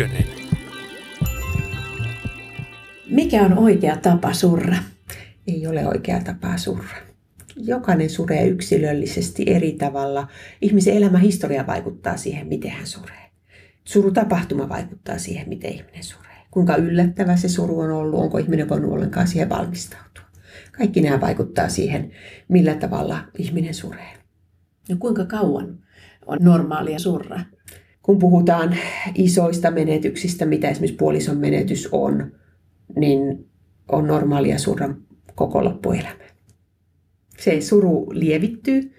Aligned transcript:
Ykkönen. 0.00 0.24
Mikä 3.10 3.42
on 3.42 3.58
oikea 3.58 3.96
tapa 3.96 4.32
surra? 4.32 4.76
Ei 5.46 5.66
ole 5.66 5.86
oikea 5.86 6.20
tapa 6.20 6.56
surra. 6.56 6.96
Jokainen 7.56 8.10
suree 8.10 8.46
yksilöllisesti 8.46 9.44
eri 9.46 9.72
tavalla. 9.72 10.28
Ihmisen 10.62 10.96
elämän 10.96 11.20
historia 11.20 11.66
vaikuttaa 11.66 12.16
siihen, 12.16 12.46
miten 12.46 12.70
hän 12.70 12.86
suree. 12.86 13.30
Surutapahtuma 13.84 14.68
vaikuttaa 14.68 15.18
siihen, 15.18 15.48
miten 15.48 15.72
ihminen 15.72 16.04
suree. 16.04 16.36
Kuinka 16.50 16.76
yllättävä 16.76 17.36
se 17.36 17.48
suru 17.48 17.80
on 17.80 17.90
ollut, 17.90 18.20
onko 18.20 18.38
ihminen 18.38 18.68
voinut 18.68 18.92
ollenkaan 18.92 19.28
siihen 19.28 19.48
valmistautua. 19.48 20.24
Kaikki 20.78 21.00
nämä 21.00 21.20
vaikuttaa 21.20 21.68
siihen, 21.68 22.12
millä 22.48 22.74
tavalla 22.74 23.24
ihminen 23.38 23.74
suree. 23.74 24.14
No 24.88 24.96
kuinka 24.98 25.24
kauan 25.24 25.78
on 26.26 26.38
normaalia 26.40 26.98
surra? 26.98 27.40
Kun 28.08 28.18
puhutaan 28.18 28.76
isoista 29.14 29.70
menetyksistä, 29.70 30.46
mitä 30.46 30.68
esimerkiksi 30.68 30.96
puolison 30.96 31.38
menetys 31.38 31.88
on, 31.92 32.32
niin 32.96 33.46
on 33.88 34.06
normaalia 34.06 34.58
surra 34.58 34.88
koko 35.34 35.64
loppuelämä. 35.64 36.24
Se 37.38 37.60
suru 37.60 38.06
lievittyy, 38.10 38.94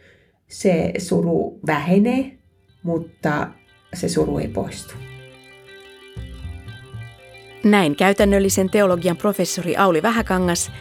se 0.48 0.94
suru 0.98 1.60
vähenee, 1.68 2.38
mutta 2.84 3.48
se 3.94 4.10
suru 4.10 4.38
ei 4.38 4.48
poistu. 4.48 4.94
Näin 7.64 7.96
käytännöllisen 7.96 8.70
teologian 8.70 9.18
professori 9.18 9.76
Auli 9.78 10.02
Vähäkangas, 10.02 10.72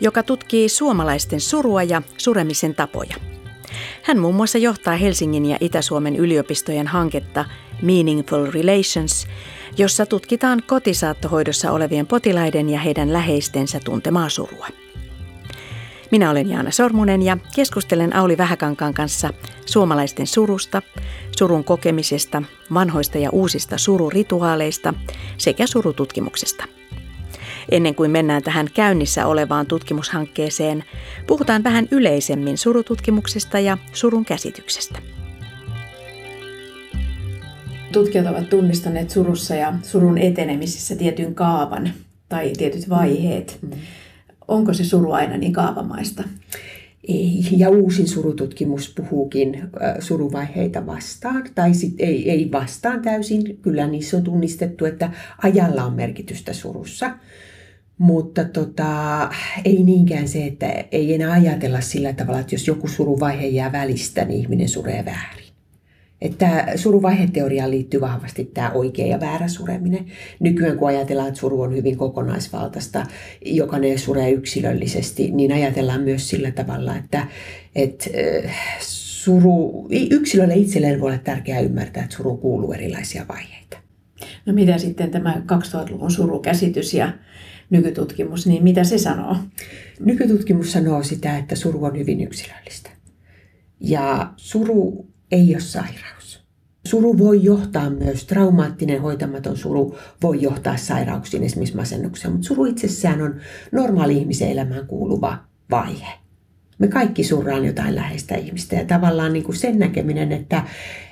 joka 0.00 0.22
tutkii 0.22 0.68
suomalaisten 0.68 1.40
surua 1.40 1.82
ja 1.82 2.02
suremisen 2.16 2.74
tapoja. 2.74 3.16
Hän 4.02 4.18
muun 4.18 4.34
muassa 4.34 4.58
johtaa 4.58 4.96
Helsingin 4.96 5.46
ja 5.46 5.56
Itä-Suomen 5.60 6.16
yliopistojen 6.16 6.86
hanketta 6.86 7.44
Meaningful 7.82 8.46
Relations, 8.50 9.26
jossa 9.76 10.06
tutkitaan 10.06 10.62
kotisaattohoidossa 10.66 11.72
olevien 11.72 12.06
potilaiden 12.06 12.70
ja 12.70 12.80
heidän 12.80 13.12
läheistensä 13.12 13.80
tuntemaa 13.84 14.28
surua. 14.28 14.66
Minä 16.10 16.30
olen 16.30 16.50
Jaana 16.50 16.70
Sormunen 16.70 17.22
ja 17.22 17.38
keskustelen 17.56 18.16
Auli 18.16 18.38
Vähäkankaan 18.38 18.94
kanssa 18.94 19.30
suomalaisten 19.66 20.26
surusta, 20.26 20.82
surun 21.38 21.64
kokemisesta, 21.64 22.42
vanhoista 22.74 23.18
ja 23.18 23.30
uusista 23.30 23.78
sururituaaleista 23.78 24.94
sekä 25.36 25.66
surututkimuksesta. 25.66 26.64
Ennen 27.70 27.94
kuin 27.94 28.10
mennään 28.10 28.42
tähän 28.42 28.68
käynnissä 28.74 29.26
olevaan 29.26 29.66
tutkimushankkeeseen, 29.66 30.84
puhutaan 31.26 31.64
vähän 31.64 31.88
yleisemmin 31.90 32.58
surututkimuksesta 32.58 33.58
ja 33.58 33.78
surun 33.92 34.24
käsityksestä. 34.24 34.98
Tutkijat 37.92 38.26
ovat 38.26 38.50
tunnistaneet 38.50 39.10
surussa 39.10 39.54
ja 39.54 39.74
surun 39.82 40.18
etenemisessä 40.18 40.96
tietyn 40.96 41.34
kaavan 41.34 41.90
tai 42.28 42.52
tietyt 42.58 42.88
vaiheet. 42.88 43.58
Mm. 43.62 43.70
Onko 44.48 44.74
se 44.74 44.84
suru 44.84 45.12
aina 45.12 45.36
niin 45.36 45.52
kaavamaista? 45.52 46.24
Ei, 47.08 47.40
ja 47.56 47.70
uusin 47.70 48.08
surututkimus 48.08 48.94
puhuukin 48.96 49.62
suruvaiheita 49.98 50.86
vastaan, 50.86 51.44
tai 51.54 51.74
sit 51.74 51.94
ei, 51.98 52.30
ei 52.30 52.52
vastaan 52.52 53.02
täysin. 53.02 53.58
Kyllä 53.62 53.86
niissä 53.86 54.16
on 54.16 54.22
tunnistettu, 54.22 54.84
että 54.84 55.10
ajalla 55.42 55.84
on 55.84 55.92
merkitystä 55.92 56.52
surussa. 56.52 57.10
Mutta 57.98 58.44
tota, 58.44 59.30
ei 59.64 59.82
niinkään 59.82 60.28
se, 60.28 60.46
että 60.46 60.84
ei 60.92 61.14
enää 61.14 61.32
ajatella 61.32 61.80
sillä 61.80 62.12
tavalla, 62.12 62.40
että 62.40 62.54
jos 62.54 62.66
joku 62.66 62.88
suruvaihe 62.88 63.46
jää 63.46 63.72
välistä, 63.72 64.24
niin 64.24 64.40
ihminen 64.40 64.68
suree 64.68 65.04
väärin. 65.04 65.47
Että 66.20 66.66
suruvaiheteoriaan 66.76 67.70
liittyy 67.70 68.00
vahvasti 68.00 68.44
tämä 68.44 68.70
oikea 68.70 69.06
ja 69.06 69.20
väärä 69.20 69.48
sureminen. 69.48 70.06
Nykyään 70.40 70.78
kun 70.78 70.88
ajatellaan, 70.88 71.28
että 71.28 71.40
suru 71.40 71.60
on 71.60 71.76
hyvin 71.76 71.96
kokonaisvaltaista, 71.96 73.06
jokainen 73.44 73.98
suree 73.98 74.30
yksilöllisesti, 74.30 75.30
niin 75.30 75.52
ajatellaan 75.52 76.02
myös 76.02 76.28
sillä 76.28 76.50
tavalla, 76.50 76.96
että, 76.96 77.26
että 77.74 78.10
suru, 78.80 79.88
yksilölle 80.10 80.54
itselleen 80.54 81.00
voi 81.00 81.10
olla 81.10 81.20
tärkeää 81.24 81.60
ymmärtää, 81.60 82.02
että 82.02 82.16
suru 82.16 82.36
kuuluu 82.36 82.72
erilaisia 82.72 83.26
vaiheita. 83.28 83.78
No 84.46 84.52
mitä 84.52 84.78
sitten 84.78 85.10
tämä 85.10 85.42
2000-luvun 85.52 86.10
surukäsitys 86.10 86.94
ja 86.94 87.12
nykytutkimus, 87.70 88.46
niin 88.46 88.62
mitä 88.62 88.84
se 88.84 88.98
sanoo? 88.98 89.36
Nykytutkimus 90.00 90.72
sanoo 90.72 91.02
sitä, 91.02 91.38
että 91.38 91.56
suru 91.56 91.84
on 91.84 91.98
hyvin 91.98 92.20
yksilöllistä. 92.20 92.90
Ja 93.80 94.32
suru 94.36 95.06
ei 95.32 95.54
ole 95.54 95.60
sairaus. 95.60 96.17
Suru 96.88 97.18
voi 97.18 97.44
johtaa 97.44 97.90
myös, 97.90 98.24
traumaattinen 98.24 99.02
hoitamaton 99.02 99.56
suru 99.56 99.96
voi 100.22 100.42
johtaa 100.42 100.76
sairauksiin, 100.76 101.42
esimerkiksi 101.42 101.76
masennukseen, 101.76 102.32
mutta 102.32 102.46
suru 102.46 102.64
itsessään 102.64 103.22
on 103.22 103.40
normaali 103.72 104.16
ihmisen 104.16 104.50
elämään 104.50 104.86
kuuluva 104.86 105.38
vaihe. 105.70 106.06
Me 106.78 106.88
kaikki 106.88 107.24
surraan 107.24 107.64
jotain 107.64 107.94
läheistä 107.94 108.34
ihmistä 108.34 108.76
ja 108.76 108.84
tavallaan 108.84 109.32
niin 109.32 109.44
kuin 109.44 109.56
sen 109.56 109.78
näkeminen, 109.78 110.32
että, 110.32 110.62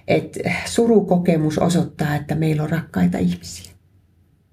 että 0.08 0.40
surukokemus 0.66 1.58
osoittaa, 1.58 2.14
että 2.14 2.34
meillä 2.34 2.62
on 2.62 2.70
rakkaita 2.70 3.18
ihmisiä. 3.18 3.72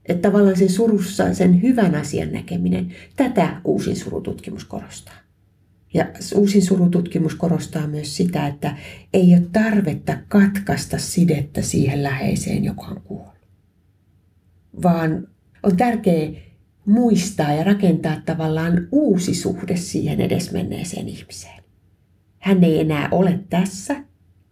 Että 0.05 0.29
tavallaan 0.29 0.57
sen 0.57 0.69
surussa 0.69 1.33
sen 1.33 1.61
hyvän 1.61 1.95
asian 1.95 2.31
näkeminen, 2.31 2.91
tätä 3.15 3.61
uusin 3.63 3.95
surututkimus 3.95 4.65
korostaa. 4.65 5.22
Ja 5.93 6.05
uusin 6.35 6.61
surututkimus 6.61 7.35
korostaa 7.35 7.87
myös 7.87 8.17
sitä, 8.17 8.47
että 8.47 8.77
ei 9.13 9.33
ole 9.33 9.47
tarvetta 9.51 10.17
katkaista 10.27 10.97
sidettä 10.97 11.61
siihen 11.61 12.03
läheiseen, 12.03 12.63
joka 12.63 12.85
on 12.85 13.01
kuollut. 13.01 13.47
Vaan 14.83 15.27
on 15.63 15.77
tärkeää 15.77 16.31
muistaa 16.85 17.53
ja 17.53 17.63
rakentaa 17.63 18.21
tavallaan 18.25 18.87
uusi 18.91 19.35
suhde 19.35 19.75
siihen 19.75 20.21
edesmenneeseen 20.21 21.07
ihmiseen. 21.07 21.63
Hän 22.39 22.63
ei 22.63 22.79
enää 22.79 23.07
ole 23.11 23.39
tässä, 23.49 24.03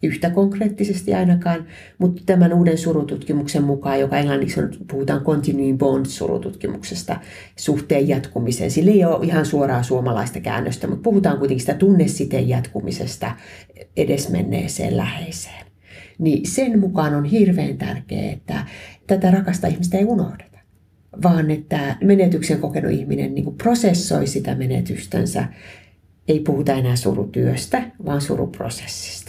yhtä 0.03 0.29
konkreettisesti 0.29 1.13
ainakaan, 1.13 1.66
mutta 1.97 2.22
tämän 2.25 2.53
uuden 2.53 2.78
surututkimuksen 2.78 3.63
mukaan, 3.63 4.00
joka 4.00 4.17
englanniksi 4.17 4.59
on, 4.59 4.69
puhutaan 4.91 5.22
continuing 5.22 5.78
bond-surututkimuksesta, 5.78 7.19
suhteen 7.56 8.07
jatkumiseen. 8.07 8.72
Sillä 8.72 8.91
ei 8.91 9.06
ole 9.06 9.25
ihan 9.25 9.45
suoraa 9.45 9.84
suomalaista 9.84 10.39
käännöstä, 10.39 10.88
mutta 10.88 11.03
puhutaan 11.03 11.38
kuitenkin 11.38 11.62
sitä 11.62 11.73
tunnesiteen 11.73 12.50
jatkumisesta 12.50 13.35
edesmenneeseen 13.97 14.97
läheiseen. 14.97 15.66
Niin 16.19 16.47
sen 16.47 16.79
mukaan 16.79 17.16
on 17.16 17.25
hirveän 17.25 17.78
tärkeää, 17.78 18.31
että 18.31 18.66
tätä 19.07 19.31
rakasta 19.31 19.68
ihmistä 19.68 19.97
ei 19.97 20.06
unohdeta, 20.06 20.57
vaan 21.23 21.51
että 21.51 21.97
menetyksen 22.03 22.59
kokenut 22.59 22.91
ihminen 22.91 23.35
niin 23.35 23.56
prosessoi 23.56 24.28
sitä 24.28 24.56
menetystänsä. 24.56 25.45
Ei 26.28 26.39
puhuta 26.39 26.73
enää 26.73 26.95
surutyöstä, 26.95 27.91
vaan 28.06 28.22
suruprosessista 28.22 29.21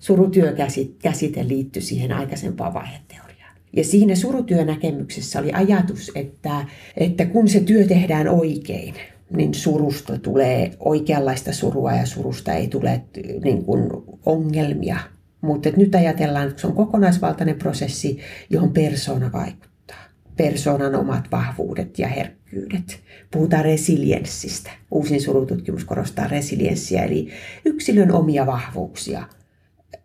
surutyökäsite 0.00 1.48
liittyi 1.48 1.82
siihen 1.82 2.12
aikaisempaan 2.12 2.74
vaiheteoriaan. 2.74 3.56
Ja 3.72 3.84
siinä 3.84 4.14
surutyönäkemyksessä 4.14 5.38
oli 5.38 5.52
ajatus, 5.52 6.12
että, 6.14 6.66
että 6.96 7.26
kun 7.26 7.48
se 7.48 7.60
työ 7.60 7.84
tehdään 7.84 8.28
oikein, 8.28 8.94
niin 9.36 9.54
surusta 9.54 10.18
tulee 10.18 10.70
oikeanlaista 10.80 11.52
surua 11.52 11.92
ja 11.92 12.06
surusta 12.06 12.52
ei 12.52 12.68
tule 12.68 13.02
niin 13.44 13.64
kuin 13.64 13.90
ongelmia. 14.26 14.98
Mutta 15.40 15.68
nyt 15.76 15.94
ajatellaan, 15.94 16.48
että 16.48 16.60
se 16.60 16.66
on 16.66 16.72
kokonaisvaltainen 16.72 17.58
prosessi, 17.58 18.18
johon 18.50 18.72
persona 18.72 19.32
vaikuttaa. 19.32 20.04
Persoonan 20.36 20.94
omat 20.94 21.24
vahvuudet 21.32 21.98
ja 21.98 22.08
herkkyydet. 22.08 23.00
Puhutaan 23.30 23.64
resilienssistä. 23.64 24.70
Uusin 24.90 25.20
surututkimus 25.20 25.84
korostaa 25.84 26.28
resilienssiä, 26.28 27.04
eli 27.04 27.28
yksilön 27.64 28.12
omia 28.12 28.46
vahvuuksia– 28.46 29.24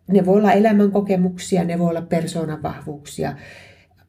ne 0.08 0.26
voi 0.26 0.36
olla 0.36 0.52
elämänkokemuksia, 0.52 1.64
ne 1.64 1.78
voi 1.78 1.88
olla 1.88 2.02
persoonan 2.02 2.62
vahvuuksia. 2.62 3.36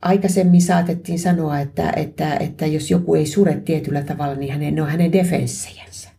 Aikaisemmin 0.02 0.62
saatettiin 0.62 1.20
sanoa, 1.20 1.60
että, 1.60 1.94
että, 1.96 2.36
että 2.36 2.66
jos 2.66 2.92
joku 2.92 3.16
ei 3.16 3.26
sure 3.26 3.62
tietyllä 3.66 4.04
tavalla, 4.04 4.36
niin 4.36 4.54
hänen, 4.54 4.76
ne 4.76 4.82
on 4.82 4.90
hänen 4.90 5.12
defenssejänsä. 5.12 6.10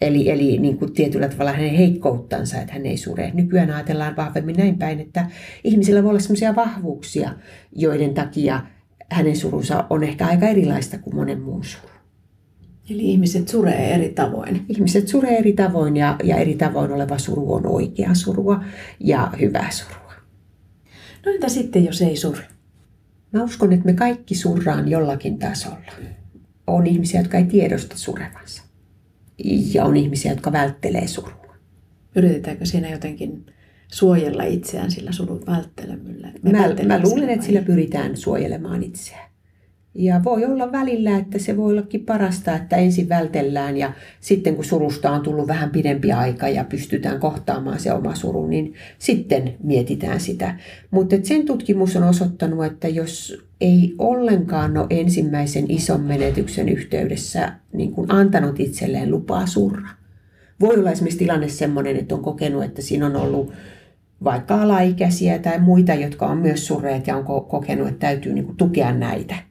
Eli, 0.00 0.30
eli 0.30 0.58
niin 0.58 0.78
kuin 0.78 0.92
tietyllä 0.92 1.28
tavalla 1.28 1.52
hänen 1.52 1.74
heikkouttansa, 1.74 2.60
että 2.60 2.72
hän 2.72 2.86
ei 2.86 2.96
sure. 2.96 3.30
Nykyään 3.34 3.70
ajatellaan 3.70 4.16
vahvemmin 4.16 4.56
näin 4.56 4.78
päin, 4.78 5.00
että 5.00 5.26
ihmisillä 5.64 6.02
voi 6.02 6.10
olla 6.10 6.20
sellaisia 6.20 6.56
vahvuuksia, 6.56 7.30
joiden 7.72 8.14
takia 8.14 8.60
hänen 9.10 9.36
surunsa 9.36 9.84
on 9.90 10.04
ehkä 10.04 10.26
aika 10.26 10.48
erilaista 10.48 10.98
kuin 10.98 11.16
monen 11.16 11.40
muun 11.40 11.64
suru. 11.64 11.95
Eli 12.90 13.10
ihmiset 13.10 13.48
suree 13.48 13.94
eri 13.94 14.08
tavoin. 14.08 14.64
Ihmiset 14.68 15.08
suree 15.08 15.38
eri 15.38 15.52
tavoin 15.52 15.96
ja, 15.96 16.16
ja 16.24 16.36
eri 16.36 16.54
tavoin 16.54 16.92
oleva 16.92 17.18
suru 17.18 17.52
on 17.54 17.66
oikea 17.66 18.14
surua 18.14 18.64
ja 19.00 19.32
hyvää 19.40 19.70
surua. 19.70 20.12
No 21.26 21.32
entä 21.32 21.48
sitten, 21.48 21.84
jos 21.84 22.02
ei 22.02 22.16
sure? 22.16 22.44
Mä 23.32 23.44
uskon, 23.44 23.72
että 23.72 23.86
me 23.86 23.92
kaikki 23.92 24.34
surraan 24.34 24.88
jollakin 24.88 25.38
tasolla. 25.38 25.92
On 26.66 26.86
ihmisiä, 26.86 27.20
jotka 27.20 27.38
ei 27.38 27.44
tiedosta 27.44 27.98
surevansa. 27.98 28.62
Ja 29.74 29.84
on 29.84 29.96
ihmisiä, 29.96 30.32
jotka 30.32 30.52
välttelee 30.52 31.06
surua. 31.06 31.56
Yritetäänkö 32.16 32.64
siinä 32.64 32.90
jotenkin 32.90 33.46
suojella 33.92 34.42
itseään 34.42 34.90
sillä 34.90 35.12
surun 35.12 35.46
välttelemällä? 35.46 36.32
Mä, 36.42 36.86
mä 36.86 37.02
luulen, 37.02 37.30
että 37.30 37.46
sillä 37.46 37.62
pyritään 37.62 38.16
suojelemaan 38.16 38.82
itseään. 38.82 39.25
Ja 39.98 40.20
voi 40.24 40.44
olla 40.44 40.72
välillä, 40.72 41.18
että 41.18 41.38
se 41.38 41.56
voi 41.56 41.72
ollakin 41.72 42.04
parasta, 42.04 42.54
että 42.54 42.76
ensin 42.76 43.08
vältellään 43.08 43.76
ja 43.76 43.92
sitten 44.20 44.54
kun 44.54 44.64
surusta 44.64 45.10
on 45.10 45.20
tullut 45.20 45.48
vähän 45.48 45.70
pidempi 45.70 46.12
aika 46.12 46.48
ja 46.48 46.64
pystytään 46.64 47.20
kohtaamaan 47.20 47.80
se 47.80 47.92
oma 47.92 48.14
suru, 48.14 48.46
niin 48.46 48.74
sitten 48.98 49.54
mietitään 49.62 50.20
sitä. 50.20 50.58
Mutta 50.90 51.16
sen 51.22 51.46
tutkimus 51.46 51.96
on 51.96 52.02
osoittanut, 52.02 52.64
että 52.64 52.88
jos 52.88 53.42
ei 53.60 53.94
ollenkaan 53.98 54.76
ole 54.76 54.86
ensimmäisen 54.90 55.64
ison 55.68 56.00
menetyksen 56.00 56.68
yhteydessä 56.68 57.52
niin 57.72 57.92
kuin 57.92 58.10
antanut 58.10 58.60
itselleen 58.60 59.10
lupaa 59.10 59.46
surra. 59.46 59.88
Voi 60.60 60.76
olla 60.76 60.90
esimerkiksi 60.90 61.18
tilanne 61.18 61.48
sellainen, 61.48 61.96
että 61.96 62.14
on 62.14 62.22
kokenut, 62.22 62.64
että 62.64 62.82
siinä 62.82 63.06
on 63.06 63.16
ollut 63.16 63.52
vaikka 64.24 64.62
alaikäisiä 64.62 65.38
tai 65.38 65.58
muita, 65.60 65.94
jotka 65.94 66.26
on 66.26 66.38
myös 66.38 66.66
surreet 66.66 67.06
ja 67.06 67.16
on 67.16 67.24
kokenut, 67.48 67.88
että 67.88 68.06
täytyy 68.06 68.32
niin 68.32 68.44
kuin 68.44 68.56
tukea 68.56 68.92
näitä 68.92 69.45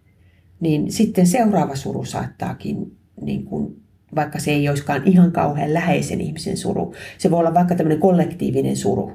niin 0.60 0.92
sitten 0.92 1.28
seuraava 1.28 1.76
suru 1.76 2.06
saattaakin, 2.06 2.98
niin 3.22 3.46
kuin, 3.46 3.82
vaikka 4.16 4.40
se 4.40 4.52
ei 4.52 4.70
olisikaan 4.70 5.02
ihan 5.06 5.32
kauhean 5.32 5.74
läheisen 5.74 6.22
ihmisen 6.22 6.58
suru, 6.58 6.94
se 7.18 7.32
voi 7.32 7.40
olla 7.40 7.54
vaikka 7.54 7.76
tämmöinen 7.76 8.00
kollektiivinen 8.00 8.78
suru, 8.78 9.12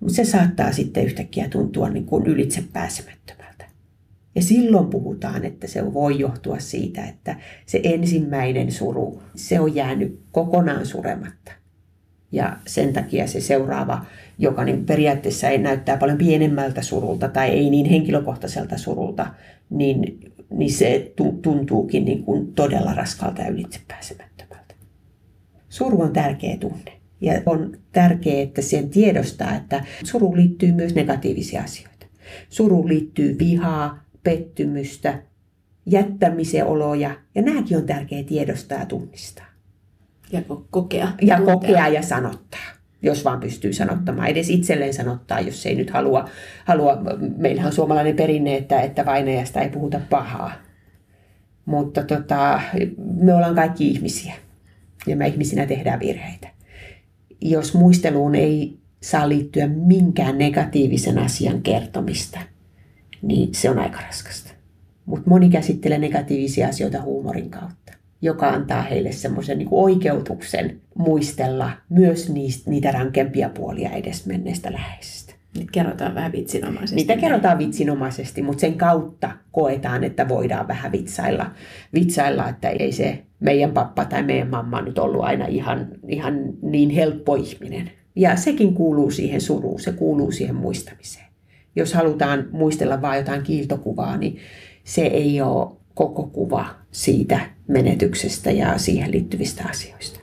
mutta 0.00 0.14
se 0.14 0.24
saattaa 0.24 0.72
sitten 0.72 1.04
yhtäkkiä 1.04 1.48
tuntua 1.48 1.88
niin 1.88 2.06
kuin 2.06 2.26
ylitse 2.26 2.64
pääsemättömältä. 2.72 3.64
Ja 4.34 4.42
silloin 4.42 4.86
puhutaan, 4.86 5.44
että 5.44 5.66
se 5.66 5.94
voi 5.94 6.18
johtua 6.18 6.58
siitä, 6.58 7.04
että 7.04 7.36
se 7.66 7.80
ensimmäinen 7.84 8.72
suru, 8.72 9.22
se 9.34 9.60
on 9.60 9.74
jäänyt 9.74 10.20
kokonaan 10.32 10.86
surematta. 10.86 11.52
Ja 12.32 12.56
sen 12.66 12.92
takia 12.92 13.26
se 13.26 13.40
seuraava, 13.40 14.06
joka 14.38 14.64
niin 14.64 14.86
periaatteessa 14.86 15.48
ei 15.48 15.58
näyttää 15.58 15.96
paljon 15.96 16.18
pienemmältä 16.18 16.82
surulta 16.82 17.28
tai 17.28 17.50
ei 17.50 17.70
niin 17.70 17.86
henkilökohtaiselta 17.86 18.78
surulta, 18.78 19.26
niin 19.70 20.20
niin 20.50 20.72
se 20.72 21.12
tuntuukin 21.42 22.04
niin 22.04 22.24
kuin 22.24 22.52
todella 22.52 22.94
raskalta 22.94 23.42
ja 23.42 23.48
ylitsepääsemättömältä. 23.48 24.74
Suru 25.68 26.02
on 26.02 26.12
tärkeä 26.12 26.56
tunne. 26.56 26.92
Ja 27.20 27.42
on 27.46 27.78
tärkeää, 27.92 28.42
että 28.42 28.62
sen 28.62 28.90
tiedostaa, 28.90 29.56
että 29.56 29.84
suru 30.04 30.36
liittyy 30.36 30.72
myös 30.72 30.94
negatiivisia 30.94 31.62
asioita. 31.62 32.06
Suru 32.48 32.88
liittyy 32.88 33.36
vihaa, 33.38 34.04
pettymystä, 34.22 35.22
jättämisen 35.86 36.66
oloja. 36.66 37.16
Ja 37.34 37.42
nämäkin 37.42 37.76
on 37.76 37.86
tärkeää 37.86 38.22
tiedostaa 38.22 38.78
ja 38.78 38.86
tunnistaa. 38.86 39.46
Ja 40.32 40.42
kokea. 40.70 41.08
Ja 41.22 41.40
kokea 41.40 41.88
ja 41.88 42.02
sanottaa 42.02 42.75
jos 43.06 43.24
vaan 43.24 43.40
pystyy 43.40 43.72
sanottamaan. 43.72 44.28
Edes 44.28 44.50
itselleen 44.50 44.94
sanottaa, 44.94 45.40
jos 45.40 45.66
ei 45.66 45.74
nyt 45.74 45.90
halua. 45.90 46.28
halua 46.64 46.98
meillähän 47.36 47.66
on 47.66 47.72
suomalainen 47.72 48.16
perinne, 48.16 48.56
että, 48.56 48.80
että 48.80 49.06
vainajasta 49.06 49.60
ei 49.60 49.68
puhuta 49.68 50.00
pahaa. 50.10 50.52
Mutta 51.64 52.02
tota, 52.02 52.60
me 52.96 53.34
ollaan 53.34 53.54
kaikki 53.54 53.88
ihmisiä 53.88 54.34
ja 55.06 55.16
me 55.16 55.26
ihmisinä 55.26 55.66
tehdään 55.66 56.00
virheitä. 56.00 56.48
Jos 57.40 57.74
muisteluun 57.74 58.34
ei 58.34 58.78
saa 59.02 59.28
liittyä 59.28 59.66
minkään 59.66 60.38
negatiivisen 60.38 61.18
asian 61.18 61.62
kertomista, 61.62 62.40
niin 63.22 63.54
se 63.54 63.70
on 63.70 63.78
aika 63.78 64.00
raskasta. 64.00 64.50
Mutta 65.06 65.30
moni 65.30 65.48
käsittelee 65.48 65.98
negatiivisia 65.98 66.68
asioita 66.68 67.02
huumorin 67.02 67.50
kautta 67.50 67.95
joka 68.22 68.48
antaa 68.48 68.82
heille 68.82 69.12
semmoisen 69.12 69.58
niin 69.58 69.68
oikeutuksen 69.70 70.80
muistella 70.94 71.70
myös 71.88 72.32
niistä, 72.32 72.70
niitä 72.70 72.92
rankempia 72.92 73.48
puolia 73.48 73.90
edesmenneestä 73.90 74.72
läheisistä. 74.72 75.34
Niitä 75.58 75.72
kerrotaan 75.72 76.14
vähän 76.14 76.32
vitsinomaisesti. 76.32 76.96
Niitä 76.96 77.16
kerrotaan 77.16 77.58
vitsinomaisesti, 77.58 78.42
mutta 78.42 78.60
sen 78.60 78.74
kautta 78.74 79.30
koetaan, 79.52 80.04
että 80.04 80.28
voidaan 80.28 80.68
vähän 80.68 80.92
vitsailla, 80.92 81.50
vitsailla 81.94 82.48
että 82.48 82.68
ei 82.68 82.92
se 82.92 83.22
meidän 83.40 83.70
pappa 83.70 84.04
tai 84.04 84.22
meidän 84.22 84.48
mamma 84.48 84.82
nyt 84.82 84.98
ollut 84.98 85.24
aina 85.24 85.46
ihan, 85.46 85.88
ihan 86.08 86.34
niin 86.62 86.90
helppo 86.90 87.34
ihminen. 87.34 87.90
Ja 88.16 88.36
sekin 88.36 88.74
kuuluu 88.74 89.10
siihen 89.10 89.40
suruun, 89.40 89.80
se 89.80 89.92
kuuluu 89.92 90.30
siihen 90.30 90.54
muistamiseen. 90.54 91.26
Jos 91.76 91.94
halutaan 91.94 92.48
muistella 92.52 93.02
vain 93.02 93.18
jotain 93.18 93.42
kiiltokuvaa, 93.42 94.16
niin 94.16 94.36
se 94.84 95.02
ei 95.02 95.40
ole 95.40 95.76
koko 95.94 96.26
kuva 96.26 96.66
siitä 96.90 97.40
menetyksestä 97.68 98.50
ja 98.50 98.78
siihen 98.78 99.10
liittyvistä 99.10 99.64
asioista. 99.70 100.20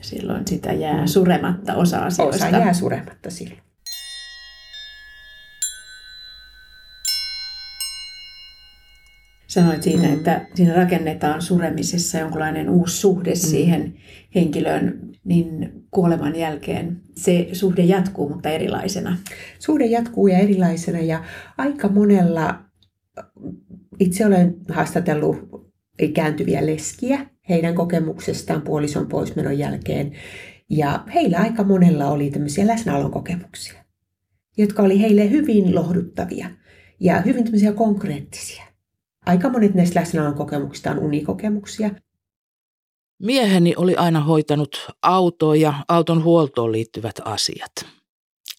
Silloin 0.00 0.46
sitä 0.48 0.72
jää 0.72 1.06
surematta 1.06 1.74
osa 1.74 1.98
asioista. 1.98 2.46
Osa 2.46 2.56
jää 2.56 2.72
surematta 2.72 3.30
silloin. 3.30 3.64
Sanoit 9.46 9.82
siitä, 9.82 10.06
mm. 10.06 10.12
että 10.12 10.46
siinä 10.54 10.74
rakennetaan 10.74 11.42
suremisessa 11.42 12.18
jonkinlainen 12.18 12.70
uusi 12.70 12.96
suhde 12.96 13.30
mm. 13.30 13.36
siihen 13.36 13.94
henkilöön, 14.34 15.00
niin 15.24 15.72
kuoleman 15.90 16.36
jälkeen 16.36 17.00
se 17.16 17.48
suhde 17.52 17.82
jatkuu, 17.82 18.28
mutta 18.28 18.48
erilaisena. 18.48 19.16
Suhde 19.58 19.86
jatkuu 19.86 20.26
ja 20.26 20.38
erilaisena 20.38 20.98
ja 20.98 21.24
aika 21.58 21.88
monella 21.88 22.64
itse 24.00 24.26
olen 24.26 24.56
haastatellut 24.68 25.63
ikääntyviä 25.98 26.66
leskiä 26.66 27.26
heidän 27.48 27.74
kokemuksestaan 27.74 28.62
puolison 28.62 29.06
poismenon 29.06 29.58
jälkeen. 29.58 30.12
Ja 30.70 31.04
heillä 31.14 31.38
aika 31.38 31.64
monella 31.64 32.06
oli 32.06 32.30
tämmöisiä 32.30 32.66
läsnäolon 32.66 33.10
kokemuksia, 33.10 33.84
jotka 34.56 34.82
oli 34.82 35.00
heille 35.00 35.30
hyvin 35.30 35.74
lohduttavia 35.74 36.50
ja 37.00 37.20
hyvin 37.20 37.44
tämmöisiä 37.44 37.72
konkreettisia. 37.72 38.64
Aika 39.26 39.48
monet 39.48 39.74
näistä 39.74 40.00
läsnäolon 40.00 40.34
kokemuksista 40.34 40.90
on 40.90 40.98
unikokemuksia. 40.98 41.90
Mieheni 43.22 43.74
oli 43.76 43.96
aina 43.96 44.20
hoitanut 44.20 44.86
autoa 45.02 45.56
ja 45.56 45.74
auton 45.88 46.24
huoltoon 46.24 46.72
liittyvät 46.72 47.20
asiat. 47.24 47.72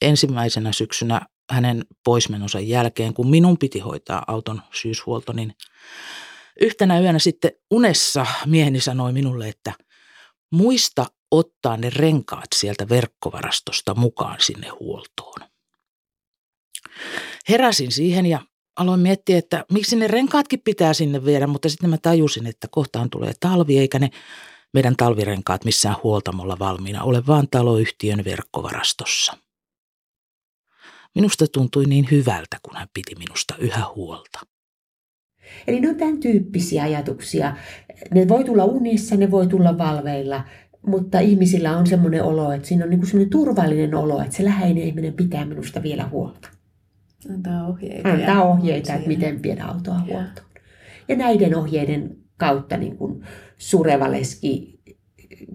Ensimmäisenä 0.02 0.72
syksynä 0.72 1.22
hänen 1.50 1.86
poismenonsa 2.04 2.60
jälkeen, 2.60 3.14
kun 3.14 3.30
minun 3.30 3.58
piti 3.58 3.80
hoitaa 3.80 4.24
auton 4.28 4.62
syyshuolto, 4.74 5.34
niin 5.34 5.54
yhtenä 6.62 7.00
yönä 7.00 7.20
sitten 7.20 7.52
unessa 7.72 8.26
mieheni 8.46 8.80
sanoi 8.80 9.14
minulle, 9.14 9.50
että 9.50 9.74
muista 10.52 11.06
ottaa 11.32 11.78
ne 11.78 11.90
renkaat 11.90 12.48
sieltä 12.56 12.90
verkkovarastosta 12.90 13.96
mukaan 13.96 14.38
sinne 14.40 14.68
huoltoon. 14.68 15.50
Heräsin 17.50 17.92
siihen 17.92 18.26
ja 18.26 18.42
aloin 18.76 19.00
miettiä, 19.00 19.38
että 19.38 19.66
miksi 19.72 19.96
ne 19.96 20.08
renkaatkin 20.08 20.62
pitää 20.62 20.94
sinne 20.94 21.26
viedä, 21.26 21.48
mutta 21.48 21.70
sitten 21.70 21.90
mä 21.90 21.98
tajusin, 21.98 22.48
että 22.48 22.68
kohtaan 22.72 23.10
tulee 23.10 23.34
talvi, 23.40 23.80
eikä 23.80 24.00
ne 24.00 24.10
meidän 24.74 24.96
talvirenkaat 24.96 25.66
missään 25.66 25.96
huoltamolla 26.04 26.60
valmiina 26.60 27.04
ole, 27.04 27.28
vaan 27.28 27.48
taloyhtiön 27.52 28.26
verkkovarastossa. 28.26 29.38
Minusta 31.16 31.46
tuntui 31.48 31.86
niin 31.86 32.08
hyvältä, 32.12 32.58
kun 32.64 32.76
hän 32.76 32.88
piti 32.94 33.16
minusta 33.16 33.56
yhä 33.58 33.86
huolta. 33.96 34.40
Eli 35.68 35.80
ne 35.80 35.90
on 35.90 35.96
tämän 35.96 36.20
tyyppisiä 36.20 36.84
ajatuksia. 36.84 37.56
Ne 38.14 38.28
voi 38.28 38.44
tulla 38.44 38.66
unissa, 38.66 39.16
ne 39.16 39.32
voi 39.32 39.48
tulla 39.48 39.78
valveilla, 39.78 40.44
mutta 40.88 41.20
ihmisillä 41.20 41.78
on 41.78 41.88
semmoinen 41.88 42.24
olo, 42.24 42.52
että 42.52 42.68
siinä 42.68 42.84
on 42.84 42.90
niin 42.90 43.06
semmoinen 43.06 43.30
turvallinen 43.30 43.96
olo, 43.96 44.22
että 44.22 44.36
se 44.36 44.46
läheinen 44.46 44.84
ihminen 44.84 45.14
pitää 45.14 45.46
minusta 45.46 45.84
vielä 45.84 46.08
huolta. 46.08 46.50
Antaa 47.34 47.68
ohjeita. 47.68 48.10
Antaa 48.10 48.44
ohjeita, 48.44 48.94
että 48.94 49.08
miten 49.08 49.44
viedä 49.44 49.64
autoa 49.64 50.00
huoltoon. 50.00 50.48
Ja 51.08 51.16
näiden 51.16 51.56
ohjeiden 51.56 52.18
kautta 52.38 52.78
niin 52.78 52.98
kuin 52.98 53.24
sureva 53.58 54.12
leski 54.12 54.80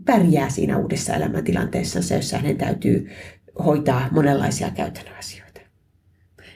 pärjää 0.04 0.48
siinä 0.48 0.78
uudessa 0.78 1.14
elämäntilanteessa, 1.14 2.14
jossa 2.14 2.36
hänen 2.36 2.56
täytyy 2.56 3.10
hoitaa 3.64 4.08
monenlaisia 4.10 4.70
käytännön 4.70 5.18
asioita 5.18 5.39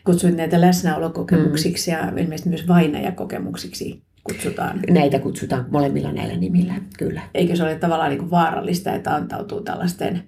kutsuit 0.04 0.36
näitä 0.36 0.60
läsnäolokokemuksiksi 0.60 1.90
mm. 1.90 1.96
ja 1.96 2.12
ilmeisesti 2.22 2.48
myös 2.48 2.68
vainajakokemuksiksi 2.68 4.02
kutsutaan. 4.24 4.80
Näitä 4.90 5.18
kutsutaan 5.18 5.66
molemmilla 5.70 6.12
näillä 6.12 6.36
nimillä, 6.36 6.74
kyllä. 6.98 7.22
Eikö 7.34 7.56
se 7.56 7.62
ole 7.62 7.74
tavallaan 7.74 8.10
niin 8.10 8.18
kuin 8.18 8.30
vaarallista, 8.30 8.94
että 8.94 9.14
antautuu 9.14 9.60
tällaisten 9.60 10.22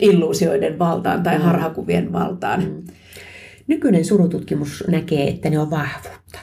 illuusioiden 0.00 0.78
valtaan 0.78 1.22
tai 1.22 1.38
mm. 1.38 1.44
harhakuvien 1.44 2.12
valtaan? 2.12 2.64
Mm. 2.64 2.82
Nykyinen 3.66 4.04
surututkimus 4.04 4.84
näkee, 4.88 5.28
että 5.28 5.50
ne 5.50 5.58
on 5.58 5.70
vahvuutta. 5.70 6.38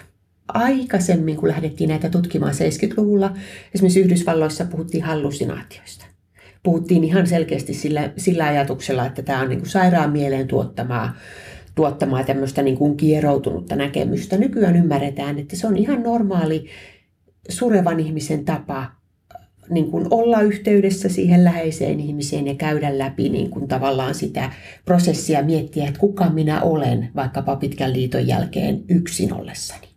Aikaisemmin, 0.48 1.36
kun 1.38 1.50
lähdettiin 1.50 1.88
näitä 1.88 2.10
tutkimaan 2.10 2.54
70-luvulla, 2.54 3.34
esimerkiksi 3.76 4.00
Yhdysvalloissa 4.00 4.66
puhuttiin 4.66 5.04
hallusinaatioista. 5.04 6.06
Puhuttiin 6.64 7.04
ihan 7.04 7.28
selkeästi 7.28 7.74
sillä, 7.74 8.12
sillä 8.18 8.46
ajatuksella, 8.46 9.06
että 9.06 9.22
tämä 9.22 9.42
on 9.42 9.50
niin 9.50 9.60
kuin 9.60 9.70
sairaan 9.70 10.12
mieleen 10.12 10.48
tuottamaa 10.48 11.16
tuottamaan 11.80 12.26
tämmöistä 12.26 12.62
niin 12.62 12.78
kuin 12.78 12.98
kieroutunutta 12.98 13.76
näkemystä. 13.76 14.38
Nykyään 14.38 14.76
ymmärretään, 14.76 15.40
että 15.40 15.56
se 15.56 15.68
on 15.68 15.78
ihan 15.78 16.04
normaali 16.04 16.66
surevan 17.50 18.00
ihmisen 18.00 18.46
tapa 18.46 18.92
niin 19.70 19.92
kuin 19.92 20.08
olla 20.10 20.42
yhteydessä 20.42 21.10
siihen 21.10 21.44
läheiseen 21.44 22.00
ihmiseen 22.00 22.48
ja 22.48 22.56
käydä 22.56 22.98
läpi 22.98 23.30
niin 23.30 23.50
kuin 23.50 23.68
tavallaan 23.68 24.16
sitä 24.16 24.52
prosessia, 24.86 25.44
miettiä, 25.44 25.88
että 25.88 26.00
kuka 26.00 26.30
minä 26.30 26.62
olen 26.62 27.10
vaikkapa 27.16 27.56
pitkän 27.56 27.94
liiton 27.94 28.28
jälkeen 28.28 28.84
yksin 28.90 29.34
ollessani. 29.34 29.88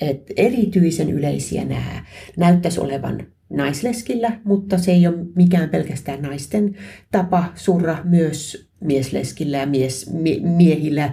Et 0.00 0.32
erityisen 0.36 1.10
yleisiä 1.10 1.64
nämä 1.64 2.04
näyttäisi 2.36 2.80
olevan 2.80 3.26
naisleskillä, 3.50 4.40
mutta 4.44 4.78
se 4.78 4.92
ei 4.92 5.06
ole 5.06 5.26
mikään 5.36 5.68
pelkästään 5.68 6.22
naisten 6.22 6.76
tapa 7.12 7.44
surra 7.54 7.98
myös 8.04 8.68
miesleskillä 8.84 9.56
ja 9.56 9.66
mies, 9.66 10.10
miehillä 10.42 11.12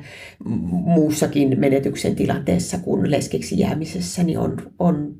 muussakin 0.69 1.59
menetyksen 1.59 2.15
tilanteessa 2.15 2.77
kuin 2.77 3.11
leskeksi 3.11 3.59
jäämisessä, 3.59 4.23
niin 4.23 4.39
on, 4.39 4.57
on 4.79 5.15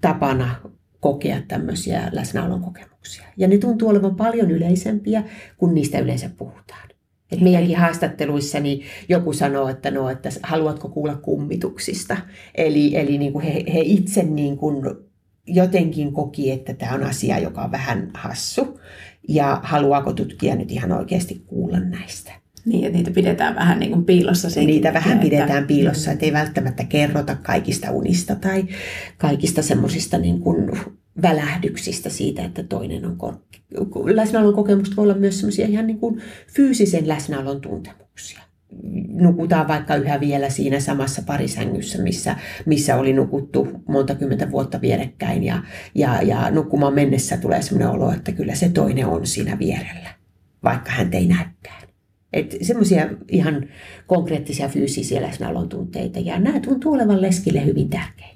tapana 0.00 0.60
kokea 1.00 1.42
tämmöisiä 1.48 2.08
läsnäolon 2.12 2.62
kokemuksia. 2.62 3.24
Ja 3.36 3.48
ne 3.48 3.58
tuntuu 3.58 3.88
olevan 3.88 4.16
paljon 4.16 4.50
yleisempiä, 4.50 5.22
kun 5.56 5.74
niistä 5.74 5.98
yleensä 5.98 6.30
puhutaan. 6.36 6.88
Et 7.32 7.40
meidänkin 7.40 7.76
haastatteluissa 7.76 8.60
niin 8.60 8.82
joku 9.08 9.32
sanoo, 9.32 9.68
että, 9.68 9.90
no, 9.90 10.10
että 10.10 10.28
haluatko 10.42 10.88
kuulla 10.88 11.14
kummituksista. 11.14 12.16
Eli, 12.54 12.96
eli 12.96 13.18
niin 13.18 13.32
kuin 13.32 13.44
he, 13.44 13.64
he 13.74 13.80
itse 13.80 14.22
niin 14.22 14.56
kuin 14.56 14.84
jotenkin 15.46 16.12
koki, 16.12 16.50
että 16.50 16.74
tämä 16.74 16.94
on 16.94 17.04
asia, 17.04 17.38
joka 17.38 17.62
on 17.62 17.72
vähän 17.72 18.10
hassu. 18.14 18.80
Ja 19.28 19.60
haluaako 19.62 20.12
tutkija 20.12 20.56
nyt 20.56 20.72
ihan 20.72 20.92
oikeasti 20.92 21.42
kuulla 21.46 21.80
näistä. 21.80 22.32
Niin, 22.64 22.84
että 22.84 22.96
niitä 22.96 23.10
pidetään 23.10 23.54
vähän 23.54 23.78
niin 23.78 23.92
kuin 23.92 24.04
piilossa. 24.04 24.50
Senkin, 24.50 24.74
niitä 24.74 24.94
vähän 24.94 25.12
että... 25.12 25.22
pidetään 25.22 25.66
piilossa, 25.66 26.12
että 26.12 26.26
ei 26.26 26.32
välttämättä 26.32 26.84
kerrota 26.84 27.36
kaikista 27.36 27.90
unista 27.90 28.34
tai 28.34 28.64
kaikista 29.18 29.62
semmoisista 29.62 30.18
niin 30.18 30.40
kuin 30.40 30.70
välähdyksistä 31.22 32.10
siitä, 32.10 32.44
että 32.44 32.62
toinen 32.62 33.06
on 33.06 33.16
kor... 33.16 33.34
Läsnäolon 34.14 34.54
kokemusta 34.54 34.96
voi 34.96 35.02
olla 35.02 35.14
myös 35.14 35.40
semmoisia 35.40 35.66
ihan 35.66 35.86
niin 35.86 35.98
kuin 35.98 36.22
fyysisen 36.54 37.08
läsnäolon 37.08 37.60
tuntemuksia 37.60 38.45
nukutaan 39.12 39.68
vaikka 39.68 39.96
yhä 39.96 40.20
vielä 40.20 40.50
siinä 40.50 40.80
samassa 40.80 41.22
parisängyssä, 41.26 42.02
missä, 42.02 42.36
missä 42.66 42.96
oli 42.96 43.12
nukuttu 43.12 43.68
monta 43.88 44.14
kymmentä 44.14 44.50
vuotta 44.50 44.80
vierekkäin 44.80 45.44
ja, 45.44 45.62
ja, 45.94 46.22
ja 46.22 46.50
nukkumaan 46.50 46.94
mennessä 46.94 47.36
tulee 47.36 47.62
sellainen 47.62 47.94
olo, 47.94 48.12
että 48.12 48.32
kyllä 48.32 48.54
se 48.54 48.68
toinen 48.68 49.06
on 49.06 49.26
siinä 49.26 49.58
vierellä, 49.58 50.10
vaikka 50.64 50.90
hän 50.90 51.12
ei 51.12 51.26
näykään. 51.26 51.86
Että 52.32 52.56
semmoisia 52.62 53.08
ihan 53.30 53.68
konkreettisia 54.06 54.68
fyysisiä 54.68 55.22
läsnäolon 55.22 55.68
tunteita 55.68 56.18
ja 56.18 56.38
nämä 56.38 56.60
tuntuu 56.60 56.92
olevan 56.92 57.22
leskille 57.22 57.64
hyvin 57.64 57.88
tärkeitä. 57.88 58.35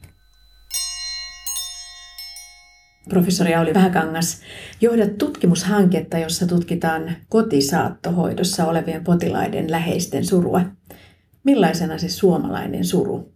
Professori 3.10 3.54
Auli 3.54 3.74
Vähäkangas, 3.74 4.40
johdat 4.80 5.18
tutkimushanketta, 5.18 6.18
jossa 6.18 6.46
tutkitaan 6.46 7.16
kotisaattohoidossa 7.28 8.64
olevien 8.66 9.04
potilaiden 9.04 9.70
läheisten 9.70 10.24
surua. 10.24 10.62
Millaisena 11.44 11.98
se 11.98 12.08
suomalainen 12.08 12.84
suru 12.84 13.32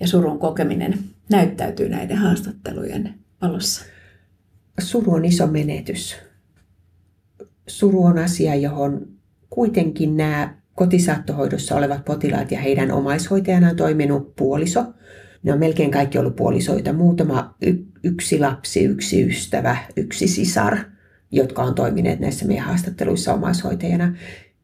ja 0.00 0.06
surun 0.08 0.38
kokeminen 0.38 0.98
näyttäytyy 1.30 1.88
näiden 1.88 2.16
haastattelujen 2.16 3.14
valossa? 3.42 3.84
Suru 4.80 5.12
on 5.12 5.24
iso 5.24 5.46
menetys. 5.46 6.16
Suru 7.66 8.04
on 8.04 8.18
asia, 8.18 8.54
johon 8.54 9.06
kuitenkin 9.50 10.16
nämä 10.16 10.54
kotisaattohoidossa 10.74 11.76
olevat 11.76 12.04
potilaat 12.04 12.50
ja 12.50 12.60
heidän 12.60 12.90
omaishoitajana 12.90 13.68
on 13.68 13.76
toiminut 13.76 14.36
puoliso– 14.36 14.84
ne 15.42 15.52
on 15.52 15.58
melkein 15.58 15.90
kaikki 15.90 16.18
ollut 16.18 16.36
puolisoita. 16.36 16.92
Muutama 16.92 17.54
y- 17.62 17.84
yksi 18.04 18.38
lapsi, 18.38 18.84
yksi 18.84 19.22
ystävä, 19.22 19.76
yksi 19.96 20.28
sisar, 20.28 20.78
jotka 21.30 21.62
on 21.62 21.74
toimineet 21.74 22.20
näissä 22.20 22.46
meidän 22.46 22.64
haastatteluissa 22.64 23.34
omaishoitajana. 23.34 24.14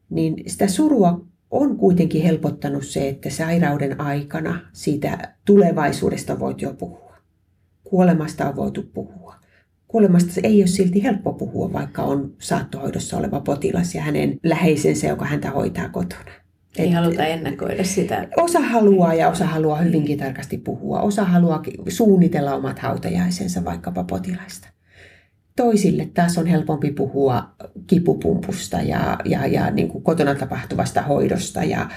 Niin 0.09 0.43
sitä 0.47 0.67
surua 0.67 1.25
on 1.51 1.77
kuitenkin 1.77 2.23
helpottanut 2.23 2.85
se, 2.85 3.09
että 3.09 3.29
sairauden 3.29 4.01
aikana 4.01 4.59
siitä 4.73 5.33
tulevaisuudesta 5.45 6.39
voit 6.39 6.61
jo 6.61 6.73
puhua. 6.73 7.17
Kuolemasta 7.83 8.49
on 8.49 8.55
voitu 8.55 8.83
puhua. 8.93 9.35
Kuolemasta 9.87 10.31
ei 10.43 10.61
ole 10.61 10.67
silti 10.67 11.03
helppo 11.03 11.33
puhua, 11.33 11.73
vaikka 11.73 12.03
on 12.03 12.33
saattohoidossa 12.39 13.17
oleva 13.17 13.39
potilas 13.39 13.95
ja 13.95 14.01
hänen 14.01 14.39
läheisensä, 14.43 15.07
joka 15.07 15.25
häntä 15.25 15.51
hoitaa 15.51 15.89
kotona. 15.89 16.46
Ei 16.77 16.91
haluta 16.91 17.25
ennakoida 17.25 17.83
sitä. 17.83 18.27
Osa 18.37 18.59
haluaa 18.59 19.13
ja 19.13 19.29
osa 19.29 19.45
haluaa 19.45 19.81
hyvinkin 19.81 20.17
tarkasti 20.17 20.57
puhua. 20.57 21.01
Osa 21.01 21.23
haluaa 21.23 21.63
suunnitella 21.89 22.55
omat 22.55 22.79
hautajaisensa 22.79 23.65
vaikkapa 23.65 24.03
potilaista. 24.03 24.67
Toisille 25.55 26.09
taas 26.13 26.37
on 26.37 26.45
helpompi 26.45 26.91
puhua 26.91 27.49
kipupumpusta 27.87 28.77
ja, 28.77 29.17
ja, 29.25 29.47
ja 29.47 29.71
niin 29.71 29.87
kuin 29.87 30.03
kotona 30.03 30.35
tapahtuvasta 30.35 31.01
hoidosta. 31.01 31.63
Ja, 31.63 31.89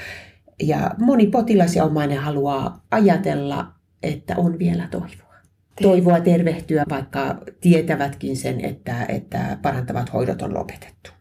ja 0.62 0.90
moni 0.99 1.26
potilas 1.26 1.76
ja 1.76 1.84
omainen 1.84 2.18
haluaa 2.18 2.84
ajatella, 2.90 3.72
että 4.02 4.34
on 4.37 4.58
vielä 4.58 4.88
toivoa. 4.90 5.34
Toivoa 5.82 6.20
tervehtyä, 6.20 6.84
vaikka 6.90 7.38
tietävätkin 7.60 8.37
sen, 8.37 8.64
että, 8.64 9.04
että 9.04 9.58
parantavat 9.62 10.12
hoidot 10.12 10.42
on 10.42 10.54
lopetettu. 10.54 11.20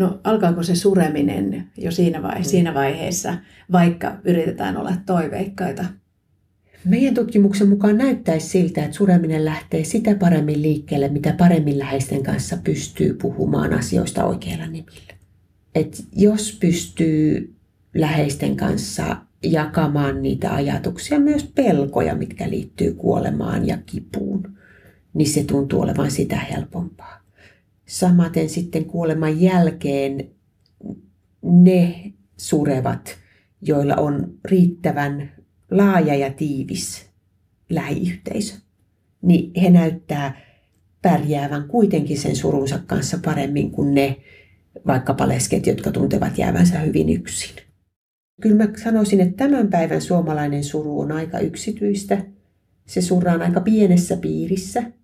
No 0.00 0.20
alkaako 0.24 0.62
se 0.62 0.74
sureminen 0.74 1.70
jo 1.76 1.90
siinä, 1.90 2.18
vaihe- 2.18 2.38
mm. 2.38 2.44
siinä 2.44 2.74
vaiheessa, 2.74 3.34
vaikka 3.72 4.16
yritetään 4.24 4.76
olla 4.76 4.92
toiveikkaita? 5.06 5.84
Meidän 6.84 7.14
tutkimuksen 7.14 7.68
mukaan 7.68 7.98
näyttäisi 7.98 8.48
siltä, 8.48 8.84
että 8.84 8.96
sureminen 8.96 9.44
lähtee 9.44 9.84
sitä 9.84 10.14
paremmin 10.14 10.62
liikkeelle, 10.62 11.08
mitä 11.08 11.34
paremmin 11.38 11.78
läheisten 11.78 12.22
kanssa 12.22 12.56
pystyy 12.64 13.14
puhumaan 13.14 13.72
asioista 13.72 14.24
oikeilla 14.24 14.66
nimillä. 14.66 15.14
Et 15.74 16.04
jos 16.16 16.56
pystyy 16.60 17.54
läheisten 17.94 18.56
kanssa 18.56 19.16
jakamaan 19.42 20.22
niitä 20.22 20.54
ajatuksia, 20.54 21.20
myös 21.20 21.44
pelkoja, 21.44 22.14
mitkä 22.14 22.50
liittyy 22.50 22.94
kuolemaan 22.94 23.66
ja 23.66 23.78
kipuun, 23.86 24.58
niin 25.14 25.28
se 25.28 25.44
tuntuu 25.44 25.80
olevan 25.80 26.10
sitä 26.10 26.36
helpompaa. 26.36 27.19
Samaten 27.90 28.48
sitten 28.48 28.84
kuoleman 28.84 29.40
jälkeen 29.40 30.30
ne 31.42 32.12
surevat, 32.36 33.18
joilla 33.62 33.96
on 33.96 34.34
riittävän 34.44 35.32
laaja 35.70 36.14
ja 36.14 36.32
tiivis 36.32 37.06
lähiyhteisö, 37.70 38.54
niin 39.22 39.60
he 39.62 39.70
näyttää 39.70 40.40
pärjäävän 41.02 41.68
kuitenkin 41.68 42.18
sen 42.18 42.36
surunsa 42.36 42.78
kanssa 42.86 43.18
paremmin 43.24 43.70
kuin 43.70 43.94
ne 43.94 44.16
vaikkapa 44.86 45.28
lesket, 45.28 45.66
jotka 45.66 45.90
tuntevat 45.90 46.38
jäävänsä 46.38 46.78
hyvin 46.78 47.08
yksin. 47.08 47.56
Kyllä 48.40 48.66
mä 48.66 48.72
sanoisin, 48.84 49.20
että 49.20 49.36
tämän 49.36 49.68
päivän 49.68 50.02
suomalainen 50.02 50.64
suru 50.64 51.00
on 51.00 51.12
aika 51.12 51.38
yksityistä. 51.38 52.24
Se 52.86 53.02
surraan 53.02 53.42
aika 53.42 53.60
pienessä 53.60 54.16
piirissä– 54.16 54.82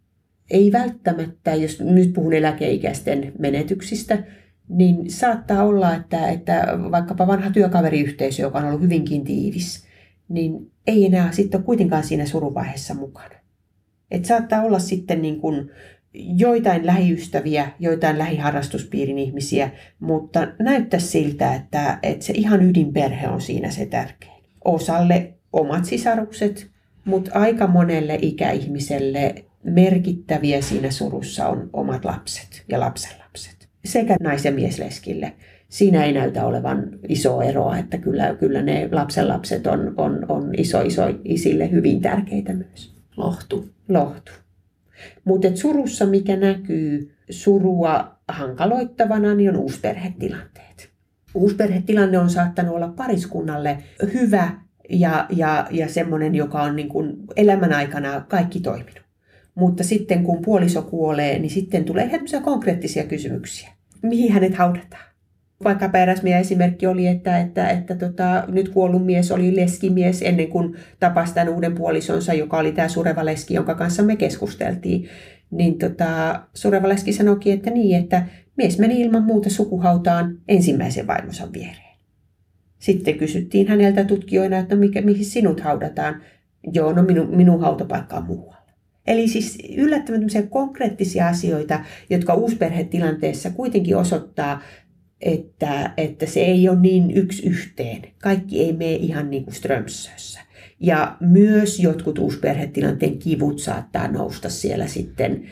ei 0.50 0.72
välttämättä, 0.72 1.54
jos 1.54 1.80
nyt 1.80 2.12
puhun 2.12 2.32
eläkeikäisten 2.32 3.32
menetyksistä, 3.38 4.24
niin 4.68 5.10
saattaa 5.10 5.64
olla, 5.64 5.94
että, 5.94 6.28
että 6.28 6.66
vaikkapa 6.90 7.26
vanha 7.26 7.50
työkaveriyhteisö, 7.50 8.42
joka 8.42 8.58
on 8.58 8.64
ollut 8.64 8.80
hyvinkin 8.80 9.24
tiivis, 9.24 9.86
niin 10.28 10.72
ei 10.86 11.06
enää 11.06 11.32
sitten 11.32 11.58
ole 11.58 11.64
kuitenkaan 11.64 12.04
siinä 12.04 12.26
suruvaiheessa 12.26 12.94
mukana. 12.94 13.34
Et 14.10 14.24
saattaa 14.24 14.62
olla 14.62 14.78
sitten 14.78 15.22
niin 15.22 15.40
kuin 15.40 15.70
joitain 16.14 16.86
lähiystäviä, 16.86 17.70
joitain 17.78 18.18
lähiharrastuspiirin 18.18 19.18
ihmisiä, 19.18 19.70
mutta 20.00 20.48
näyttää 20.58 21.00
siltä, 21.00 21.54
että, 21.54 21.98
että 22.02 22.24
se 22.24 22.32
ihan 22.36 22.62
ydinperhe 22.62 23.28
on 23.28 23.40
siinä 23.40 23.70
se 23.70 23.86
tärkein. 23.86 24.42
Osalle 24.64 25.34
omat 25.52 25.84
sisarukset, 25.84 26.70
mutta 27.04 27.30
aika 27.34 27.66
monelle 27.66 28.18
ikäihmiselle 28.22 29.34
merkittäviä 29.66 30.60
siinä 30.60 30.90
surussa 30.90 31.48
on 31.48 31.70
omat 31.72 32.04
lapset 32.04 32.64
ja 32.68 32.80
lapsenlapset 32.80 33.26
sekä 33.86 34.16
nais- 34.20 34.44
ja 34.44 34.52
miesleskille. 34.52 35.32
Siinä 35.68 36.04
ei 36.04 36.12
näytä 36.12 36.46
olevan 36.46 36.88
iso 37.08 37.40
eroa, 37.40 37.78
että 37.78 37.98
kyllä, 37.98 38.34
kyllä 38.34 38.62
ne 38.62 38.88
lapsenlapset 38.92 39.66
on, 39.66 39.94
on, 39.96 40.26
on 40.28 40.54
iso 40.56 40.80
iso 40.80 41.02
isille 41.24 41.70
hyvin 41.70 42.00
tärkeitä 42.00 42.54
myös. 42.54 42.94
Lohtu. 43.16 43.68
Lohtu. 43.88 44.32
Mutta 45.24 45.56
surussa, 45.56 46.06
mikä 46.06 46.36
näkyy 46.36 47.14
surua 47.30 48.18
hankaloittavana, 48.28 49.34
niin 49.34 49.50
on 49.50 49.56
uusperhetilanteet. 49.56 50.90
Uusperhetilanne 51.34 52.18
on 52.18 52.30
saattanut 52.30 52.74
olla 52.74 52.88
pariskunnalle 52.88 53.78
hyvä 54.14 54.60
ja, 54.90 55.26
ja, 55.30 55.66
ja 55.70 55.88
semmoinen, 55.88 56.34
joka 56.34 56.62
on 56.62 56.76
niin 56.76 56.88
kuin 56.88 57.16
elämän 57.36 57.72
aikana 57.72 58.20
kaikki 58.28 58.60
toiminut. 58.60 59.05
Mutta 59.56 59.84
sitten 59.84 60.24
kun 60.24 60.42
puoliso 60.42 60.82
kuolee, 60.82 61.38
niin 61.38 61.50
sitten 61.50 61.84
tulee 61.84 62.04
ihan 62.04 62.42
konkreettisia 62.42 63.04
kysymyksiä. 63.04 63.68
Mihin 64.02 64.32
hänet 64.32 64.54
haudataan? 64.54 65.04
Vaikka 65.64 65.90
eräs 66.02 66.22
meidän 66.22 66.40
esimerkki 66.40 66.86
oli, 66.86 67.06
että, 67.06 67.40
että, 67.40 67.68
että 67.68 67.96
tota, 67.96 68.44
nyt 68.48 68.68
kuollut 68.68 69.06
mies 69.06 69.32
oli 69.32 69.56
leskimies 69.56 70.22
ennen 70.22 70.48
kuin 70.48 70.74
tapasi 71.00 71.34
tämän 71.34 71.54
uuden 71.54 71.74
puolisonsa, 71.74 72.32
joka 72.32 72.58
oli 72.58 72.72
tämä 72.72 72.88
sureva 72.88 73.24
leski, 73.24 73.54
jonka 73.54 73.74
kanssa 73.74 74.02
me 74.02 74.16
keskusteltiin. 74.16 75.08
Niin 75.50 75.78
tota, 75.78 76.40
sureva 76.54 76.88
leski 76.88 77.12
sanoikin, 77.12 77.54
että 77.54 77.70
niin, 77.70 77.96
että 77.96 78.26
mies 78.56 78.78
meni 78.78 79.00
ilman 79.00 79.24
muuta 79.24 79.50
sukuhautaan 79.50 80.38
ensimmäisen 80.48 81.06
vaimonsa 81.06 81.52
viereen. 81.52 81.96
Sitten 82.78 83.18
kysyttiin 83.18 83.68
häneltä 83.68 84.04
tutkijoina, 84.04 84.58
että 84.58 84.76
mikä, 84.76 85.00
mihin 85.00 85.24
sinut 85.24 85.60
haudataan. 85.60 86.22
Joo, 86.72 86.92
no 86.92 87.02
minun, 87.02 87.36
minun 87.36 87.60
hautapaikka 87.60 88.16
on 88.16 88.24
muualla. 88.26 88.55
Eli 89.06 89.28
siis 89.28 89.58
yllättävän 89.76 90.20
konkreettisia 90.50 91.28
asioita, 91.28 91.80
jotka 92.10 92.34
uusperhetilanteessa 92.34 93.50
kuitenkin 93.50 93.96
osoittaa, 93.96 94.62
että, 95.20 95.90
että 95.96 96.26
se 96.26 96.40
ei 96.40 96.68
ole 96.68 96.80
niin 96.80 97.10
yksi 97.10 97.46
yhteen. 97.46 98.02
Kaikki 98.22 98.60
ei 98.60 98.72
mene 98.72 98.94
ihan 98.94 99.30
niin 99.30 99.44
kuin 99.44 99.54
Strömsössä. 99.54 100.40
Ja 100.80 101.16
myös 101.20 101.80
jotkut 101.80 102.18
uusperhetilanteen 102.18 103.18
kivut 103.18 103.58
saattaa 103.58 104.08
nousta 104.08 104.48
siellä 104.48 104.86
sitten 104.86 105.48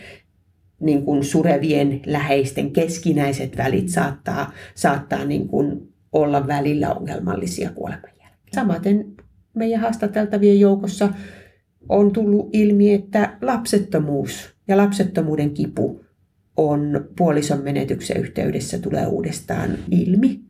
niin 0.80 1.04
kuin 1.04 1.24
surevien 1.24 2.00
läheisten 2.06 2.70
keskinäiset 2.70 3.56
välit 3.56 3.88
saattaa, 3.88 4.52
saattaa 4.74 5.24
niin 5.24 5.48
kuin 5.48 5.92
olla 6.12 6.46
välillä 6.46 6.94
ongelmallisia 6.94 7.70
kuoleman 7.70 8.10
jälkeen. 8.20 8.54
Samaten 8.54 9.06
meidän 9.54 9.80
haastateltavien 9.80 10.60
joukossa 10.60 11.08
on 11.88 12.12
tullut 12.12 12.48
ilmi, 12.52 12.92
että 12.92 13.36
lapsettomuus 13.42 14.54
ja 14.68 14.76
lapsettomuuden 14.76 15.50
kipu 15.50 16.04
on 16.56 17.08
puolison 17.18 17.62
menetyksen 17.62 18.20
yhteydessä 18.20 18.78
tulee 18.78 19.06
uudestaan 19.06 19.70
ilmi. 19.90 20.40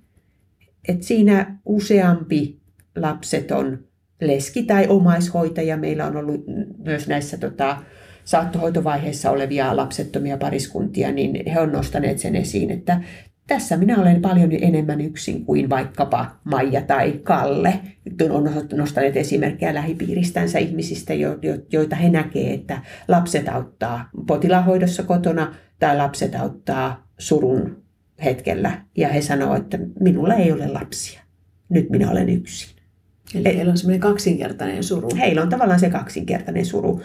Et 0.89 1.03
siinä 1.03 1.59
useampi 1.65 2.61
lapseton 2.97 3.85
leski 4.21 4.63
tai 4.63 4.87
omaishoitaja, 4.89 5.77
meillä 5.77 6.07
on 6.07 6.17
ollut 6.17 6.45
myös 6.85 7.09
näissä 7.09 7.37
tota, 7.37 7.83
saattohoitovaiheessa 8.25 9.31
olevia 9.31 9.77
lapsettomia 9.77 10.37
pariskuntia, 10.37 11.13
niin 11.13 11.51
he 11.51 11.61
on 11.61 11.73
nostaneet 11.73 12.19
sen 12.19 12.37
esiin, 12.37 12.71
että 12.71 13.01
tässä 13.47 13.77
minä 13.77 14.01
olen 14.01 14.23
paljon 14.23 14.51
enemmän 14.61 15.01
yksin 15.01 15.45
kuin 15.45 15.71
vaikkapa 15.71 16.41
Maija 16.45 16.83
tai 16.83 17.13
Kalle. 17.23 17.81
On 18.31 18.51
nostaneet 18.73 19.17
esimerkkejä 19.17 19.75
lähipiiristänsä 19.75 20.59
ihmisistä, 20.59 21.15
joita 21.73 21.97
he 21.97 22.11
näkevät, 22.11 22.61
että 22.61 22.83
lapset 23.09 23.49
auttaa 23.49 24.09
potilahoidossa 24.27 25.03
kotona 25.03 25.55
tai 25.79 25.97
lapset 25.97 26.35
auttaa 26.35 27.09
surun 27.19 27.83
hetkellä. 28.25 28.85
Ja 28.97 29.09
he 29.09 29.21
sanoo, 29.21 29.57
että 29.57 29.79
minulla 30.01 30.35
ei 30.35 30.53
ole 30.53 30.69
lapsia. 30.69 31.21
Nyt 31.69 31.91
minä 31.91 32.11
olen 32.11 32.29
yksin. 32.29 32.77
Eli 33.35 33.57
heillä 33.57 33.71
on 33.71 33.79
semmoinen 33.79 34.01
kaksinkertainen 34.01 34.85
suru. 34.85 35.09
Heillä 35.19 35.43
on 35.43 35.49
tavallaan 35.49 35.81
se 35.81 35.91
kaksinkertainen 35.91 36.67
suru. 36.67 37.03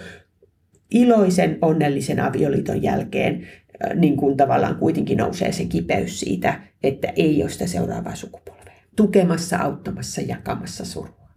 Iloisen, 0.91 1.57
onnellisen 1.61 2.19
avioliiton 2.19 2.83
jälkeen 2.83 3.47
niin 3.95 4.17
kuin 4.17 4.37
tavallaan 4.37 4.75
kuitenkin 4.75 5.17
nousee 5.17 5.51
se 5.51 5.65
kipeys 5.65 6.19
siitä, 6.19 6.61
että 6.83 7.13
ei 7.15 7.41
ole 7.43 7.49
sitä 7.49 7.67
seuraavaa 7.67 8.15
sukupolvea. 8.15 8.73
Tukemassa, 8.95 9.57
auttamassa, 9.57 10.21
jakamassa 10.21 10.85
surua. 10.85 11.29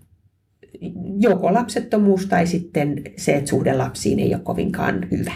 Joko 1.19 1.55
lapsettomuus 1.55 2.27
tai 2.27 2.47
sitten 2.47 3.03
se, 3.17 3.37
että 3.37 3.51
suhde 3.51 3.73
lapsiin 3.73 4.19
ei 4.19 4.35
ole 4.35 4.43
kovinkaan 4.43 5.09
hyvä. 5.11 5.33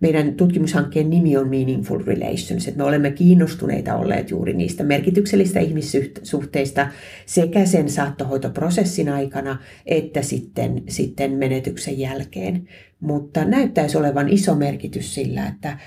Meidän 0.00 0.34
tutkimushankkeen 0.34 1.10
nimi 1.10 1.36
on 1.36 1.48
Meaningful 1.48 2.02
Relations, 2.06 2.68
että 2.68 2.78
me 2.78 2.84
olemme 2.84 3.10
kiinnostuneita 3.10 3.96
olleet 3.96 4.30
juuri 4.30 4.52
niistä 4.52 4.84
merkityksellisistä 4.84 5.60
ihmissuhteista 5.60 6.88
sekä 7.26 7.66
sen 7.66 7.90
saattohoitoprosessin 7.90 9.08
aikana 9.08 9.58
että 9.86 10.22
sitten, 10.22 10.82
sitten 10.88 11.32
menetyksen 11.32 11.98
jälkeen. 11.98 12.68
Mutta 13.00 13.44
näyttäisi 13.44 13.98
olevan 13.98 14.28
iso 14.28 14.54
merkitys 14.54 15.14
sillä, 15.14 15.46
että 15.46 15.78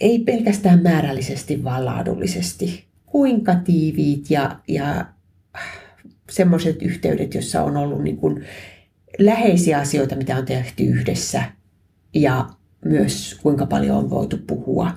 ei 0.00 0.18
pelkästään 0.18 0.82
määrällisesti, 0.82 1.64
vaan 1.64 1.84
laadullisesti. 1.84 2.84
Kuinka 3.06 3.54
tiiviit 3.54 4.30
ja, 4.30 4.60
ja 4.68 5.06
semmoiset 6.30 6.82
yhteydet, 6.82 7.34
joissa 7.34 7.62
on 7.62 7.76
ollut 7.76 8.02
niin 8.02 8.16
kuin 8.16 8.44
läheisiä 9.18 9.78
asioita, 9.78 10.16
mitä 10.16 10.36
on 10.36 10.44
tehty 10.44 10.82
yhdessä 10.82 11.42
ja 12.14 12.48
myös 12.84 13.38
kuinka 13.42 13.66
paljon 13.66 13.96
on 13.96 14.10
voitu 14.10 14.38
puhua 14.46 14.92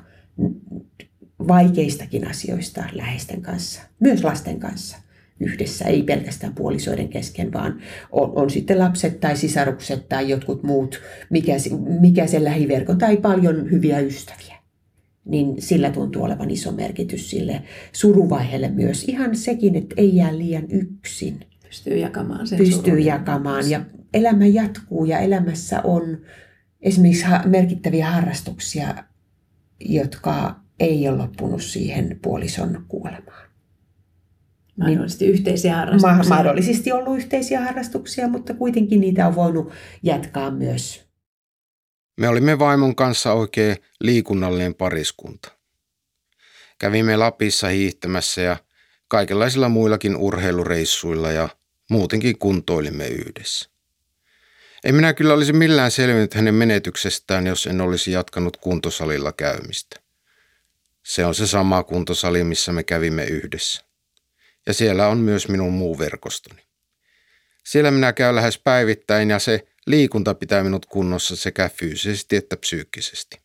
vaikeistakin 1.48 2.28
asioista 2.28 2.84
läheisten 2.92 3.42
kanssa, 3.42 3.82
myös 4.00 4.24
lasten 4.24 4.60
kanssa 4.60 4.98
yhdessä, 5.40 5.86
ei 5.86 6.04
pelkästään 6.04 6.56
puolisoiden 6.56 7.10
kesken, 7.10 7.54
vaan 7.54 7.80
on, 8.12 8.32
on 8.36 8.50
sitten 8.50 8.80
lapset 8.80 9.20
tai 9.20 9.38
sisarukset 9.38 10.10
tai 10.10 10.30
jotkut 10.30 10.64
muut, 10.64 11.02
mikä, 11.30 11.54
mikä 12.00 12.28
se 12.28 12.44
lähiverkko 12.44 12.96
tai 12.96 13.18
paljon 13.18 13.72
hyviä 13.72 14.00
ystäviä 14.00 14.63
niin 15.26 15.62
sillä 15.62 15.90
tuntuu 15.90 16.24
olevan 16.24 16.50
iso 16.50 16.72
merkitys 16.72 17.30
sille 17.30 17.64
suruvaiheelle 17.94 18.70
myös. 18.70 19.04
Ihan 19.04 19.36
sekin, 19.36 19.76
että 19.76 19.96
ei 19.98 20.16
jää 20.16 20.38
liian 20.38 20.66
yksin. 20.70 21.40
Pystyy 21.64 21.98
jakamaan 21.98 22.48
sen 22.48 22.58
Pystyy 22.58 22.82
surun. 22.82 23.06
jakamaan 23.06 23.70
ja 23.70 23.86
elämä 24.14 24.46
jatkuu 24.46 25.06
ja 25.06 25.20
elämässä 25.20 25.82
on 25.82 26.18
esimerkiksi 26.82 27.26
merkittäviä 27.46 28.12
harrastuksia, 28.12 28.96
jotka 29.80 30.60
ei 30.80 31.08
ole 31.08 31.18
loppunut 31.18 31.64
siihen 31.64 32.20
puolison 32.22 32.86
kuolemaan. 32.88 33.50
Mahdollisesti 34.78 35.26
niin, 35.26 35.34
yhteisiä 35.34 35.76
harrastuksia. 35.76 36.30
Mahdollisesti 36.30 36.92
ollut 36.92 37.18
yhteisiä 37.18 37.62
harrastuksia, 37.62 38.28
mutta 38.28 38.54
kuitenkin 38.54 39.02
niitä 39.02 39.28
on 39.28 39.36
voinut 39.36 39.72
jatkaa 40.04 40.52
myös 40.52 41.13
me 42.18 42.28
olimme 42.28 42.60
vaimon 42.60 42.96
kanssa 42.96 43.34
oikein 43.34 43.78
liikunnallinen 44.00 44.76
pariskunta. 44.76 45.52
Kävimme 46.80 47.18
Lapissa 47.18 47.68
hiihtämässä 47.68 48.42
ja 48.42 48.58
kaikenlaisilla 49.08 49.70
muillakin 49.70 50.16
urheilureissuilla 50.16 51.32
ja 51.32 51.50
muutenkin 51.90 52.38
kuntoilimme 52.38 53.08
yhdessä. 53.08 53.70
Ei 54.84 54.92
minä 54.92 55.14
kyllä 55.14 55.34
olisi 55.34 55.54
millään 55.54 55.92
selvinnyt 55.92 56.34
hänen 56.34 56.56
menetyksestään, 56.56 57.48
jos 57.48 57.68
en 57.68 57.82
olisi 57.82 58.12
jatkanut 58.12 58.58
kuntosalilla 58.58 59.32
käymistä. 59.32 60.00
Se 61.04 61.26
on 61.26 61.36
se 61.36 61.48
sama 61.48 61.84
kuntosali, 61.84 62.44
missä 62.44 62.72
me 62.72 62.84
kävimme 62.84 63.26
yhdessä. 63.26 63.84
Ja 64.66 64.74
siellä 64.74 65.08
on 65.08 65.18
myös 65.18 65.48
minun 65.48 65.74
muu 65.74 66.00
verkostoni. 66.00 66.62
Siellä 67.64 67.92
minä 67.92 68.14
käyn 68.14 68.36
lähes 68.36 68.58
päivittäin 68.58 69.30
ja 69.30 69.40
se 69.40 69.68
Liikunta 69.88 70.34
pitää 70.34 70.64
minut 70.64 70.86
kunnossa 70.86 71.36
sekä 71.36 71.70
fyysisesti 71.70 72.36
että 72.36 72.58
psyykkisesti. 72.58 73.38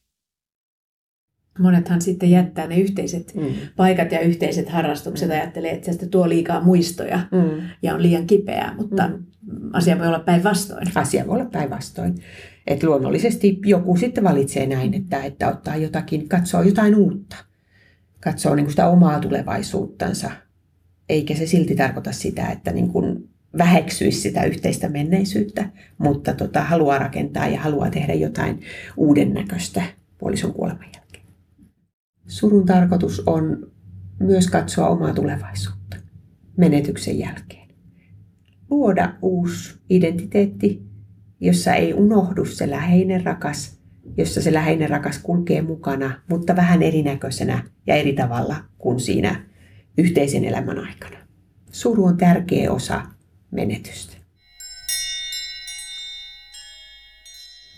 Monethan 1.59 2.03
sitten 2.03 2.31
jättää 2.31 2.67
ne 2.67 2.79
yhteiset 2.79 3.35
mm. 3.35 3.47
paikat 3.77 4.13
ja 4.13 4.21
yhteiset 4.21 4.69
harrastukset, 4.69 5.29
mm. 5.29 5.35
ajattelee, 5.35 5.73
että 5.73 5.93
se 5.93 6.07
tuo 6.07 6.29
liikaa 6.29 6.61
muistoja 6.61 7.21
mm. 7.33 7.69
ja 7.83 7.95
on 7.95 8.03
liian 8.03 8.27
kipeää, 8.27 8.75
mutta 8.75 9.09
mm. 9.09 9.25
asia 9.73 9.99
voi 9.99 10.07
olla 10.07 10.19
päinvastoin. 10.19 10.87
Asia 10.95 11.27
voi 11.27 11.35
olla 11.35 11.51
päinvastoin. 11.51 12.23
Että 12.67 12.87
luonnollisesti 12.87 13.59
joku 13.65 13.97
sitten 13.97 14.25
valitsee 14.25 14.67
näin, 14.67 14.95
että, 14.95 15.25
että 15.25 15.49
ottaa 15.49 15.77
jotakin, 15.77 16.29
katsoo 16.29 16.63
jotain 16.63 16.95
uutta. 16.95 17.37
Katsoo 18.21 18.55
niin 18.55 18.65
kuin 18.65 18.73
sitä 18.73 18.89
omaa 18.89 19.21
tulevaisuuttansa. 19.21 20.31
Eikä 21.09 21.35
se 21.35 21.47
silti 21.47 21.75
tarkoita 21.75 22.13
sitä, 22.13 22.47
että 22.47 22.73
niin 22.73 22.89
kuin 22.89 23.29
väheksyisi 23.59 24.21
sitä 24.21 24.45
yhteistä 24.45 24.89
menneisyyttä, 24.89 25.71
mutta 25.99 26.35
tota, 26.35 26.63
haluaa 26.63 26.99
rakentaa 26.99 27.49
ja 27.49 27.61
haluaa 27.61 27.91
tehdä 27.91 28.15
jotain 28.15 28.61
uuden 28.97 29.35
näköistä 29.35 29.83
puolison 30.19 30.53
kuoleman 30.53 30.89
jälkeen. 30.97 31.25
Surun 32.27 32.67
tarkoitus 32.67 33.23
on 33.27 33.71
myös 34.21 34.51
katsoa 34.51 34.89
omaa 34.89 35.15
tulevaisuutta 35.15 35.97
menetyksen 36.57 37.19
jälkeen. 37.19 37.69
Luoda 38.71 39.15
uusi 39.23 39.75
identiteetti, 39.91 40.83
jossa 41.41 41.75
ei 41.75 41.95
unohdu 41.95 42.45
se 42.45 42.71
läheinen 42.71 43.25
rakas, 43.25 43.79
jossa 44.17 44.43
se 44.43 44.53
läheinen 44.53 44.91
rakas 44.91 45.19
kulkee 45.19 45.63
mukana, 45.63 46.21
mutta 46.31 46.57
vähän 46.57 46.83
erinäköisenä 46.83 47.65
ja 47.87 47.95
eri 47.95 48.13
tavalla 48.13 48.57
kuin 48.79 49.01
siinä 49.01 49.45
yhteisen 49.99 50.45
elämän 50.45 50.79
aikana. 50.79 51.17
Suru 51.71 52.05
on 52.05 52.17
tärkeä 52.17 52.73
osa 52.73 53.03
menetystä. 53.51 54.17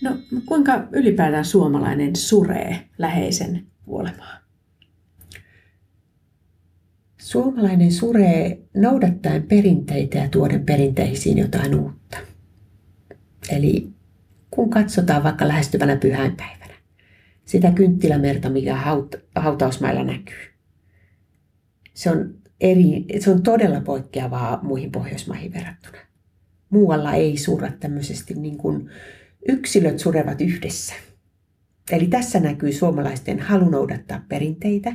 No 0.02 0.18
kuinka 0.46 0.88
ylipäätään 0.92 1.44
suomalainen 1.44 2.16
suree 2.16 2.88
läheisen 2.98 3.66
kuolemaa? 3.84 4.40
Suomalainen 7.20 7.92
suree 7.92 8.58
noudattaen 8.76 9.42
perinteitä 9.42 10.18
ja 10.18 10.28
tuoden 10.28 10.66
perinteisiin 10.66 11.38
jotain 11.38 11.74
uutta. 11.74 12.18
Eli 13.50 13.90
kun 14.50 14.70
katsotaan 14.70 15.22
vaikka 15.22 15.48
lähestyvänä 15.48 15.96
pyhäinpäivänä 15.96 16.74
sitä 17.50 17.70
kynttilämerta, 17.72 18.50
mikä 18.50 18.74
haut- 18.74 19.20
hautausmailla 19.36 20.04
näkyy, 20.04 20.50
Se 21.94 22.10
on, 22.10 22.34
eri, 22.60 23.04
se 23.20 23.30
on 23.30 23.42
todella 23.42 23.80
poikkeavaa 23.80 24.60
muihin 24.62 24.92
Pohjoismaihin 24.92 25.52
verrattuna. 25.52 25.98
Muualla 26.70 27.12
ei 27.12 27.36
surra 27.36 27.72
tämmöisesti 27.80 28.34
niin 28.34 28.58
kuin 28.58 28.90
yksilöt 29.48 29.98
surevat 29.98 30.40
yhdessä. 30.40 30.94
Eli 31.92 32.06
tässä 32.06 32.40
näkyy 32.40 32.72
suomalaisten 32.72 33.40
halu 33.40 33.68
noudattaa 33.68 34.24
perinteitä, 34.28 34.92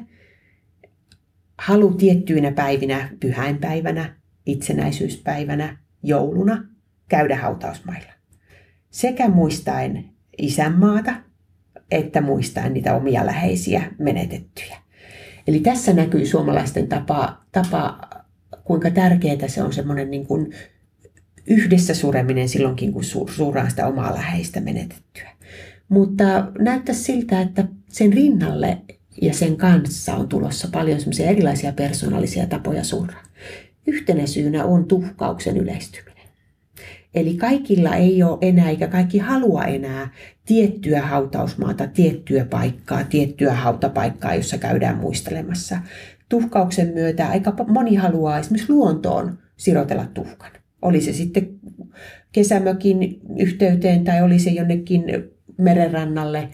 halu 1.57 1.93
tiettyinä 1.93 2.51
päivinä, 2.51 3.09
pyhäinpäivänä, 3.19 4.15
itsenäisyyspäivänä, 4.45 5.77
jouluna, 6.03 6.63
käydä 7.07 7.35
hautausmailla. 7.35 8.11
Sekä 8.89 9.29
muistaen 9.29 10.09
isänmaata, 10.37 11.15
että 11.91 12.21
muistaen 12.21 12.73
niitä 12.73 12.95
omia 12.95 13.25
läheisiä 13.25 13.91
menetettyjä. 13.99 14.84
Eli 15.47 15.59
tässä 15.59 15.93
näkyy 15.93 16.25
suomalaisten 16.25 16.87
tapa, 16.87 17.41
tapa 17.51 18.09
kuinka 18.63 18.91
tärkeää 18.91 19.47
se 19.47 19.63
on 19.63 19.73
semmoinen 19.73 20.11
niin 20.11 20.27
kuin 20.27 20.53
yhdessä 21.47 21.93
sureminen 21.93 22.49
silloinkin, 22.49 22.93
kun 22.93 23.03
surraa 23.03 23.69
sitä 23.69 23.87
omaa 23.87 24.13
läheistä 24.13 24.61
menetettyä. 24.61 25.29
Mutta 25.89 26.51
näyttää 26.59 26.95
siltä, 26.95 27.41
että 27.41 27.67
sen 27.89 28.13
rinnalle 28.13 28.77
ja 29.21 29.33
sen 29.33 29.57
kanssa 29.57 30.15
on 30.15 30.27
tulossa 30.27 30.67
paljon 30.71 30.99
semmoisia 30.99 31.29
erilaisia 31.29 31.73
persoonallisia 31.73 32.47
tapoja 32.47 32.83
surra. 32.83 33.19
Yhtenä 33.87 34.27
syynä 34.27 34.65
on 34.65 34.85
tuhkauksen 34.85 35.57
yleistyminen. 35.57 36.14
Eli 37.15 37.37
kaikilla 37.37 37.95
ei 37.95 38.23
ole 38.23 38.37
enää, 38.41 38.69
eikä 38.69 38.87
kaikki 38.87 39.17
halua 39.17 39.63
enää 39.63 40.09
tiettyä 40.45 41.01
hautausmaata, 41.01 41.87
tiettyä 41.87 42.45
paikkaa, 42.45 43.03
tiettyä 43.03 43.53
hautapaikkaa, 43.53 44.35
jossa 44.35 44.57
käydään 44.57 44.97
muistelemassa. 44.97 45.77
Tuhkauksen 46.29 46.93
myötä 46.93 47.27
aika 47.27 47.55
moni 47.67 47.95
haluaa 47.95 48.39
esimerkiksi 48.39 48.73
luontoon 48.73 49.37
sirotella 49.57 50.05
tuhkan. 50.05 50.51
Oli 50.81 51.01
se 51.01 51.13
sitten 51.13 51.59
kesämökin 52.31 53.21
yhteyteen 53.39 54.03
tai 54.03 54.21
oli 54.21 54.39
se 54.39 54.49
jonnekin 54.49 55.03
merenrannalle, 55.57 56.49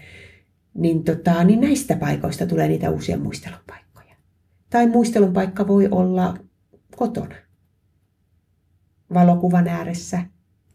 niin, 0.74 1.04
tota, 1.04 1.43
niin 1.43 1.62
näistä 1.62 1.95
paikoista 1.95 2.45
tulee 2.45 2.67
niitä 2.67 2.89
uusia 2.89 3.17
muistelunpaikkoja. 3.17 4.15
Tai 4.69 4.88
muistelun 4.88 5.34
paikka 5.34 5.67
voi 5.67 5.88
olla 5.91 6.38
kotona, 6.95 7.36
valokuvan 9.13 9.67
ääressä, 9.67 10.21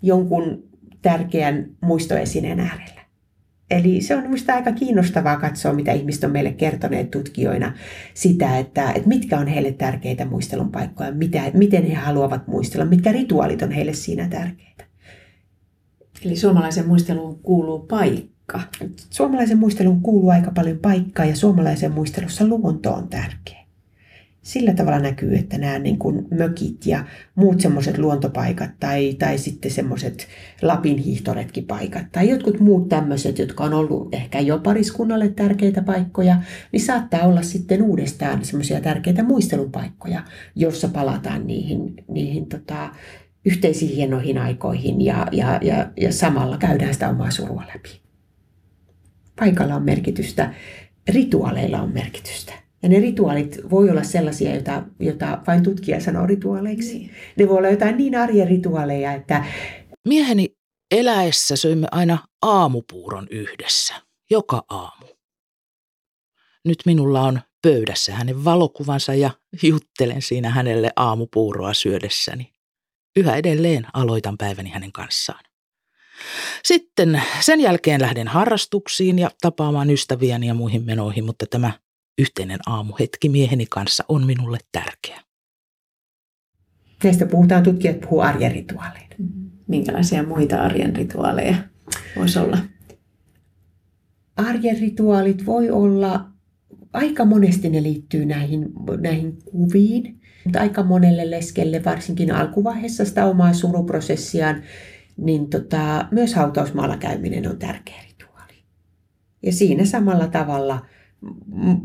jonkun 0.03 0.63
tärkeän 1.03 1.67
muistoesineen 1.81 2.61
äärellä. 2.61 3.07
Eli 3.71 4.01
se 4.01 4.17
on 4.17 4.23
minusta 4.23 4.55
aika 4.55 4.73
kiinnostavaa 4.73 5.37
katsoa, 5.37 5.73
mitä 5.73 5.93
ihmiset 5.93 6.25
on 6.25 6.31
meille 6.31 6.53
kertoneet 6.53 7.11
tutkijoina 7.11 7.73
sitä, 8.15 8.59
että, 8.59 8.91
että 8.91 9.09
mitkä 9.09 9.39
on 9.39 9.47
heille 9.47 9.73
tärkeitä 9.73 10.25
muistelun 10.25 10.73
paikkoja, 10.73 11.13
mitä, 11.13 11.43
miten 11.55 11.85
he 11.85 11.95
haluavat 11.95 12.47
muistella, 12.47 12.87
mitkä 12.87 13.13
rituaalit 13.13 13.63
on 13.63 13.71
heille 13.71 13.93
siinä 13.93 14.29
tärkeitä. 14.29 14.85
Eli 16.25 16.37
suomalaisen 16.37 16.87
muisteluun 16.87 17.39
kuuluu 17.43 17.79
paikka. 17.79 18.61
Suomalaisen 19.11 19.59
muisteluun 19.59 20.01
kuuluu 20.01 20.31
aika 20.31 20.51
paljon 20.51 20.79
paikkaa 20.79 21.27
ja 21.27 21.37
suomalaisen 21.37 21.93
muistelussa 21.93 22.47
luonto 22.47 22.93
on 22.93 23.09
tärkeä 23.09 23.66
sillä 24.47 24.75
tavalla 24.75 24.99
näkyy, 24.99 25.37
että 25.37 25.59
nämä 25.59 25.79
niin 25.79 25.99
kuin 25.99 26.27
mökit 26.31 26.87
ja 26.87 27.05
muut 27.35 27.61
semmoiset 27.61 27.99
luontopaikat 27.99 28.71
tai, 28.81 29.15
tai 29.15 29.39
sitten 29.39 29.71
semmoiset 29.71 30.29
Lapin 30.63 30.99
hiihtoretkipaikat 30.99 32.13
tai 32.13 32.29
jotkut 32.31 32.61
muut 32.61 32.89
tämmöiset, 32.89 33.39
jotka 33.39 33.65
on 33.65 33.75
ollut 33.75 34.15
ehkä 34.15 34.41
jo 34.41 34.59
pariskunnalle 34.59 35.29
tärkeitä 35.29 35.83
paikkoja, 35.83 36.43
niin 36.73 36.81
saattaa 36.81 37.23
olla 37.23 37.43
sitten 37.43 37.83
uudestaan 37.83 38.45
semmoisia 38.45 38.81
tärkeitä 38.81 39.23
muistelunpaikkoja, 39.23 40.23
jossa 40.55 40.89
palataan 40.89 41.47
niihin, 41.47 41.95
niihin 42.09 42.47
tota, 42.47 42.91
yhteisiin 43.45 43.97
hienoihin 43.97 44.39
aikoihin 44.39 45.05
ja, 45.05 45.27
ja, 45.33 45.59
ja, 45.63 45.91
ja 45.97 46.13
samalla 46.13 46.59
käydään 46.59 46.95
sitä 46.95 47.09
omaa 47.09 47.31
surua 47.31 47.65
läpi. 47.75 48.01
Paikalla 49.41 49.75
on 49.75 49.85
merkitystä, 49.85 50.55
rituaaleilla 51.09 51.83
on 51.83 51.93
merkitystä. 51.93 52.66
Ja 52.83 52.89
ne 52.89 53.01
rituaalit 53.01 53.59
voi 53.71 53.91
olla 53.91 54.03
sellaisia, 54.03 54.55
joita, 54.55 54.83
joita 55.01 55.43
vain 55.47 55.62
tutkija 55.62 56.01
sanoo 56.01 56.27
rituaaleiksi. 56.27 56.99
Niin. 56.99 57.11
Ne 57.37 57.49
voi 57.49 57.59
olla 57.59 57.69
jotain 57.69 57.97
niin 57.97 58.17
arjen 58.17 58.49
rituaaleja, 58.49 59.12
että... 59.12 59.45
Mieheni 60.09 60.57
eläessä 60.91 61.57
söimme 61.57 61.89
aina 61.91 62.19
aamupuuron 62.43 63.27
yhdessä, 63.31 63.95
joka 64.31 64.62
aamu. 64.69 65.07
Nyt 66.65 66.79
minulla 66.87 67.23
on 67.23 67.41
pöydässä 67.62 68.15
hänen 68.15 68.45
valokuvansa 68.45 69.15
ja 69.15 69.31
juttelen 69.62 70.23
siinä 70.23 70.51
hänelle 70.51 70.91
aamupuuroa 70.97 71.75
syödessäni. 71.75 72.53
Yhä 73.17 73.37
edelleen 73.37 73.87
aloitan 73.93 74.39
päiväni 74.39 74.71
hänen 74.71 74.93
kanssaan. 74.93 75.45
Sitten 76.65 77.23
sen 77.41 77.61
jälkeen 77.61 78.01
lähden 78.01 78.29
harrastuksiin 78.29 79.19
ja 79.19 79.31
tapaamaan 79.41 79.91
ystäviäni 79.91 80.47
ja 80.47 80.55
muihin 80.55 80.85
menoihin, 80.85 81.25
mutta 81.25 81.47
tämä 81.51 81.73
Yhteinen 82.19 82.59
aamuhetki 82.67 83.29
mieheni 83.29 83.67
kanssa 83.71 84.05
on 84.09 84.27
minulle 84.27 84.59
tärkeä. 84.73 85.21
Näistä 87.05 87.27
puhutaan, 87.27 87.63
tutkijat 87.63 88.01
puhuu 88.01 88.21
arjen 88.21 88.53
rituaaleina. 88.53 89.15
Mm-hmm. 89.19 89.51
Minkälaisia 89.67 90.23
muita 90.23 90.63
arjen 90.63 90.97
rituaaleja 90.97 91.57
voisi 92.17 92.39
olla? 92.39 92.59
Arjen 94.37 94.81
rituaalit 94.81 95.47
voi 95.47 95.71
olla, 95.71 96.29
aika 96.93 97.25
monesti 97.25 97.71
ne 97.71 97.83
liittyy 97.83 98.27
näihin, 98.27 98.69
näihin 99.01 99.39
kuviin, 99.45 100.21
mutta 100.45 100.61
aika 100.61 100.83
monelle 100.83 101.31
leskelle, 101.31 101.85
varsinkin 101.85 102.33
alkuvaiheessa 102.33 103.05
sitä 103.05 103.27
omaa 103.27 103.53
suruprosessiaan, 103.53 104.63
niin 105.17 105.51
tota, 105.51 106.09
myös 106.11 106.35
hautausmaalla 106.35 106.97
käyminen 106.97 107.51
on 107.51 107.59
tärkeä 107.59 108.03
rituaali. 108.09 108.55
Ja 109.43 109.53
siinä 109.53 109.85
samalla 109.85 110.29
tavalla– 110.29 110.83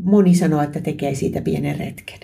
moni 0.02 0.34
sanoo, 0.34 0.62
että 0.62 0.80
tekee 0.80 1.14
siitä 1.14 1.42
pienen 1.42 1.78
retken. 1.78 2.18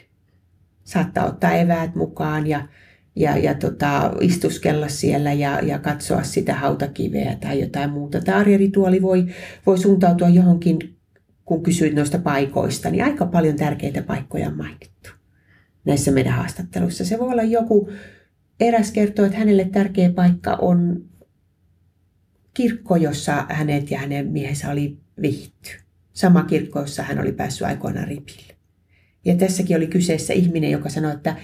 Saattaa 0.84 1.26
ottaa 1.26 1.52
eväät 1.52 1.94
mukaan 1.94 2.46
ja, 2.46 2.68
ja, 3.16 3.36
ja 3.36 3.54
tota, 3.54 4.12
istuskella 4.20 4.88
siellä 4.88 5.32
ja, 5.32 5.60
ja 5.60 5.78
katsoa 5.78 6.22
sitä 6.22 6.54
hautakiveä 6.54 7.36
tai 7.40 7.60
jotain 7.60 7.90
muuta. 7.90 8.20
Tämä 8.20 8.38
arjerituaali 8.38 9.02
voi, 9.02 9.26
voi 9.66 9.78
suuntautua 9.78 10.28
johonkin, 10.28 10.96
kun 11.44 11.62
kysyit 11.62 11.94
noista 11.94 12.18
paikoista, 12.18 12.90
niin 12.90 13.04
aika 13.04 13.26
paljon 13.26 13.56
tärkeitä 13.56 14.02
paikkoja 14.02 14.48
on 14.48 14.56
mainittu 14.56 15.10
näissä 15.84 16.10
meidän 16.10 16.32
haastatteluissa. 16.32 17.04
Se 17.04 17.18
voi 17.18 17.28
olla 17.28 17.42
joku, 17.42 17.90
eräs 18.60 18.92
kertoo, 18.92 19.24
että 19.24 19.38
hänelle 19.38 19.64
tärkeä 19.64 20.12
paikka 20.12 20.54
on 20.54 21.04
kirkko, 22.54 22.96
jossa 22.96 23.46
hänet 23.48 23.90
ja 23.90 23.98
hänen 23.98 24.26
miehensä 24.26 24.70
oli 24.70 24.98
vihitty 25.22 25.70
sama 26.18 26.42
kirkko, 26.42 26.80
jossa 26.80 27.02
hän 27.02 27.20
oli 27.20 27.32
päässyt 27.32 27.66
aikoinaan 27.66 28.08
ripille. 28.08 28.54
Ja 29.24 29.36
tässäkin 29.36 29.76
oli 29.76 29.86
kyseessä 29.86 30.32
ihminen, 30.32 30.70
joka 30.70 30.88
sanoi, 30.88 31.12
että 31.12 31.36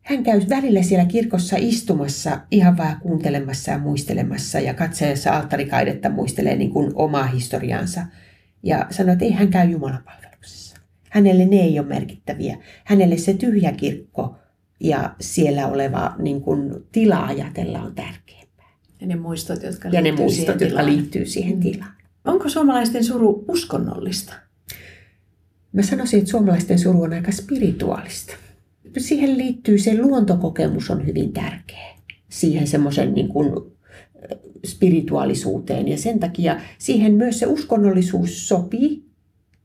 hän 0.00 0.22
käy 0.22 0.40
välillä 0.48 0.82
siellä 0.82 1.04
kirkossa 1.04 1.56
istumassa 1.58 2.40
ihan 2.50 2.76
vaan 2.76 3.00
kuuntelemassa 3.00 3.70
ja 3.70 3.78
muistelemassa 3.78 4.60
ja 4.60 4.74
katseessa 4.74 5.30
alttarikaidetta 5.30 6.10
muistelee 6.10 6.56
niin 6.56 6.70
kuin 6.70 6.92
omaa 6.94 7.26
historiaansa. 7.26 8.06
Ja 8.62 8.86
sanoi, 8.90 9.12
että 9.12 9.24
ei 9.24 9.32
hän 9.32 9.48
käy 9.48 9.70
Jumalan 9.70 10.04
palveluksessa. 10.04 10.76
Hänelle 11.10 11.44
ne 11.44 11.56
ei 11.56 11.78
ole 11.78 11.88
merkittäviä. 11.88 12.58
Hänelle 12.84 13.16
se 13.16 13.34
tyhjä 13.34 13.72
kirkko 13.72 14.36
ja 14.80 15.14
siellä 15.20 15.66
oleva 15.66 16.14
niin 16.18 16.40
kuin, 16.40 16.74
tila 16.92 17.26
ajatella 17.26 17.82
on 17.82 17.94
tärkeämpää. 17.94 18.70
Ja 19.00 19.06
ne 19.06 19.16
muistot, 19.16 19.62
jotka 19.62 19.88
ja 19.88 20.00
ne 20.00 20.12
muistot, 20.12 20.60
jotka 20.60 20.86
liittyy 20.86 21.26
siihen 21.26 21.60
tilaan. 21.60 21.98
Onko 22.28 22.48
suomalaisten 22.48 23.04
suru 23.04 23.44
uskonnollista? 23.48 24.34
Mä 25.72 25.82
sanoisin, 25.82 26.18
että 26.18 26.30
suomalaisten 26.30 26.78
suru 26.78 27.02
on 27.02 27.12
aika 27.12 27.32
spirituaalista. 27.32 28.34
Siihen 28.98 29.38
liittyy 29.38 29.78
se 29.78 30.02
luontokokemus 30.02 30.90
on 30.90 31.06
hyvin 31.06 31.32
tärkeä. 31.32 31.94
Siihen 32.28 32.66
semmoisen 32.66 33.14
niin 33.14 33.28
kuin 33.28 33.52
spirituaalisuuteen 34.66 35.88
ja 35.88 35.98
sen 35.98 36.18
takia 36.18 36.60
siihen 36.78 37.14
myös 37.14 37.38
se 37.38 37.46
uskonnollisuus 37.46 38.48
sopii 38.48 39.04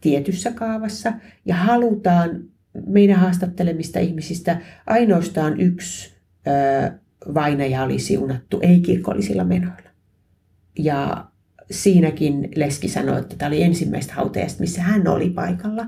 tietyssä 0.02 0.52
kaavassa 0.52 1.14
ja 1.46 1.56
halutaan 1.56 2.44
meidän 2.88 3.20
haastattelemista 3.20 4.00
ihmisistä 4.00 4.62
ainoastaan 4.88 5.60
yksi 5.60 6.14
ö, 6.48 6.92
vainaja 7.34 7.84
oli 7.84 8.00
siunattu 8.00 8.60
ei-kirkollisilla 8.62 9.44
menoilla. 9.44 9.90
Ja 10.80 11.26
siinäkin 11.72 12.50
Leski 12.56 12.88
sanoi, 12.88 13.20
että 13.20 13.36
tämä 13.36 13.48
oli 13.48 13.64
ensimmäistä 13.64 14.14
hautajasta, 14.14 14.60
missä 14.60 14.82
hän 14.82 15.08
oli 15.08 15.30
paikalla. 15.30 15.86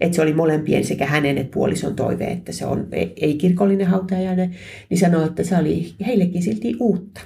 Että 0.00 0.16
se 0.16 0.22
oli 0.22 0.32
molempien 0.32 0.84
sekä 0.84 1.06
hänen 1.06 1.38
että 1.38 1.54
puolison 1.54 1.96
toive, 1.96 2.24
että 2.24 2.52
se 2.52 2.66
on 2.66 2.88
ei-kirkollinen 3.16 3.86
hautajainen. 3.86 4.54
Niin 4.90 4.98
sanoi, 4.98 5.24
että 5.24 5.44
se 5.44 5.56
oli 5.56 5.94
heillekin 6.06 6.42
silti 6.42 6.76
uutta. 6.80 7.20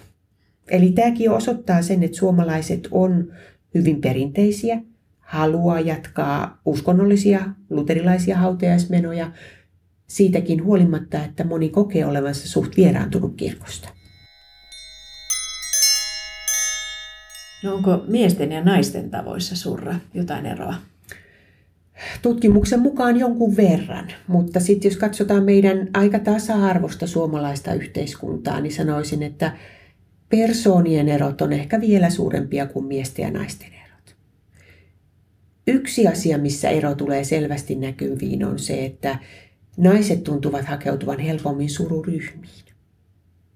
Eli 0.70 0.92
tämäkin 0.92 1.30
osoittaa 1.30 1.82
sen, 1.82 2.02
että 2.02 2.16
suomalaiset 2.16 2.88
on 2.90 3.32
hyvin 3.74 4.00
perinteisiä, 4.00 4.80
haluaa 5.18 5.80
jatkaa 5.80 6.60
uskonnollisia 6.64 7.40
luterilaisia 7.70 8.36
hautajaismenoja. 8.36 9.32
siitäkin 10.06 10.64
huolimatta, 10.64 11.24
että 11.24 11.44
moni 11.44 11.68
kokee 11.68 12.06
olevansa 12.06 12.48
suht 12.48 12.76
vieraantunut 12.76 13.34
kirkosta. 13.36 13.88
No 17.62 17.74
onko 17.74 18.04
miesten 18.08 18.52
ja 18.52 18.64
naisten 18.64 19.10
tavoissa 19.10 19.56
surra 19.56 19.94
jotain 20.14 20.46
eroa? 20.46 20.74
Tutkimuksen 22.22 22.80
mukaan 22.80 23.16
jonkun 23.16 23.56
verran, 23.56 24.08
mutta 24.26 24.60
sitten 24.60 24.88
jos 24.88 24.98
katsotaan 24.98 25.44
meidän 25.44 25.88
aika 25.94 26.18
tasa-arvosta 26.18 27.06
suomalaista 27.06 27.74
yhteiskuntaa, 27.74 28.60
niin 28.60 28.72
sanoisin, 28.72 29.22
että 29.22 29.56
persoonien 30.28 31.08
erot 31.08 31.40
on 31.40 31.52
ehkä 31.52 31.80
vielä 31.80 32.10
suurempia 32.10 32.66
kuin 32.66 32.84
miesten 32.84 33.22
ja 33.22 33.30
naisten 33.30 33.68
erot. 33.68 34.16
Yksi 35.66 36.06
asia, 36.06 36.38
missä 36.38 36.68
ero 36.68 36.94
tulee 36.94 37.24
selvästi 37.24 37.74
näkyviin, 37.74 38.44
on 38.44 38.58
se, 38.58 38.84
että 38.84 39.18
naiset 39.76 40.24
tuntuvat 40.24 40.64
hakeutuvan 40.64 41.18
helpommin 41.18 41.70
sururyhmiin. 41.70 42.71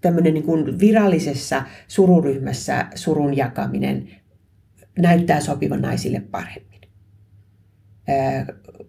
Tämmöinen 0.06 0.34
niin 0.34 0.44
kuin 0.44 0.80
virallisessa 0.80 1.62
sururyhmässä 1.88 2.86
surun 2.94 3.36
jakaminen 3.36 4.08
näyttää 4.98 5.40
sopivan 5.40 5.82
naisille 5.82 6.20
paremmin. 6.20 6.80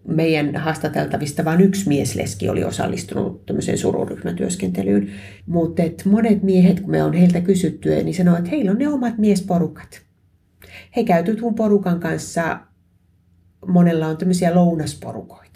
Meidän 0.08 0.56
haastateltavista 0.56 1.44
vain 1.44 1.60
yksi 1.60 1.88
miesleski 1.88 2.48
oli 2.48 2.64
osallistunut 2.64 3.46
tämmöiseen 3.46 3.78
sururyhmätyöskentelyyn. 3.78 5.10
Mutta 5.46 5.82
monet 6.04 6.42
miehet, 6.42 6.80
kun 6.80 6.90
me 6.90 7.02
on 7.02 7.12
heiltä 7.12 7.40
kysytty, 7.40 7.90
niin 7.90 8.14
sanoo, 8.14 8.36
että 8.36 8.50
heillä 8.50 8.70
on 8.70 8.78
ne 8.78 8.88
omat 8.88 9.18
miesporukat. 9.18 10.00
He 10.96 11.04
käytyy 11.04 11.36
tuon 11.36 11.54
porukan 11.54 12.00
kanssa, 12.00 12.60
monella 13.66 14.06
on 14.06 14.16
tämmöisiä 14.16 14.54
lounasporukoita 14.54 15.47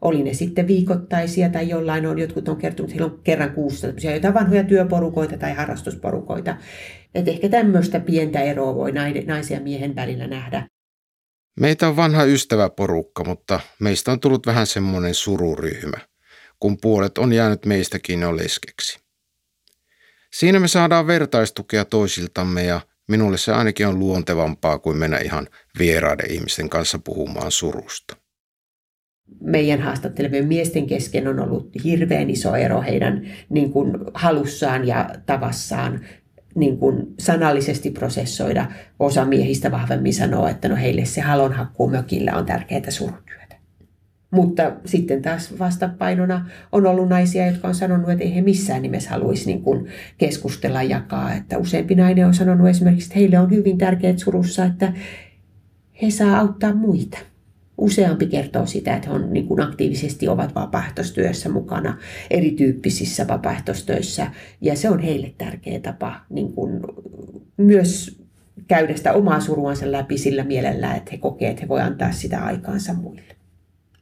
oli 0.00 0.22
ne 0.22 0.34
sitten 0.34 0.66
viikoittaisia 0.66 1.48
tai 1.48 1.68
jollain 1.68 2.06
on, 2.06 2.18
jotkut 2.18 2.48
on 2.48 2.56
kertonut, 2.56 2.90
että 2.90 3.02
heillä 3.02 3.14
on 3.14 3.20
kerran 3.24 3.54
kuussa 3.54 3.86
jotain 3.86 4.34
vanhoja 4.34 4.64
työporukoita 4.64 5.38
tai 5.38 5.54
harrastusporukoita. 5.54 6.56
Et 7.14 7.28
ehkä 7.28 7.48
tämmöistä 7.48 8.00
pientä 8.00 8.40
eroa 8.40 8.74
voi 8.74 8.92
naisen 9.26 9.54
ja 9.54 9.60
miehen 9.60 9.96
välillä 9.96 10.26
nähdä. 10.26 10.66
Meitä 11.60 11.88
on 11.88 11.96
vanha 11.96 12.24
ystäväporukka, 12.24 13.24
mutta 13.24 13.60
meistä 13.80 14.12
on 14.12 14.20
tullut 14.20 14.46
vähän 14.46 14.66
semmoinen 14.66 15.14
sururyhmä, 15.14 15.98
kun 16.60 16.78
puolet 16.80 17.18
on 17.18 17.32
jäänyt 17.32 17.66
meistäkin 17.66 18.20
jo 18.20 18.36
leskeksi. 18.36 19.00
Siinä 20.32 20.60
me 20.60 20.68
saadaan 20.68 21.06
vertaistukea 21.06 21.84
toisiltamme 21.84 22.64
ja 22.64 22.80
minulle 23.08 23.38
se 23.38 23.52
ainakin 23.52 23.86
on 23.86 23.98
luontevampaa 23.98 24.78
kuin 24.78 24.96
mennä 24.96 25.18
ihan 25.18 25.48
vieraiden 25.78 26.30
ihmisten 26.30 26.68
kanssa 26.68 26.98
puhumaan 26.98 27.50
surusta 27.50 28.19
meidän 29.40 29.80
haastattelevien 29.80 30.46
miesten 30.46 30.86
kesken 30.86 31.28
on 31.28 31.40
ollut 31.40 31.70
hirveän 31.84 32.30
iso 32.30 32.56
ero 32.56 32.82
heidän 32.82 33.22
niin 33.48 33.72
kuin, 33.72 33.98
halussaan 34.14 34.86
ja 34.86 35.10
tavassaan 35.26 36.00
niin 36.54 36.78
kuin 36.78 37.06
sanallisesti 37.18 37.90
prosessoida. 37.90 38.66
Osa 38.98 39.24
miehistä 39.24 39.70
vahvemmin 39.70 40.14
sanoo, 40.14 40.48
että 40.48 40.68
no 40.68 40.76
heille 40.76 41.04
se 41.04 41.20
halonhakkuu 41.20 41.90
mökillä 41.90 42.32
on 42.36 42.46
tärkeää 42.46 42.90
surutyötä. 42.90 43.56
Mutta 44.30 44.72
sitten 44.84 45.22
taas 45.22 45.58
vastapainona 45.58 46.46
on 46.72 46.86
ollut 46.86 47.08
naisia, 47.08 47.46
jotka 47.46 47.68
on 47.68 47.74
sanonut, 47.74 48.10
että 48.10 48.24
ei 48.24 48.34
he 48.34 48.40
missään 48.40 48.82
nimessä 48.82 49.10
haluaisi 49.10 49.46
niin 49.46 49.62
kuin 49.62 49.86
keskustella 50.18 50.82
jakaa. 50.82 51.34
Että 51.34 51.58
useampi 51.58 51.94
nainen 51.94 52.26
on 52.26 52.34
sanonut 52.34 52.68
esimerkiksi, 52.68 53.06
että 53.06 53.18
heille 53.18 53.38
on 53.38 53.50
hyvin 53.50 53.78
tärkeää 53.78 54.16
surussa, 54.16 54.64
että 54.64 54.92
he 56.02 56.10
saa 56.10 56.38
auttaa 56.38 56.74
muita 56.74 57.18
useampi 57.80 58.26
kertoo 58.26 58.66
sitä, 58.66 58.96
että 58.96 59.08
he 59.08 59.14
on, 59.14 59.32
niin 59.32 59.46
kuin 59.46 59.60
aktiivisesti 59.60 60.28
ovat 60.28 60.54
vapaaehtoistyössä 60.54 61.48
mukana, 61.48 61.98
erityyppisissä 62.30 63.28
vapaaehtoistöissä. 63.28 64.30
Ja 64.60 64.76
se 64.76 64.90
on 64.90 64.98
heille 64.98 65.34
tärkeä 65.38 65.80
tapa 65.80 66.20
niin 66.30 66.52
kuin 66.52 66.80
myös 67.56 68.20
käydä 68.68 68.96
sitä 68.96 69.12
omaa 69.12 69.40
suruansa 69.40 69.92
läpi 69.92 70.18
sillä 70.18 70.44
mielellä, 70.44 70.94
että 70.94 71.10
he 71.10 71.18
kokee, 71.18 71.50
että 71.50 71.62
he 71.62 71.68
voi 71.68 71.80
antaa 71.80 72.12
sitä 72.12 72.44
aikaansa 72.44 72.94
muille. 72.94 73.36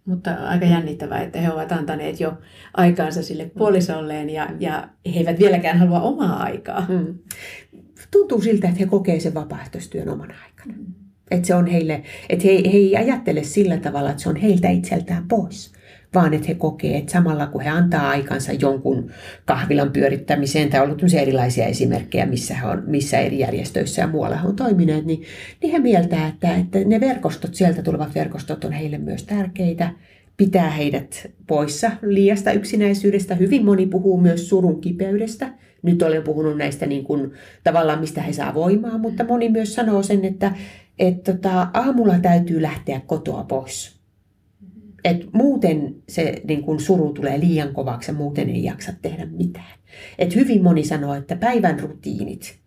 Mutta 0.04 0.34
aika 0.34 0.66
jännittävää, 0.66 1.22
että 1.22 1.40
he 1.40 1.52
ovat 1.52 1.72
antaneet 1.72 2.20
jo 2.20 2.38
aikaansa 2.74 3.22
sille 3.22 3.50
puolisolleen 3.58 4.30
ja, 4.30 4.48
ja 4.60 4.88
he 5.14 5.18
eivät 5.18 5.38
vieläkään 5.38 5.78
halua 5.78 6.00
omaa 6.00 6.42
aikaa. 6.42 6.80
Hmm. 6.80 7.18
Tuntuu 8.10 8.40
siltä, 8.40 8.68
että 8.68 8.80
he 8.80 8.86
kokee 8.86 9.20
sen 9.20 9.34
vapaaehtoistyön 9.34 10.08
omana 10.08 10.34
aikana. 10.44 10.74
Hmm. 10.74 11.07
Että 11.30 11.46
se 11.46 11.54
on 11.54 11.66
heille, 11.66 12.02
että 12.28 12.44
he, 12.48 12.50
he 12.50 12.76
ei 12.76 12.96
ajattele 12.96 13.42
sillä 13.42 13.76
tavalla, 13.76 14.10
että 14.10 14.22
se 14.22 14.28
on 14.28 14.36
heiltä 14.36 14.68
itseltään 14.68 15.28
pois, 15.28 15.72
vaan 16.14 16.34
että 16.34 16.48
he 16.48 16.54
kokee, 16.54 16.98
että 16.98 17.12
samalla 17.12 17.46
kun 17.46 17.60
he 17.60 17.70
antaa 17.70 18.08
aikansa 18.08 18.52
jonkun 18.52 19.10
kahvilan 19.44 19.90
pyörittämiseen, 19.90 20.70
tai 20.70 20.80
on 20.80 20.86
ollut 20.86 21.14
erilaisia 21.14 21.66
esimerkkejä, 21.66 22.26
missä, 22.26 22.54
he 22.54 22.66
on, 22.66 22.82
missä 22.86 23.18
eri 23.18 23.38
järjestöissä 23.38 24.02
ja 24.02 24.08
muualla 24.08 24.36
he 24.36 24.48
on 24.48 24.56
toimineet, 24.56 25.04
niin, 25.04 25.22
niin 25.62 25.72
he 25.72 25.78
mieltää, 25.78 26.28
että, 26.28 26.56
että 26.56 26.78
ne 26.78 27.00
verkostot, 27.00 27.54
sieltä 27.54 27.82
tulevat 27.82 28.14
verkostot 28.14 28.64
on 28.64 28.72
heille 28.72 28.98
myös 28.98 29.22
tärkeitä, 29.22 29.90
pitää 30.36 30.70
heidät 30.70 31.30
poissa 31.46 31.90
liiasta 32.02 32.52
yksinäisyydestä. 32.52 33.34
Hyvin 33.34 33.64
moni 33.64 33.86
puhuu 33.86 34.20
myös 34.20 34.48
surun 34.48 34.80
kipeydestä. 34.80 35.48
Nyt 35.82 36.02
olen 36.02 36.22
puhunut 36.22 36.56
näistä 36.56 36.86
niin 36.86 37.04
kuin, 37.04 37.32
tavallaan, 37.64 38.00
mistä 38.00 38.22
he 38.22 38.32
saa 38.32 38.54
voimaa, 38.54 38.98
mutta 38.98 39.24
moni 39.24 39.48
myös 39.48 39.74
sanoo 39.74 40.02
sen, 40.02 40.24
että, 40.24 40.52
että 40.98 41.32
tota, 41.32 41.68
aamulla 41.74 42.18
täytyy 42.18 42.62
lähteä 42.62 43.00
kotoa 43.06 43.44
pois. 43.44 43.98
Et 45.04 45.32
muuten 45.32 45.94
se 46.08 46.42
niin 46.48 46.62
kun 46.62 46.80
suru 46.80 47.12
tulee 47.12 47.40
liian 47.40 47.74
kovaksi 47.74 48.10
ja 48.10 48.16
muuten 48.16 48.50
ei 48.50 48.64
jaksa 48.64 48.92
tehdä 49.02 49.26
mitään. 49.26 49.78
Et 50.18 50.34
hyvin 50.34 50.62
moni 50.62 50.84
sanoo, 50.84 51.14
että 51.14 51.36
päivän 51.36 51.80
rutiinit 51.80 52.58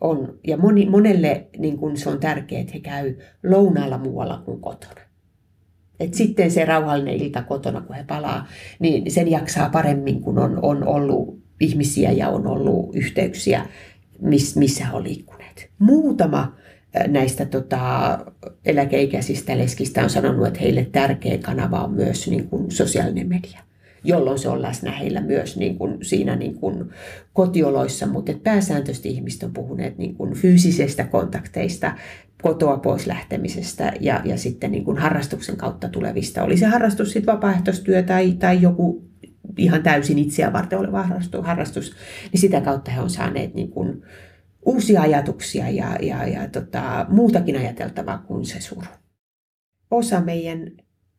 on, 0.00 0.38
ja 0.46 0.56
moni, 0.56 0.86
monelle 0.86 1.46
niin 1.58 1.78
kun 1.78 1.96
se 1.96 2.08
on 2.08 2.20
tärkeää, 2.20 2.60
että 2.60 2.72
he 2.72 2.80
käy 2.80 3.14
lounaalla 3.44 3.98
muualla 3.98 4.42
kuin 4.44 4.60
kotona. 4.60 5.00
Et 6.00 6.14
sitten 6.14 6.50
se 6.50 6.64
rauhallinen 6.64 7.14
ilta 7.14 7.42
kotona, 7.42 7.80
kun 7.80 7.96
he 7.96 8.04
palaa, 8.04 8.46
niin 8.78 9.10
sen 9.10 9.30
jaksaa 9.30 9.70
paremmin, 9.70 10.20
kun 10.20 10.38
on, 10.38 10.58
on 10.62 10.86
ollut 10.86 11.38
ihmisiä 11.60 12.12
ja 12.12 12.28
on 12.28 12.46
ollut 12.46 12.96
yhteyksiä, 12.96 13.66
miss, 14.20 14.56
missä 14.56 14.84
on 14.92 15.04
liikkuneet. 15.04 15.70
Muutama 15.78 16.56
näistä 17.06 17.44
tota, 17.44 18.18
eläkeikäisistä 18.64 19.58
leskistä 19.58 20.02
on 20.02 20.10
sanonut, 20.10 20.46
että 20.46 20.60
heille 20.60 20.84
tärkeä 20.92 21.38
kanava 21.38 21.84
on 21.84 21.92
myös 21.92 22.28
niin 22.28 22.48
kuin 22.48 22.70
sosiaalinen 22.70 23.28
media 23.28 23.60
jolloin 24.04 24.38
se 24.38 24.48
on 24.48 24.62
läsnä 24.62 24.92
heillä 24.92 25.20
myös 25.20 25.56
niin 25.56 25.78
kuin 25.78 25.98
siinä 26.02 26.36
niin 26.36 26.54
kuin 26.54 26.90
kotioloissa, 27.32 28.06
mutta 28.06 28.32
pääsääntöisesti 28.42 29.08
ihmiset 29.08 29.42
on 29.42 29.52
puhuneet 29.52 29.98
niin 29.98 30.14
kuin 30.14 30.34
fyysisestä 30.34 31.04
kontakteista, 31.04 31.92
kotoa 32.42 32.76
pois 32.76 33.06
lähtemisestä 33.06 33.92
ja, 34.00 34.20
ja 34.24 34.38
sitten 34.38 34.72
niin 34.72 34.84
kuin 34.84 34.98
harrastuksen 34.98 35.56
kautta 35.56 35.88
tulevista. 35.88 36.42
Oli 36.42 36.56
se 36.56 36.66
harrastus 36.66 37.12
sitten 37.12 37.34
vapaaehtoistyö 37.34 38.02
tai, 38.02 38.32
tai 38.32 38.62
joku 38.62 39.08
ihan 39.56 39.82
täysin 39.82 40.18
itseä 40.18 40.52
varten 40.52 40.78
oleva 40.78 41.02
harrastus, 41.02 41.46
harrastus, 41.46 41.92
niin 42.32 42.40
sitä 42.40 42.60
kautta 42.60 42.90
he 42.90 43.00
on 43.00 43.10
saaneet 43.10 43.54
niin 43.54 43.70
kuin 43.70 44.02
uusia 44.68 45.02
ajatuksia 45.02 45.70
ja, 45.70 45.96
ja, 46.02 46.28
ja 46.28 46.48
tota, 46.48 47.06
muutakin 47.08 47.56
ajateltavaa 47.56 48.18
kuin 48.18 48.46
se 48.46 48.60
suru. 48.60 48.86
Osa 49.90 50.20
meidän 50.20 50.70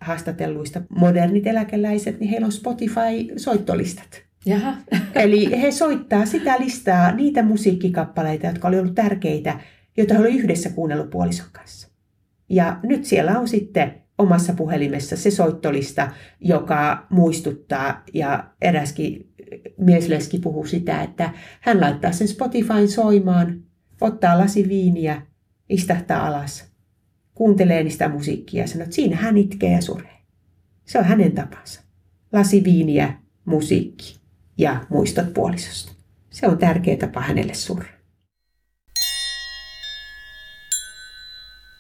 haastatelluista 0.02 0.82
modernit 0.90 1.48
eläkeläiset, 1.48 2.20
niin 2.20 2.30
heillä 2.30 2.46
on 2.46 2.52
Spotify-soittolistat. 2.52 4.22
Jaha. 4.46 4.74
Eli 5.16 5.62
he 5.62 5.72
soittaa 5.72 6.26
sitä 6.26 6.56
listaa, 6.60 7.12
niitä 7.12 7.44
musiikkikappaleita, 7.44 8.48
jotka 8.48 8.68
oli 8.68 8.80
ollut 8.80 8.96
tärkeitä, 8.96 9.60
joita 9.98 10.14
he 10.14 10.20
olivat 10.20 10.40
yhdessä 10.40 10.70
kuunnellut 10.70 11.10
puolison 11.10 11.48
kanssa. 11.52 11.88
Ja 12.50 12.80
nyt 12.84 13.06
siellä 13.06 13.40
on 13.40 13.48
sitten 13.48 13.94
omassa 14.18 14.54
puhelimessa 14.54 15.18
se 15.18 15.32
soittolista, 15.32 16.12
joka 16.40 17.08
muistuttaa, 17.10 18.04
ja 18.14 18.44
eräskin 18.62 19.29
miesleski 19.78 20.40
puhuu 20.40 20.66
sitä, 20.66 21.04
että 21.04 21.34
hän 21.62 21.82
laittaa 21.82 22.12
sen 22.12 22.28
Spotifyn 22.28 22.88
soimaan, 22.88 23.64
ottaa 24.02 24.38
lasi 24.38 24.68
viiniä, 24.70 25.22
istahtaa 25.70 26.28
alas, 26.28 26.72
kuuntelee 27.34 27.84
niistä 27.84 28.10
musiikkia 28.10 28.62
ja 28.62 28.68
sanoo, 28.68 28.84
että 28.84 28.96
siinä 28.96 29.16
hän 29.16 29.38
itkee 29.38 29.72
ja 29.72 29.82
suree. 29.82 30.20
Se 30.86 31.00
on 31.00 31.06
hänen 31.06 31.32
tapansa. 31.32 31.82
Lasi 32.34 32.64
viiniä, 32.64 33.14
musiikki 33.46 34.20
ja 34.58 34.86
muistot 34.90 35.34
puolisosta. 35.34 35.92
Se 36.30 36.48
on 36.48 36.58
tärkeä 36.58 36.98
tapa 36.98 37.22
hänelle 37.22 37.54
surra. 37.54 38.00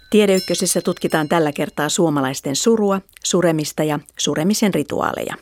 Tiedeykkösessä 0.09 0.81
tutkitaan 0.81 1.29
tällä 1.29 1.51
kertaa 1.51 1.89
suomalaisten 1.89 2.55
surua, 2.55 3.01
suremista 3.23 3.83
ja 3.83 3.99
suremisen 4.17 4.73
rituaaleja. 4.73 5.35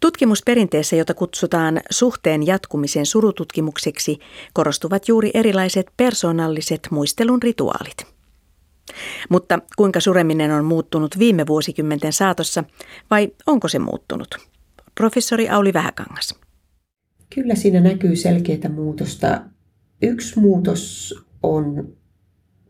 Tutkimusperinteessä, 0.00 0.96
jota 0.96 1.14
kutsutaan 1.14 1.80
suhteen 1.90 2.46
jatkumisen 2.46 3.06
surututkimukseksi, 3.06 4.18
korostuvat 4.52 5.08
juuri 5.08 5.30
erilaiset 5.34 5.86
persoonalliset 5.96 6.80
muistelun 6.90 7.42
rituaalit. 7.42 7.96
Mutta 9.28 9.58
kuinka 9.76 10.00
sureminen 10.00 10.50
on 10.50 10.64
muuttunut 10.64 11.18
viime 11.18 11.46
vuosikymmenten 11.46 12.12
saatossa 12.12 12.64
vai 13.10 13.32
onko 13.46 13.68
se 13.68 13.78
muuttunut? 13.78 14.38
professori 14.96 15.48
Auli 15.48 15.72
Vähäkangas. 15.72 16.34
Kyllä 17.34 17.54
siinä 17.54 17.80
näkyy 17.80 18.16
selkeää 18.16 18.68
muutosta. 18.74 19.42
Yksi 20.02 20.40
muutos 20.40 21.14
on 21.42 21.92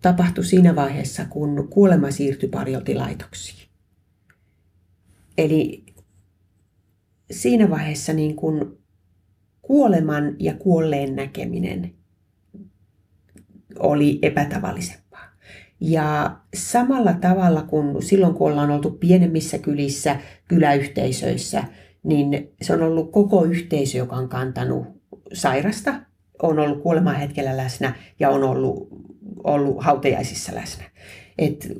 tapahtui 0.03 0.45
siinä 0.45 0.77
vaiheessa, 0.77 1.25
kun 1.25 1.69
kuolema 1.71 2.11
siirtyi 2.11 2.49
paljolti 2.49 2.95
laitoksiin. 2.95 3.69
Eli 5.39 5.86
siinä 7.31 7.71
vaiheessa 7.71 8.13
niin 8.13 8.37
kun 8.37 8.79
kuoleman 9.63 10.37
ja 10.39 10.55
kuolleen 10.55 11.17
näkeminen 11.17 11.95
oli 13.79 14.19
epätavallisempaa. 14.23 15.27
Ja 15.81 16.37
samalla 16.55 17.13
tavalla 17.13 17.63
kuin 17.63 18.03
silloin, 18.03 18.35
kun 18.35 18.51
ollaan 18.51 18.71
oltu 18.71 18.91
pienemmissä 18.91 19.59
kylissä, 19.59 20.17
kyläyhteisöissä, 20.49 21.65
niin 22.03 22.53
se 22.63 22.73
on 22.73 22.83
ollut 22.83 23.13
koko 23.13 23.45
yhteisö, 23.45 23.99
joka 23.99 24.17
on 24.17 24.29
kantanut 24.29 24.87
sairasta, 25.33 25.95
on 26.43 26.59
ollut 26.59 26.83
kuoleman 26.83 27.17
hetkellä 27.17 27.57
läsnä 27.57 27.95
ja 28.21 28.31
on 28.31 28.45
ollut, 28.45 28.89
ollut 29.45 29.85
hautajaisissa 29.85 30.55
läsnä. 30.55 30.85
Et 31.39 31.73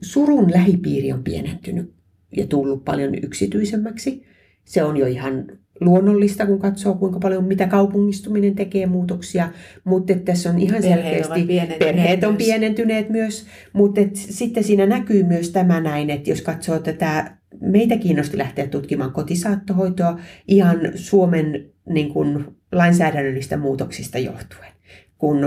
surun 0.00 0.52
lähipiiri 0.52 1.12
on 1.12 1.24
pienentynyt 1.24 1.94
ja 2.36 2.46
tullut 2.46 2.84
paljon 2.84 3.14
yksityisemmäksi. 3.22 4.26
Se 4.64 4.84
on 4.84 4.96
jo 4.96 5.06
ihan 5.06 5.46
luonnollista, 5.80 6.46
kun 6.46 6.58
katsoo 6.58 6.94
kuinka 6.94 7.18
paljon, 7.18 7.44
mitä 7.44 7.66
kaupungistuminen 7.66 8.54
tekee 8.54 8.86
muutoksia, 8.86 9.48
mutta 9.84 10.14
tässä 10.14 10.50
on 10.50 10.58
ihan 10.58 10.82
perheet 10.82 11.24
selkeästi, 11.24 11.78
perheet 11.78 12.24
on 12.24 12.36
pienentyneet 12.36 13.08
myös, 13.08 13.46
mutta 13.72 14.00
sitten 14.14 14.64
siinä 14.64 14.86
näkyy 14.86 15.22
myös 15.22 15.50
tämä 15.50 15.80
näin, 15.80 16.10
että 16.10 16.30
jos 16.30 16.42
katsoo 16.42 16.78
tätä, 16.78 17.36
meitä 17.60 17.96
kiinnosti 17.96 18.38
lähteä 18.38 18.66
tutkimaan 18.66 19.12
kotisaattohoitoa 19.12 20.18
ihan 20.48 20.80
Suomen 20.94 21.66
niin 21.88 22.12
kuin, 22.12 22.44
lainsäädännöllistä 22.72 23.56
muutoksista 23.56 24.18
johtuen, 24.18 24.72
kun 25.18 25.38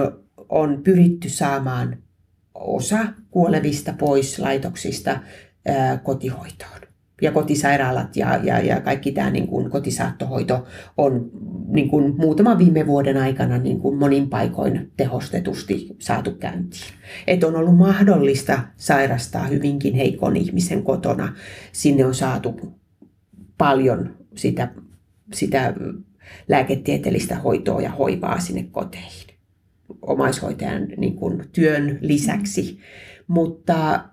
on 0.49 0.81
pyritty 0.83 1.29
saamaan 1.29 1.97
osa 2.53 3.05
kuolevista 3.31 3.93
pois 3.99 4.39
laitoksista 4.39 5.19
ää, 5.65 5.97
kotihoitoon 5.97 6.84
ja 7.21 7.31
kotisairaalat 7.31 8.15
ja, 8.15 8.39
ja, 8.43 8.59
ja 8.59 8.81
kaikki 8.81 9.11
tämä 9.11 9.29
niin 9.29 9.47
kuin 9.47 9.69
kotisaattohoito 9.69 10.65
on 10.97 11.31
niin 11.67 11.89
kuin 11.89 12.15
muutaman 12.17 12.57
viime 12.57 12.87
vuoden 12.87 13.17
aikana 13.17 13.57
niin 13.57 13.79
kuin 13.79 13.97
monin 13.97 14.29
paikoin 14.29 14.91
tehostetusti 14.97 15.95
saatu 15.99 16.31
käyntiin. 16.31 16.93
Et 17.27 17.43
on 17.43 17.55
ollut 17.55 17.77
mahdollista 17.77 18.59
sairastaa 18.77 19.47
hyvinkin 19.47 19.93
heikon 19.93 20.37
ihmisen 20.37 20.83
kotona. 20.83 21.33
Sinne 21.71 22.05
on 22.05 22.15
saatu 22.15 22.59
paljon 23.57 24.17
sitä, 24.35 24.71
sitä 25.33 25.73
lääketieteellistä 26.47 27.35
hoitoa 27.35 27.81
ja 27.81 27.91
hoivaa 27.91 28.39
sinne 28.39 28.67
koteihin 28.71 29.35
omaishoitajan 30.01 30.87
niin 30.97 31.15
kuin, 31.15 31.43
työn 31.51 31.97
lisäksi. 32.01 32.79
Mutta 33.27 34.03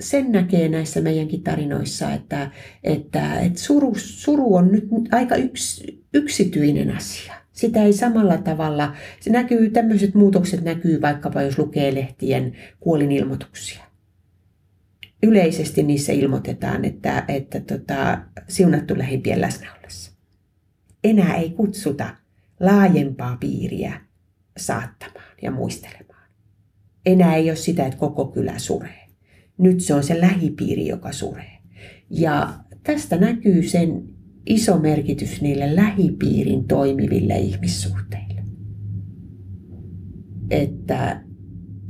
sen 0.00 0.32
näkee 0.32 0.68
näissä 0.68 1.00
meidänkin 1.00 1.42
tarinoissa, 1.42 2.12
että, 2.12 2.50
että, 2.84 3.40
että 3.40 3.60
suru, 3.60 3.92
suru 3.96 4.54
on 4.54 4.72
nyt 4.72 4.88
aika 5.12 5.36
yks, 5.36 5.82
yksityinen 6.14 6.96
asia. 6.96 7.34
Sitä 7.52 7.82
ei 7.82 7.92
samalla 7.92 8.38
tavalla, 8.38 8.94
se 9.20 9.30
näkyy, 9.30 9.70
tämmöiset 9.70 10.14
muutokset 10.14 10.64
näkyy 10.64 11.00
vaikkapa 11.00 11.42
jos 11.42 11.58
lukee 11.58 11.94
lehtien 11.94 12.56
kuolinilmoituksia. 12.80 13.84
Yleisesti 15.22 15.82
niissä 15.82 16.12
ilmoitetaan, 16.12 16.84
että, 16.84 17.24
että 17.28 17.60
tota, 17.60 18.18
siunattu 18.48 18.98
lähimpien 18.98 19.40
läsnä 19.40 19.74
ollessa. 19.74 20.12
Enää 21.04 21.36
ei 21.36 21.50
kutsuta 21.50 22.16
laajempaa 22.60 23.36
piiriä 23.40 24.00
saattamaan 24.56 25.34
ja 25.42 25.50
muistelemaan. 25.50 26.28
Enää 27.06 27.36
ei 27.36 27.50
ole 27.50 27.56
sitä, 27.56 27.86
että 27.86 27.98
koko 27.98 28.26
kylä 28.26 28.58
suree 28.58 28.97
nyt 29.58 29.80
se 29.80 29.94
on 29.94 30.02
se 30.02 30.20
lähipiiri, 30.20 30.86
joka 30.86 31.12
suree. 31.12 31.58
Ja 32.10 32.54
tästä 32.82 33.16
näkyy 33.16 33.62
sen 33.62 34.02
iso 34.46 34.78
merkitys 34.78 35.42
niille 35.42 35.76
lähipiirin 35.76 36.64
toimiville 36.64 37.38
ihmissuhteille. 37.38 38.42
Että 40.50 41.22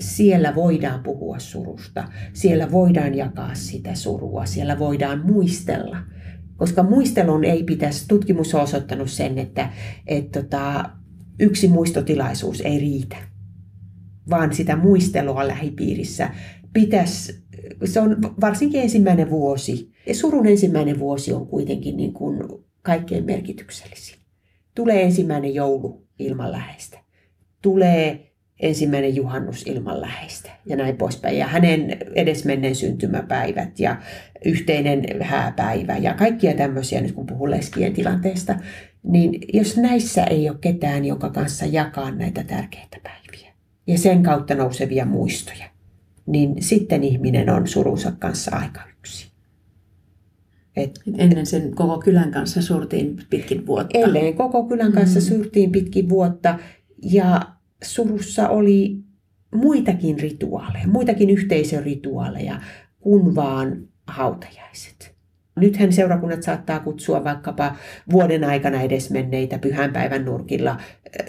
siellä 0.00 0.54
voidaan 0.54 1.02
puhua 1.02 1.38
surusta, 1.38 2.08
siellä 2.32 2.70
voidaan 2.70 3.14
jakaa 3.14 3.54
sitä 3.54 3.94
surua, 3.94 4.46
siellä 4.46 4.78
voidaan 4.78 5.26
muistella. 5.26 5.98
Koska 6.56 6.82
muistelun 6.82 7.44
ei 7.44 7.64
pitäisi, 7.64 8.08
tutkimus 8.08 8.54
on 8.54 8.60
osoittanut 8.60 9.10
sen, 9.10 9.38
että, 9.38 9.72
että 10.06 10.42
tota, 10.42 10.90
yksi 11.40 11.68
muistotilaisuus 11.68 12.60
ei 12.60 12.78
riitä, 12.78 13.16
vaan 14.30 14.54
sitä 14.54 14.76
muistelua 14.76 15.48
lähipiirissä 15.48 16.30
pitäisi 16.72 17.47
se 17.84 18.00
on 18.00 18.16
varsinkin 18.40 18.80
ensimmäinen 18.80 19.30
vuosi. 19.30 19.92
Surun 20.12 20.46
ensimmäinen 20.46 20.98
vuosi 20.98 21.32
on 21.32 21.46
kuitenkin 21.46 21.96
niin 21.96 22.12
kuin 22.12 22.42
kaikkein 22.82 23.24
merkityksellisin. 23.24 24.18
Tulee 24.74 25.02
ensimmäinen 25.02 25.54
joulu 25.54 26.06
ilman 26.18 26.52
läheistä. 26.52 26.98
Tulee 27.62 28.32
ensimmäinen 28.60 29.16
juhannus 29.16 29.66
ilman 29.66 30.00
läheistä 30.00 30.50
ja 30.66 30.76
näin 30.76 30.96
poispäin. 30.96 31.38
Ja 31.38 31.46
hänen 31.46 31.98
edesmenneen 32.14 32.74
syntymäpäivät 32.74 33.80
ja 33.80 33.96
yhteinen 34.44 35.22
hääpäivä 35.22 35.96
ja 35.96 36.14
kaikkia 36.14 36.54
tämmöisiä, 36.54 37.00
nyt 37.00 37.12
kun 37.12 37.26
puhun 37.26 37.50
leskien 37.50 37.92
tilanteesta, 37.92 38.54
niin 39.02 39.40
jos 39.52 39.76
näissä 39.76 40.24
ei 40.24 40.48
ole 40.48 40.58
ketään, 40.60 41.04
joka 41.04 41.30
kanssa 41.30 41.66
jakaa 41.66 42.10
näitä 42.10 42.44
tärkeitä 42.44 42.96
päiviä 43.02 43.52
ja 43.86 43.98
sen 43.98 44.22
kautta 44.22 44.54
nousevia 44.54 45.04
muistoja, 45.04 45.64
niin 46.28 46.62
sitten 46.62 47.04
ihminen 47.04 47.50
on 47.50 47.66
surunsa 47.66 48.12
kanssa 48.18 48.56
aika 48.56 48.80
yksin. 48.98 49.30
Et, 50.76 51.00
Ennen 51.18 51.46
sen 51.46 51.74
koko 51.74 51.98
kylän 51.98 52.30
kanssa 52.30 52.62
surtiin 52.62 53.20
pitkin 53.30 53.66
vuotta. 53.66 53.98
Ennen 53.98 54.34
koko 54.34 54.64
kylän 54.64 54.92
kanssa 54.92 55.20
mm. 55.20 55.24
surtiin 55.24 55.72
pitkin 55.72 56.08
vuotta 56.08 56.58
ja 57.02 57.40
surussa 57.84 58.48
oli 58.48 58.96
muitakin 59.54 60.20
rituaaleja, 60.20 60.88
muitakin 60.88 61.30
yhteisön 61.30 61.82
rituaaleja 61.82 62.60
kuin 63.00 63.34
vaan 63.34 63.88
hautajaiset. 64.06 65.14
Nythän 65.56 65.92
seurakunnat 65.92 66.42
saattaa 66.42 66.80
kutsua 66.80 67.24
vaikkapa 67.24 67.76
vuoden 68.12 68.44
aikana 68.44 68.82
edesmenneitä 68.82 69.58
pyhänpäivän 69.58 70.24
nurkilla 70.24 70.70
äh, 70.70 70.78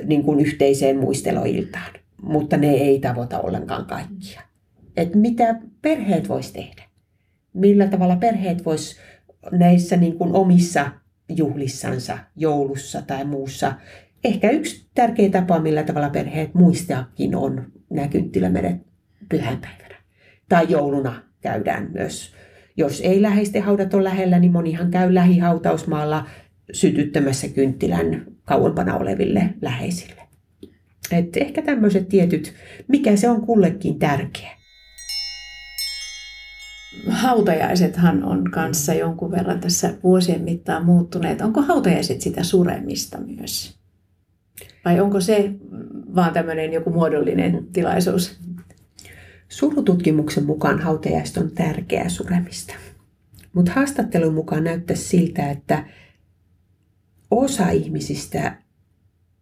niin 0.05 0.23
kuin 0.23 0.39
yhteiseen 0.39 0.97
muisteloiltaan, 0.97 1.93
mutta 2.21 2.57
ne 2.57 2.71
ei 2.71 2.99
tavoita 2.99 3.39
ollenkaan 3.39 3.85
kaikkia 3.85 4.48
että 5.01 5.17
mitä 5.17 5.59
perheet 5.81 6.29
vois 6.29 6.51
tehdä. 6.51 6.83
Millä 7.53 7.87
tavalla 7.87 8.15
perheet 8.15 8.65
vois 8.65 8.99
näissä 9.51 9.97
niin 9.97 10.17
kuin 10.17 10.33
omissa 10.33 10.91
juhlissansa, 11.29 12.17
joulussa 12.35 13.01
tai 13.01 13.25
muussa. 13.25 13.73
Ehkä 14.23 14.49
yksi 14.49 14.89
tärkeä 14.95 15.29
tapa, 15.29 15.59
millä 15.59 15.83
tavalla 15.83 16.09
perheet 16.09 16.53
muistaakin 16.53 17.35
on 17.35 17.71
nämä 17.89 18.07
kynttilämeret 18.07 18.75
pyhänpäivänä. 19.29 19.95
Tai 20.49 20.65
jouluna 20.69 21.23
käydään 21.41 21.89
myös. 21.93 22.33
Jos 22.77 23.01
ei 23.01 23.21
läheisten 23.21 23.63
haudat 23.63 23.93
ole 23.93 24.03
lähellä, 24.03 24.39
niin 24.39 24.51
monihan 24.51 24.91
käy 24.91 25.13
lähihautausmaalla 25.13 26.27
sytyttämässä 26.73 27.47
kynttilän 27.47 28.25
kauempana 28.45 28.97
oleville 28.97 29.49
läheisille. 29.61 30.21
Et 31.11 31.37
ehkä 31.37 31.61
tämmöiset 31.61 32.09
tietyt, 32.09 32.53
mikä 32.87 33.15
se 33.15 33.29
on 33.29 33.41
kullekin 33.41 33.99
tärkeä 33.99 34.58
hautajaisethan 37.07 38.23
on 38.23 38.51
kanssa 38.51 38.93
jonkun 38.93 39.31
verran 39.31 39.59
tässä 39.59 39.93
vuosien 40.03 40.41
mittaan 40.41 40.85
muuttuneet. 40.85 41.41
Onko 41.41 41.61
hautajaiset 41.61 42.21
sitä 42.21 42.43
suremista 42.43 43.17
myös? 43.17 43.79
Vai 44.85 44.99
onko 44.99 45.21
se 45.21 45.51
vaan 46.15 46.33
tämmöinen 46.33 46.73
joku 46.73 46.89
muodollinen 46.89 47.67
tilaisuus? 47.73 48.39
Surututkimuksen 49.49 50.45
mukaan 50.45 50.79
hautajaiset 50.79 51.37
on 51.37 51.51
tärkeää 51.51 52.09
suremista. 52.09 52.73
Mutta 53.53 53.71
haastattelun 53.71 54.33
mukaan 54.33 54.63
näyttäisi 54.63 55.03
siltä, 55.03 55.51
että 55.51 55.85
osa 57.31 57.69
ihmisistä 57.69 58.57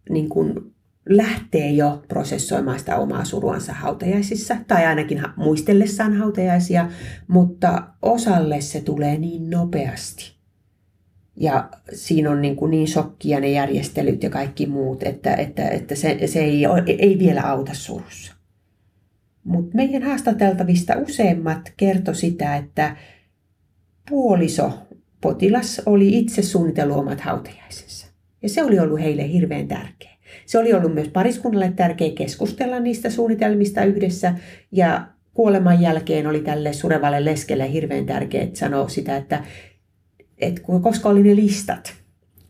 niin 0.10 0.30
kun 0.30 0.74
lähtee 1.10 1.72
jo 1.72 2.04
prosessoimaan 2.08 2.80
sitä 2.80 2.98
omaa 2.98 3.26
suruansa 3.26 3.74
hautajaisissa, 3.74 4.58
tai 4.68 4.86
ainakin 4.86 5.24
muistellessaan 5.36 6.14
hautajaisia, 6.14 6.90
mutta 7.28 7.84
osalle 8.02 8.62
se 8.62 8.82
tulee 8.82 9.18
niin 9.18 9.50
nopeasti. 9.50 10.38
Ja 11.36 11.70
siinä 11.94 12.32
on 12.32 12.42
niin, 12.42 12.56
kuin 12.56 12.72
niin 12.72 12.88
shokkia 12.88 13.40
ne 13.40 13.50
järjestelyt 13.50 14.24
ja 14.24 14.30
kaikki 14.30 14.66
muut, 14.66 15.04
että, 15.04 15.36
että, 15.36 15.70
että 15.70 15.96
se, 15.96 16.20
se 16.28 16.40
ei, 16.40 16.64
ei 16.98 17.20
vielä 17.20 17.42
auta 17.42 17.74
surussa. 17.74 18.34
Mutta 19.44 19.76
meidän 19.76 20.04
haastateltavista 20.04 20.94
useimmat 20.98 21.74
kertoi 21.78 22.16
sitä, 22.16 22.56
että 22.56 22.98
puoliso 24.10 24.74
potilas 25.22 25.82
oli 25.86 26.18
itse 26.18 26.42
suunnitellut 26.42 26.98
omat 26.98 27.22
hautajaisensa. 27.22 28.08
Ja 28.42 28.50
se 28.50 28.64
oli 28.64 28.80
ollut 28.80 29.00
heille 29.00 29.32
hirveän 29.32 29.68
tärkeä. 29.68 30.17
Se 30.48 30.60
oli 30.60 30.74
ollut 30.74 30.94
myös 30.94 31.08
pariskunnalle 31.08 31.74
tärkeä 31.76 32.12
keskustella 32.16 32.80
niistä 32.80 33.10
suunnitelmista 33.10 33.84
yhdessä 33.84 34.34
ja 34.72 35.08
kuoleman 35.34 35.82
jälkeen 35.82 36.28
oli 36.28 36.42
tälle 36.42 36.74
surevalle 36.74 37.26
leskelle 37.26 37.72
hirveän 37.72 38.06
tärkeää 38.06 38.48
sanoa 38.54 38.88
sitä, 38.88 39.18
että, 39.18 39.44
että 40.38 40.62
koska 40.82 41.10
oli 41.10 41.24
ne 41.24 41.36
listat, 41.36 41.94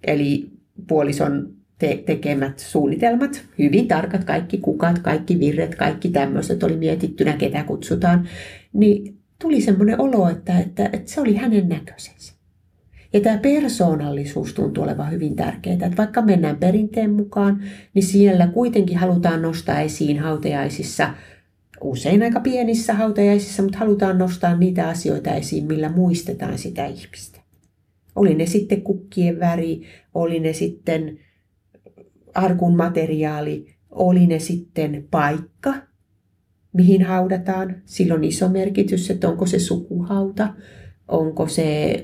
eli 0.07 0.49
puolison 0.87 1.53
te- 1.77 2.03
tekemät 2.05 2.59
suunnitelmat, 2.59 3.45
hyvin 3.59 3.87
tarkat, 3.87 4.23
kaikki 4.23 4.57
kukat, 4.57 4.99
kaikki 4.99 5.39
virret, 5.39 5.75
kaikki 5.75 6.09
tämmöiset 6.09 6.63
oli 6.63 6.75
mietittynä, 6.75 7.33
ketä 7.33 7.63
kutsutaan, 7.63 8.27
niin 8.73 9.17
tuli 9.41 9.61
semmoinen 9.61 10.01
olo, 10.01 10.29
että, 10.29 10.59
että, 10.59 10.89
että 10.93 11.11
se 11.11 11.21
oli 11.21 11.35
hänen 11.35 11.69
näköisensä. 11.69 12.36
Ja 13.13 13.21
tämä 13.21 13.37
persoonallisuus 13.37 14.53
tuntuu 14.53 14.83
olevan 14.83 15.11
hyvin 15.11 15.35
tärkeää, 15.35 15.73
että 15.73 15.97
vaikka 15.97 16.21
mennään 16.21 16.57
perinteen 16.57 17.11
mukaan, 17.11 17.63
niin 17.93 18.03
siellä 18.03 18.47
kuitenkin 18.47 18.97
halutaan 18.97 19.41
nostaa 19.41 19.81
esiin 19.81 20.19
hautajaisissa, 20.19 21.13
usein 21.81 22.23
aika 22.23 22.39
pienissä 22.39 22.93
hautajaisissa, 22.93 23.63
mutta 23.63 23.77
halutaan 23.77 24.17
nostaa 24.17 24.57
niitä 24.57 24.87
asioita 24.87 25.33
esiin, 25.33 25.65
millä 25.65 25.89
muistetaan 25.89 26.57
sitä 26.57 26.85
ihmistä. 26.85 27.39
Oli 28.15 28.35
ne 28.35 28.45
sitten 28.45 28.81
kukkien 28.81 29.39
väri, 29.39 29.81
oli 30.13 30.39
ne 30.39 30.53
sitten 30.53 31.19
arkun 32.33 32.77
materiaali, 32.77 33.75
oli 33.89 34.27
ne 34.27 34.39
sitten 34.39 35.07
paikka, 35.11 35.73
mihin 36.73 37.03
haudataan. 37.03 37.81
Sillä 37.85 38.13
on 38.13 38.23
iso 38.23 38.49
merkitys, 38.49 39.09
että 39.09 39.29
onko 39.29 39.45
se 39.45 39.59
sukuhauta, 39.59 40.53
onko 41.07 41.47
se, 41.47 42.03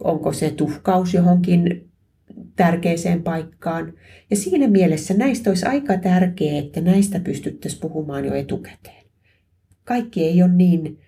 onko 0.00 0.32
se 0.32 0.50
tuhkaus 0.50 1.14
johonkin 1.14 1.88
tärkeäseen 2.56 3.22
paikkaan. 3.22 3.92
Ja 4.30 4.36
siinä 4.36 4.68
mielessä 4.68 5.14
näistä 5.14 5.50
olisi 5.50 5.66
aika 5.66 5.98
tärkeää, 5.98 6.58
että 6.58 6.80
näistä 6.80 7.20
pystyttäisiin 7.20 7.80
puhumaan 7.80 8.24
jo 8.24 8.34
etukäteen. 8.34 9.06
Kaikki 9.84 10.24
ei 10.24 10.42
ole 10.42 10.52
niin 10.52 10.98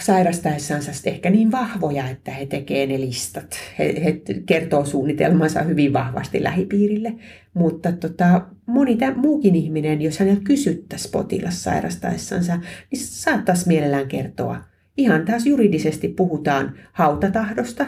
sairastaessansa 0.00 0.92
ehkä 1.10 1.30
niin 1.30 1.52
vahvoja, 1.52 2.08
että 2.08 2.30
he 2.30 2.46
tekevät 2.46 2.88
ne 2.88 3.00
listat. 3.00 3.56
He, 3.78 4.04
he 4.04 4.20
kertoo 4.46 4.84
suunnitelmansa 4.84 5.62
hyvin 5.62 5.92
vahvasti 5.92 6.42
lähipiirille, 6.42 7.14
mutta 7.54 7.92
tota, 7.92 8.46
moni 8.66 8.96
tämän, 8.96 9.18
muukin 9.18 9.56
ihminen, 9.56 10.02
jos 10.02 10.18
häneltä 10.18 10.42
kysyttäisiin 10.44 11.12
potilas 11.12 11.64
sairastaessansa, 11.64 12.56
niin 12.90 13.00
saattaisi 13.00 13.68
mielellään 13.68 14.08
kertoa. 14.08 14.71
Ihan 14.96 15.24
taas 15.24 15.46
juridisesti 15.46 16.08
puhutaan 16.08 16.78
hautatahdosta, 16.92 17.86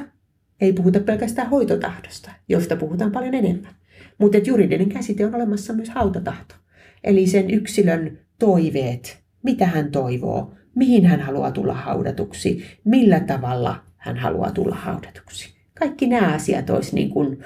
ei 0.61 0.72
puhuta 0.72 1.00
pelkästään 1.00 1.50
hoitotahdosta, 1.50 2.30
josta 2.48 2.76
puhutaan 2.76 3.12
paljon 3.12 3.34
enemmän. 3.34 3.74
Mutta 4.18 4.38
juridinen 4.38 4.88
käsite 4.88 5.26
on 5.26 5.34
olemassa 5.34 5.72
myös 5.72 5.90
hautatahto. 5.90 6.55
Eli 7.05 7.26
sen 7.26 7.50
yksilön 7.50 8.18
toiveet, 8.38 9.22
mitä 9.42 9.66
hän 9.66 9.90
toivoo, 9.90 10.55
mihin 10.74 11.07
hän 11.07 11.20
haluaa 11.20 11.50
tulla 11.50 11.74
haudatuksi, 11.74 12.64
millä 12.84 13.20
tavalla 13.20 13.82
hän 13.96 14.16
haluaa 14.16 14.50
tulla 14.50 14.74
haudatuksi. 14.74 15.55
Kaikki 15.78 16.07
nämä 16.07 16.34
asiat 16.34 16.70
olisi 16.70 16.94
niin 16.94 17.11
kuin, 17.11 17.38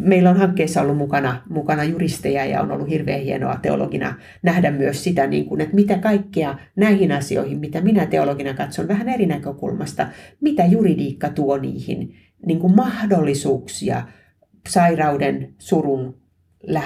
meillä 0.00 0.30
on 0.30 0.36
hankkeessa 0.36 0.82
ollut 0.82 0.96
mukana, 0.96 1.42
mukana 1.48 1.84
juristeja 1.84 2.44
ja 2.44 2.62
on 2.62 2.70
ollut 2.70 2.88
hirveän 2.88 3.20
hienoa 3.20 3.58
teologina 3.62 4.14
nähdä 4.42 4.70
myös 4.70 5.04
sitä, 5.04 5.26
niin 5.26 5.46
kuin, 5.46 5.60
että 5.60 5.74
mitä 5.74 5.98
kaikkea 5.98 6.58
näihin 6.76 7.12
asioihin, 7.12 7.58
mitä 7.58 7.80
minä 7.80 8.06
teologina 8.06 8.54
katson 8.54 8.88
vähän 8.88 9.08
eri 9.08 9.26
näkökulmasta, 9.26 10.08
mitä 10.40 10.64
juridiikka 10.64 11.28
tuo 11.28 11.58
niihin 11.58 12.14
niin 12.46 12.58
kuin 12.58 12.76
mahdollisuuksia 12.76 14.02
sairauden, 14.68 15.54
surun 15.58 16.16
lä, 16.62 16.82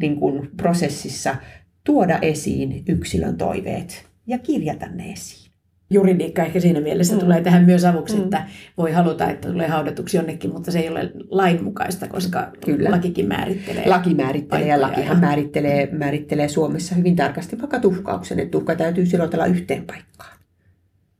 niin 0.00 0.16
kuin 0.16 0.50
prosessissa 0.56 1.36
tuoda 1.84 2.18
esiin 2.22 2.84
yksilön 2.88 3.36
toiveet 3.36 4.06
ja 4.26 4.38
kirjata 4.38 4.86
ne 4.86 5.12
esiin. 5.12 5.47
Juridiikka 5.90 6.42
ehkä 6.42 6.60
siinä 6.60 6.80
mielessä 6.80 7.14
mm. 7.14 7.20
tulee 7.20 7.40
tähän 7.40 7.64
myös 7.64 7.84
avuksi, 7.84 8.16
mm. 8.16 8.24
että 8.24 8.46
voi 8.78 8.92
haluta, 8.92 9.30
että 9.30 9.48
tulee 9.48 9.68
haudatuksi 9.68 10.16
jonnekin, 10.16 10.52
mutta 10.52 10.70
se 10.70 10.78
ei 10.78 10.88
ole 10.88 11.12
lainmukaista, 11.30 12.08
koska 12.08 12.52
Kyllä. 12.64 12.90
lakikin 12.90 13.28
määrittelee. 13.28 13.88
Laki 13.88 14.14
määrittelee 14.14 14.66
ja 14.66 14.80
lakihan 14.80 15.16
ja... 15.16 15.20
määrittelee, 15.20 15.88
määrittelee 15.92 16.48
Suomessa 16.48 16.94
hyvin 16.94 17.16
tarkasti 17.16 17.58
vaikka 17.58 17.80
tuhkauksen, 17.80 18.38
että 18.38 18.50
tuhka 18.50 18.74
täytyy 18.74 19.06
sirotella 19.06 19.46
yhteen 19.46 19.84
paikkaan. 19.86 20.38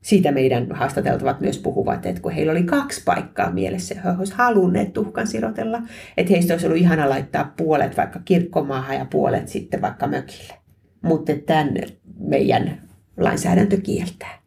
Siitä 0.02 0.32
meidän 0.32 0.72
haastateltavat 0.72 1.40
myös 1.40 1.58
puhuvat, 1.58 2.06
että 2.06 2.22
kun 2.22 2.32
heillä 2.32 2.52
oli 2.52 2.62
kaksi 2.62 3.02
paikkaa 3.04 3.50
mielessä, 3.50 3.94
he 4.04 4.10
olisivat 4.18 4.38
halunneet 4.38 4.92
tuhkan 4.92 5.26
sirotella, 5.26 5.82
että 6.16 6.32
heistä 6.32 6.54
olisi 6.54 6.66
ollut 6.66 6.80
ihana 6.80 7.08
laittaa 7.08 7.52
puolet 7.56 7.96
vaikka 7.96 8.20
kirkkomaahan 8.24 8.96
ja 8.96 9.06
puolet 9.10 9.48
sitten 9.48 9.82
vaikka 9.82 10.06
mökille. 10.06 10.54
Mutta 11.02 11.32
tämän 11.46 11.74
meidän 12.18 12.80
lainsäädäntö 13.16 13.76
kieltää, 13.76 14.37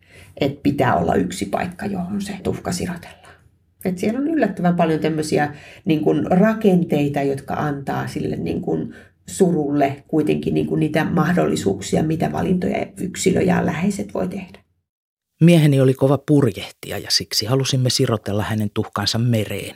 että 0.42 0.60
pitää 0.64 0.96
olla 0.96 1.16
yksi 1.16 1.46
paikka, 1.46 1.86
johon 1.86 2.22
se 2.22 2.40
tuhka 2.44 2.72
sirotellaan. 2.72 3.22
Et 3.86 3.98
siellä 3.98 4.20
on 4.20 4.28
yllättävän 4.28 4.76
paljon 4.76 5.00
tämmöisiä 5.00 5.56
niin 5.86 6.02
kuin 6.02 6.26
rakenteita, 6.26 7.22
jotka 7.22 7.54
antaa 7.54 8.08
sille 8.08 8.36
niin 8.36 8.62
kuin 8.62 8.96
surulle 9.28 10.04
kuitenkin 10.08 10.54
niin 10.54 10.68
kuin 10.68 10.80
niitä 10.80 11.04
mahdollisuuksia, 11.04 12.04
mitä 12.04 12.32
valintoja 12.32 12.86
yksilö 12.98 13.42
ja 13.42 13.66
läheiset 13.66 14.14
voi 14.14 14.28
tehdä. 14.28 14.60
Mieheni 15.42 15.82
oli 15.82 15.94
kova 15.94 16.18
purjehtija 16.18 16.98
ja 16.98 17.08
siksi 17.12 17.46
halusimme 17.46 17.90
sirotella 17.90 18.44
hänen 18.44 18.70
tuhkansa 18.74 19.18
mereen. 19.18 19.76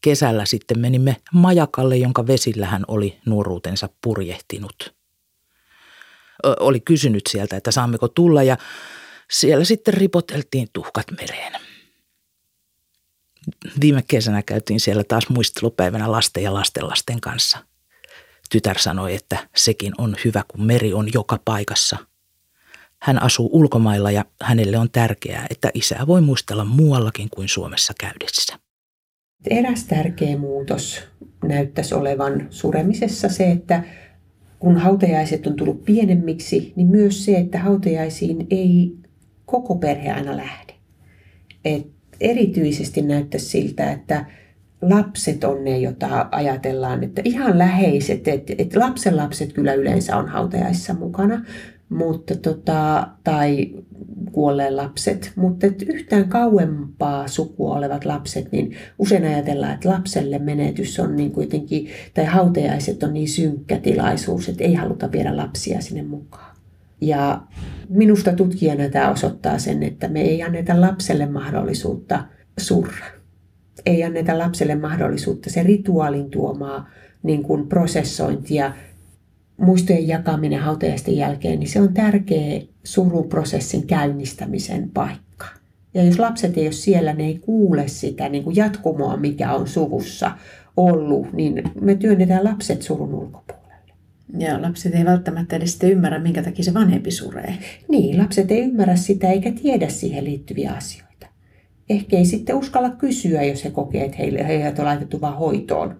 Kesällä 0.00 0.44
sitten 0.44 0.78
menimme 0.78 1.16
majakalle, 1.32 1.96
jonka 1.96 2.26
vesillä 2.26 2.66
hän 2.66 2.84
oli 2.88 3.18
nuoruutensa 3.26 3.88
purjehtinut 4.04 4.96
oli 6.60 6.80
kysynyt 6.80 7.22
sieltä, 7.28 7.56
että 7.56 7.70
saammeko 7.70 8.08
tulla 8.08 8.42
ja 8.42 8.56
siellä 9.30 9.64
sitten 9.64 9.94
ripoteltiin 9.94 10.68
tuhkat 10.72 11.06
mereen. 11.20 11.52
Viime 13.80 14.02
kesänä 14.08 14.42
käytiin 14.42 14.80
siellä 14.80 15.04
taas 15.04 15.28
muistelupäivänä 15.28 16.12
lasten 16.12 16.42
ja 16.42 16.54
lastenlasten 16.54 17.20
kanssa. 17.20 17.58
Tytär 18.50 18.78
sanoi, 18.78 19.14
että 19.14 19.48
sekin 19.56 19.92
on 19.98 20.16
hyvä, 20.24 20.44
kun 20.48 20.66
meri 20.66 20.94
on 20.94 21.08
joka 21.14 21.38
paikassa. 21.44 21.96
Hän 23.02 23.22
asuu 23.22 23.50
ulkomailla 23.52 24.10
ja 24.10 24.24
hänelle 24.42 24.78
on 24.78 24.90
tärkeää, 24.90 25.46
että 25.50 25.70
isää 25.74 26.06
voi 26.06 26.20
muistella 26.20 26.64
muuallakin 26.64 27.28
kuin 27.30 27.48
Suomessa 27.48 27.92
käydessä. 28.00 28.58
Eräs 29.50 29.84
tärkeä 29.84 30.38
muutos 30.38 31.00
näyttäisi 31.44 31.94
olevan 31.94 32.46
suremisessa 32.50 33.28
se, 33.28 33.50
että 33.50 33.84
kun 34.58 34.76
hautajaiset 34.76 35.46
on 35.46 35.56
tullut 35.56 35.84
pienemmiksi, 35.84 36.72
niin 36.76 36.86
myös 36.86 37.24
se, 37.24 37.38
että 37.38 37.58
hautajaisiin 37.58 38.46
ei 38.50 38.96
koko 39.46 39.74
perhe 39.74 40.12
aina 40.12 40.36
lähde. 40.36 40.74
Et 41.64 41.86
erityisesti 42.20 43.02
näyttäisi 43.02 43.46
siltä, 43.46 43.92
että 43.92 44.24
lapset 44.82 45.44
on 45.44 45.64
ne, 45.64 45.78
jota 45.78 46.28
ajatellaan, 46.32 47.04
että 47.04 47.22
ihan 47.24 47.58
läheiset, 47.58 48.28
että, 48.28 48.52
että 48.58 48.80
lapsen 48.80 49.16
lapset 49.16 49.52
kyllä 49.52 49.74
yleensä 49.74 50.16
on 50.16 50.28
hautajaissa 50.28 50.94
mukana, 50.94 51.44
mutta 51.88 52.36
tota, 52.36 53.08
tai 53.24 53.74
kuolleen 54.32 54.76
lapset, 54.76 55.32
mutta 55.36 55.66
että 55.66 55.84
yhtään 55.88 56.28
kauempaa 56.28 57.28
sukua 57.28 57.74
olevat 57.74 58.04
lapset, 58.04 58.52
niin 58.52 58.76
usein 58.98 59.24
ajatellaan, 59.24 59.74
että 59.74 59.88
lapselle 59.88 60.38
menetys 60.38 61.00
on 61.00 61.16
niin 61.16 61.32
kuitenkin, 61.32 61.88
tai 62.14 62.24
hautajaiset 62.24 63.02
on 63.02 63.14
niin 63.14 63.28
synkkä 63.28 63.78
tilaisuus, 63.78 64.48
että 64.48 64.64
ei 64.64 64.74
haluta 64.74 65.12
viedä 65.12 65.36
lapsia 65.36 65.80
sinne 65.80 66.02
mukaan. 66.02 66.55
Ja 67.00 67.42
minusta 67.88 68.32
tutkijana 68.32 68.88
tämä 68.88 69.10
osoittaa 69.10 69.58
sen, 69.58 69.82
että 69.82 70.08
me 70.08 70.20
ei 70.20 70.42
anneta 70.42 70.80
lapselle 70.80 71.26
mahdollisuutta 71.26 72.24
surra. 72.58 73.06
Ei 73.86 74.04
anneta 74.04 74.38
lapselle 74.38 74.74
mahdollisuutta 74.74 75.50
se 75.50 75.62
rituaalin 75.62 76.30
tuomaa 76.30 76.88
niin 77.22 77.42
kuin 77.42 77.68
prosessointia 77.68 78.72
muistojen 79.56 80.08
jakaminen 80.08 80.60
hautajaisten 80.60 81.16
jälkeen, 81.16 81.60
niin 81.60 81.68
se 81.68 81.80
on 81.80 81.94
tärkeä 81.94 82.60
suruprosessin 82.84 83.86
käynnistämisen 83.86 84.90
paikka. 84.90 85.46
Ja 85.94 86.04
jos 86.04 86.18
lapset 86.18 86.58
ei 86.58 86.66
ole 86.66 86.72
siellä, 86.72 87.12
ne 87.12 87.26
ei 87.26 87.38
kuule 87.38 87.88
sitä 87.88 88.28
niin 88.28 88.44
kuin 88.44 88.56
jatkumoa, 88.56 89.16
mikä 89.16 89.52
on 89.52 89.68
suvussa 89.68 90.30
ollut, 90.76 91.32
niin 91.32 91.62
me 91.80 91.94
työnnetään 91.94 92.44
lapset 92.44 92.82
surun 92.82 93.14
ulkopuolelle. 93.14 93.65
Ja 94.38 94.62
lapset 94.62 94.94
ei 94.94 95.04
välttämättä 95.04 95.56
edes 95.56 95.78
ymmärrä, 95.82 96.18
minkä 96.18 96.42
takia 96.42 96.64
se 96.64 96.74
vanhempi 96.74 97.10
suree. 97.10 97.58
Niin, 97.88 98.18
lapset 98.18 98.50
ei 98.50 98.60
ymmärrä 98.60 98.96
sitä 98.96 99.30
eikä 99.30 99.52
tiedä 99.52 99.88
siihen 99.88 100.24
liittyviä 100.24 100.72
asioita. 100.72 101.26
Ehkä 101.90 102.16
ei 102.16 102.24
sitten 102.24 102.56
uskalla 102.56 102.90
kysyä, 102.90 103.42
jos 103.42 103.64
he 103.64 103.70
kokee, 103.70 104.04
että 104.04 104.16
heille, 104.16 104.46
heidät 104.46 104.78
on 104.78 104.84
laitettu 104.84 105.20
vain 105.20 105.34
hoitoon 105.34 105.96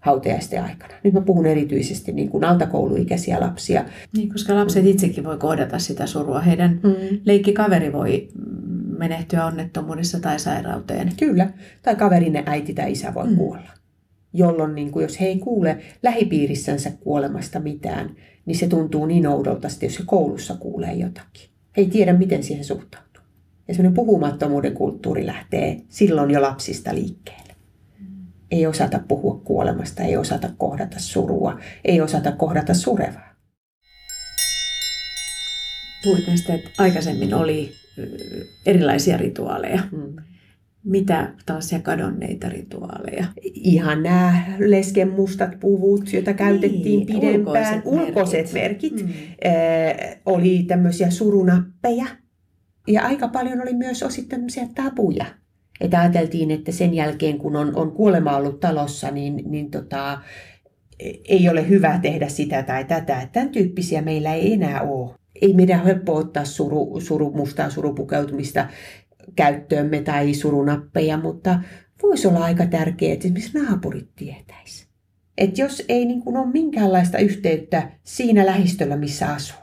hautajaisten 0.00 0.62
aikana. 0.62 0.94
Nyt 1.04 1.14
mä 1.14 1.20
puhun 1.20 1.46
erityisesti 1.46 2.12
niin 2.12 2.28
kuin 2.28 2.44
altakouluikäisiä 2.44 3.40
lapsia. 3.40 3.84
Niin, 4.16 4.32
koska 4.32 4.54
lapset 4.54 4.86
itsekin 4.86 5.24
voi 5.24 5.38
kohdata 5.38 5.78
sitä 5.78 6.06
surua. 6.06 6.40
Heidän 6.40 6.80
mm. 6.82 7.18
leikkikaveri 7.24 7.92
voi 7.92 8.28
menehtyä 8.98 9.46
onnettomuudessa 9.46 10.20
tai 10.20 10.38
sairauteen. 10.38 11.12
Kyllä. 11.18 11.50
Tai 11.82 11.96
kaverinne 11.96 12.42
äiti 12.46 12.74
tai 12.74 12.92
isä 12.92 13.14
voi 13.14 13.26
mm. 13.26 13.36
kuolla. 13.36 13.79
Jolloin 14.32 14.74
niin 14.74 14.90
kuin, 14.90 15.02
jos 15.02 15.20
he 15.20 15.26
ei 15.26 15.38
kuule 15.38 15.78
lähipiirissänsä 16.02 16.90
kuolemasta 16.90 17.60
mitään, 17.60 18.16
niin 18.46 18.58
se 18.58 18.68
tuntuu 18.68 19.06
niin 19.06 19.26
oudolta, 19.26 19.68
jos 19.82 19.98
he 19.98 20.04
koulussa 20.06 20.54
kuulee 20.54 20.92
jotakin. 20.92 21.50
He 21.76 21.82
ei 21.82 21.86
tiedä, 21.86 22.12
miten 22.12 22.42
siihen 22.42 22.64
suhtautuu. 22.64 23.22
Ja 23.68 23.74
semmoinen 23.74 23.94
puhumattomuuden 23.94 24.74
kulttuuri 24.74 25.26
lähtee 25.26 25.80
silloin 25.88 26.30
jo 26.30 26.42
lapsista 26.42 26.94
liikkeelle. 26.94 27.54
Ei 28.50 28.66
osata 28.66 29.00
puhua 29.08 29.40
kuolemasta, 29.44 30.02
ei 30.02 30.16
osata 30.16 30.50
kohdata 30.58 30.98
surua, 30.98 31.58
ei 31.84 32.00
osata 32.00 32.32
kohdata 32.32 32.74
surevaa. 32.74 33.34
Puhuit 36.04 36.26
näistä, 36.26 36.54
että 36.54 36.70
aikaisemmin 36.78 37.34
oli 37.34 37.72
erilaisia 38.66 39.16
rituaaleja. 39.16 39.82
Mm. 39.92 40.16
Mitä 40.84 41.32
tällaisia 41.46 41.78
kadonneita 41.78 42.48
rituaaleja? 42.48 43.24
Ihan 43.42 44.02
nämä 44.02 44.44
lesken 44.58 45.08
mustat 45.08 45.60
puvut, 45.60 46.12
joita 46.12 46.34
käytettiin 46.34 46.82
niin, 46.82 47.06
pidempään. 47.06 47.82
Ulkoiset, 47.84 48.08
ulkoiset 48.08 48.52
merkit. 48.52 48.92
merkit. 48.92 49.06
Mm. 49.06 49.12
Äh, 49.46 50.16
oli 50.26 50.64
tämmöisiä 50.68 51.10
surunappeja. 51.10 52.06
Ja 52.88 53.02
aika 53.02 53.28
paljon 53.28 53.62
oli 53.62 53.72
myös 53.72 54.02
osittain 54.02 54.28
tämmöisiä 54.28 54.68
tabuja. 54.74 55.26
Että 55.80 56.00
ajateltiin, 56.00 56.50
että 56.50 56.72
sen 56.72 56.94
jälkeen 56.94 57.38
kun 57.38 57.56
on, 57.56 57.76
on 57.76 57.92
kuolema 57.92 58.36
ollut 58.36 58.60
talossa, 58.60 59.10
niin, 59.10 59.42
niin 59.46 59.70
tota, 59.70 60.20
ei 61.28 61.48
ole 61.48 61.68
hyvä 61.68 61.98
tehdä 62.02 62.28
sitä 62.28 62.62
tai 62.62 62.84
tätä. 62.84 63.28
Tämän 63.32 63.48
tyyppisiä 63.48 64.02
meillä 64.02 64.34
ei 64.34 64.52
enää 64.52 64.82
ole 64.82 65.20
ei 65.42 65.52
meidän 65.52 65.84
helppo 65.84 66.14
ottaa 66.14 66.44
suru, 66.44 67.00
suru, 67.00 67.30
mustaa 67.30 67.70
surupukeutumista 67.70 68.68
käyttöömme 69.36 70.00
tai 70.02 70.34
surunappeja, 70.34 71.16
mutta 71.16 71.60
voisi 72.02 72.28
olla 72.28 72.44
aika 72.44 72.66
tärkeää, 72.66 73.12
että 73.12 73.24
esimerkiksi 73.24 73.58
naapurit 73.58 74.08
tietäisi. 74.16 74.86
Että 75.38 75.60
jos 75.60 75.84
ei 75.88 76.04
niin 76.04 76.22
kuin 76.22 76.36
ole 76.36 76.52
minkäänlaista 76.52 77.18
yhteyttä 77.18 77.90
siinä 78.02 78.46
lähistöllä, 78.46 78.96
missä 78.96 79.32
asuu, 79.32 79.60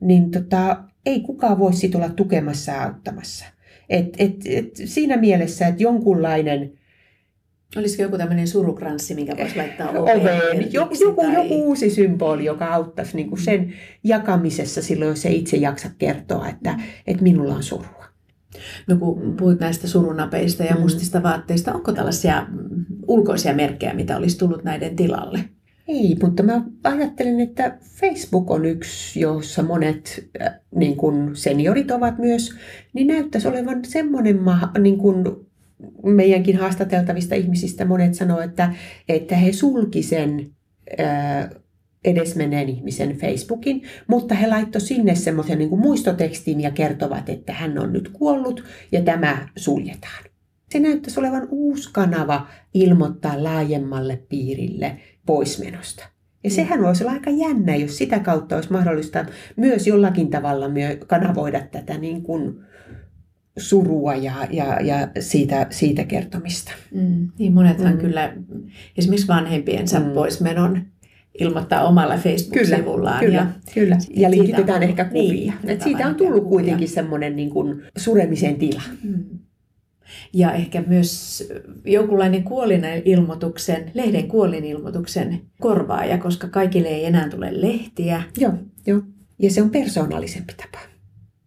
niin 0.00 0.30
tota, 0.30 0.84
ei 1.06 1.20
kukaan 1.20 1.58
voi 1.58 1.72
sit 1.72 1.94
olla 1.94 2.08
tukemassa 2.08 2.72
ja 2.72 2.82
auttamassa. 2.82 3.44
Et, 3.88 4.08
et, 4.18 4.34
et 4.46 4.70
siinä 4.84 5.16
mielessä, 5.16 5.66
että 5.66 5.82
jonkunlainen 5.82 6.72
Olisiko 7.76 8.02
joku 8.02 8.18
tämmöinen 8.18 8.48
surukranssi, 8.48 9.14
minkä 9.14 9.36
voisi 9.36 9.56
laittaa 9.56 9.90
oveen? 9.90 10.20
oveen. 10.20 10.72
Joku, 10.72 10.94
joku, 11.00 11.22
tai... 11.22 11.34
joku 11.34 11.54
uusi 11.54 11.90
symboli, 11.90 12.44
joka 12.44 12.66
auttaisi 12.66 13.16
niin 13.16 13.28
kuin 13.28 13.40
sen 13.40 13.72
jakamisessa 14.04 14.82
silloin, 14.82 15.08
jos 15.08 15.26
ei 15.26 15.38
itse 15.38 15.56
jaksa 15.56 15.90
kertoa, 15.98 16.48
että, 16.48 16.72
mm. 16.72 16.82
että 17.06 17.22
minulla 17.22 17.54
on 17.54 17.62
surua. 17.62 18.04
No 18.86 18.96
kun 18.96 19.34
puhuit 19.38 19.60
näistä 19.60 19.88
surunapeista 19.88 20.64
ja 20.64 20.74
mm. 20.74 20.80
mustista 20.80 21.22
vaatteista, 21.22 21.74
onko 21.74 21.92
tällaisia 21.92 22.46
ulkoisia 23.08 23.54
merkkejä, 23.54 23.94
mitä 23.94 24.16
olisi 24.16 24.38
tullut 24.38 24.64
näiden 24.64 24.96
tilalle? 24.96 25.44
Ei, 25.88 26.16
mutta 26.22 26.42
mä 26.42 26.62
ajattelen, 26.84 27.40
että 27.40 27.78
Facebook 28.00 28.50
on 28.50 28.64
yksi, 28.64 29.20
jossa 29.20 29.62
monet 29.62 30.28
äh, 30.40 30.54
niin 30.74 30.96
kuin 30.96 31.36
seniorit 31.36 31.90
ovat 31.90 32.18
myös, 32.18 32.56
niin 32.92 33.06
näyttäisi 33.06 33.48
olevan 33.48 33.84
semmoinen 33.84 34.40
niin 34.78 34.98
kuin 34.98 35.24
meidänkin 36.04 36.56
haastateltavista 36.56 37.34
ihmisistä 37.34 37.84
monet 37.84 38.14
sanoo, 38.14 38.40
että, 38.40 38.74
että 39.08 39.36
he 39.36 39.52
sulki 39.52 40.02
sen 40.02 40.50
ää, 40.98 41.50
edesmenneen 42.06 42.68
ihmisen 42.68 43.16
Facebookin, 43.16 43.82
mutta 44.06 44.34
he 44.34 44.46
laittoi 44.46 44.80
sinne 44.80 45.14
semmoisen 45.14 45.58
niin 45.58 45.78
muistotekstin 45.78 46.60
ja 46.60 46.70
kertovat, 46.70 47.28
että 47.28 47.52
hän 47.52 47.78
on 47.78 47.92
nyt 47.92 48.08
kuollut 48.08 48.64
ja 48.92 49.02
tämä 49.02 49.48
suljetaan. 49.56 50.24
Se 50.70 50.80
näyttäisi 50.80 51.20
olevan 51.20 51.48
uusi 51.50 51.88
kanava 51.92 52.46
ilmoittaa 52.74 53.44
laajemmalle 53.44 54.22
piirille 54.28 54.96
poismenosta. 55.26 56.04
Ja 56.44 56.50
sehän 56.50 56.82
voisi 56.82 57.04
olla 57.04 57.12
aika 57.12 57.30
jännä, 57.30 57.76
jos 57.76 57.98
sitä 57.98 58.18
kautta 58.18 58.56
olisi 58.56 58.72
mahdollista 58.72 59.24
myös 59.56 59.86
jollakin 59.86 60.30
tavalla 60.30 60.66
kanavoida 61.06 61.60
tätä 61.60 61.98
niin 61.98 62.22
kuin 62.22 62.60
surua 63.58 64.14
ja, 64.14 64.32
ja, 64.50 64.80
ja 64.80 65.08
siitä, 65.20 65.66
siitä 65.70 66.04
kertomista. 66.04 66.72
Mm, 66.94 67.28
niin 67.38 67.54
monethan 67.54 67.92
mm. 67.92 67.98
kyllä 67.98 68.36
esimerkiksi 68.98 69.28
vanhempiensa 69.28 70.00
mm. 70.00 70.10
poismenon 70.10 70.82
ilmoittaa 71.40 71.84
omalla 71.88 72.16
Facebook-sivullaan. 72.16 73.20
Kyllä, 73.20 73.36
ja, 73.36 73.46
kyllä. 73.74 73.98
ja 74.10 74.30
linkitetään 74.30 74.82
ehkä 74.82 75.04
kuvia. 75.04 75.52
Niin, 75.62 75.70
Et 75.70 75.82
siitä 75.82 76.06
on 76.06 76.14
tullut 76.14 76.42
kuvia. 76.42 76.48
kuitenkin 76.50 76.88
semmoinen 76.88 77.36
niin 77.36 77.50
kuin 77.50 77.82
suremisen 77.96 78.56
tila. 78.56 78.82
Mm. 79.02 79.24
Ja 80.32 80.52
ehkä 80.52 80.84
myös 80.86 81.44
jonkunlainen 81.84 82.42
kuolinen 82.42 83.02
ilmoituksen, 83.04 83.90
lehden 83.94 84.28
kuolinilmoituksen 84.28 85.40
korvaaja, 85.60 86.18
koska 86.18 86.48
kaikille 86.48 86.88
ei 86.88 87.04
enää 87.04 87.28
tule 87.28 87.60
lehtiä. 87.60 88.22
Joo, 88.38 88.52
joo. 88.86 89.02
Ja 89.38 89.50
se 89.50 89.62
on 89.62 89.70
persoonallisempi 89.70 90.52
tapa. 90.56 90.84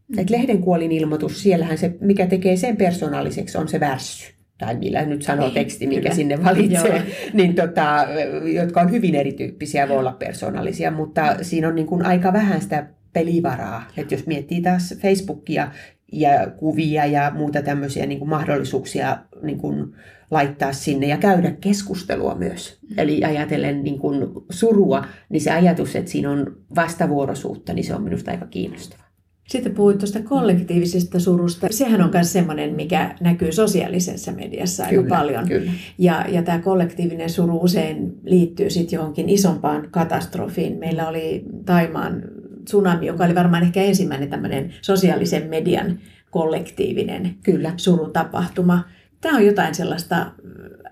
Mm. 0.07 0.19
Et 0.19 0.29
lehden 0.29 0.61
kuolin 0.61 0.91
ilmoitus, 0.91 1.43
siellähän 1.43 1.77
se, 1.77 1.97
mikä 2.01 2.27
tekee 2.27 2.55
sen 2.55 2.77
persoonalliseksi, 2.77 3.57
on 3.57 3.67
se 3.67 3.79
värssy 3.79 4.38
tai 4.59 4.75
millä 4.75 5.05
nyt 5.05 5.21
sanoo 5.21 5.45
niin, 5.45 5.53
teksti, 5.53 5.87
minkä 5.87 6.01
Kyllä. 6.01 6.15
sinne 6.15 6.43
valitsee, 6.43 7.03
niin 7.33 7.55
tota, 7.55 8.07
jotka 8.53 8.81
on 8.81 8.91
hyvin 8.91 9.15
erityyppisiä, 9.15 9.89
voi 9.89 9.97
olla 9.97 10.11
persoonallisia, 10.11 10.91
mutta 10.91 11.35
siinä 11.41 11.67
on 11.67 11.75
niin 11.75 11.87
kuin 11.87 12.05
aika 12.05 12.33
vähän 12.33 12.61
sitä 12.61 12.87
pelivaraa. 13.13 13.83
Että 13.97 14.13
jos 14.13 14.27
miettii 14.27 14.61
taas 14.61 14.95
Facebookia 15.01 15.71
ja 16.11 16.51
kuvia 16.57 17.05
ja 17.05 17.31
muuta 17.35 17.61
tämmöisiä 17.61 18.05
niin 18.05 18.19
kuin 18.19 18.29
mahdollisuuksia 18.29 19.17
niin 19.41 19.57
kuin 19.57 19.95
laittaa 20.31 20.73
sinne 20.73 21.07
ja 21.07 21.17
käydä 21.17 21.51
keskustelua 21.61 22.35
myös. 22.35 22.79
Mm. 22.89 22.99
Eli 22.99 23.23
ajatellen 23.23 23.83
niin 23.83 23.99
kuin 23.99 24.27
surua, 24.49 25.05
niin 25.29 25.41
se 25.41 25.51
ajatus, 25.51 25.95
että 25.95 26.11
siinä 26.11 26.31
on 26.31 26.55
vastavuoroisuutta, 26.75 27.73
niin 27.73 27.83
se 27.85 27.95
on 27.95 28.03
minusta 28.03 28.31
aika 28.31 28.45
kiinnostava. 28.45 29.08
Sitten 29.49 29.75
puhuit 29.75 29.97
tuosta 29.97 30.19
kollektiivisesta 30.21 31.19
surusta. 31.19 31.67
Sehän 31.71 32.01
on 32.01 32.09
myös 32.13 32.33
semmoinen, 32.33 32.75
mikä 32.75 33.15
näkyy 33.21 33.51
sosiaalisessa 33.51 34.31
mediassa 34.31 34.83
aika 34.83 34.95
kyllä, 34.95 35.17
paljon. 35.17 35.47
Kyllä. 35.47 35.71
Ja, 35.97 36.25
ja 36.27 36.43
tämä 36.43 36.59
kollektiivinen 36.59 37.29
suru 37.29 37.63
usein 37.63 38.13
liittyy 38.23 38.69
sitten 38.69 38.97
johonkin 38.97 39.29
isompaan 39.29 39.87
katastrofiin. 39.91 40.77
Meillä 40.77 41.07
oli 41.07 41.45
Taimaan 41.65 42.23
tsunami, 42.65 43.05
joka 43.05 43.25
oli 43.25 43.35
varmaan 43.35 43.63
ehkä 43.63 43.81
ensimmäinen 43.81 44.29
tämmöinen 44.29 44.73
sosiaalisen 44.81 45.49
median 45.49 45.99
kollektiivinen 46.31 47.35
kyllä. 47.43 47.73
surutapahtuma. 47.77 48.83
Tämä 49.21 49.37
on 49.37 49.45
jotain 49.45 49.75
sellaista 49.75 50.31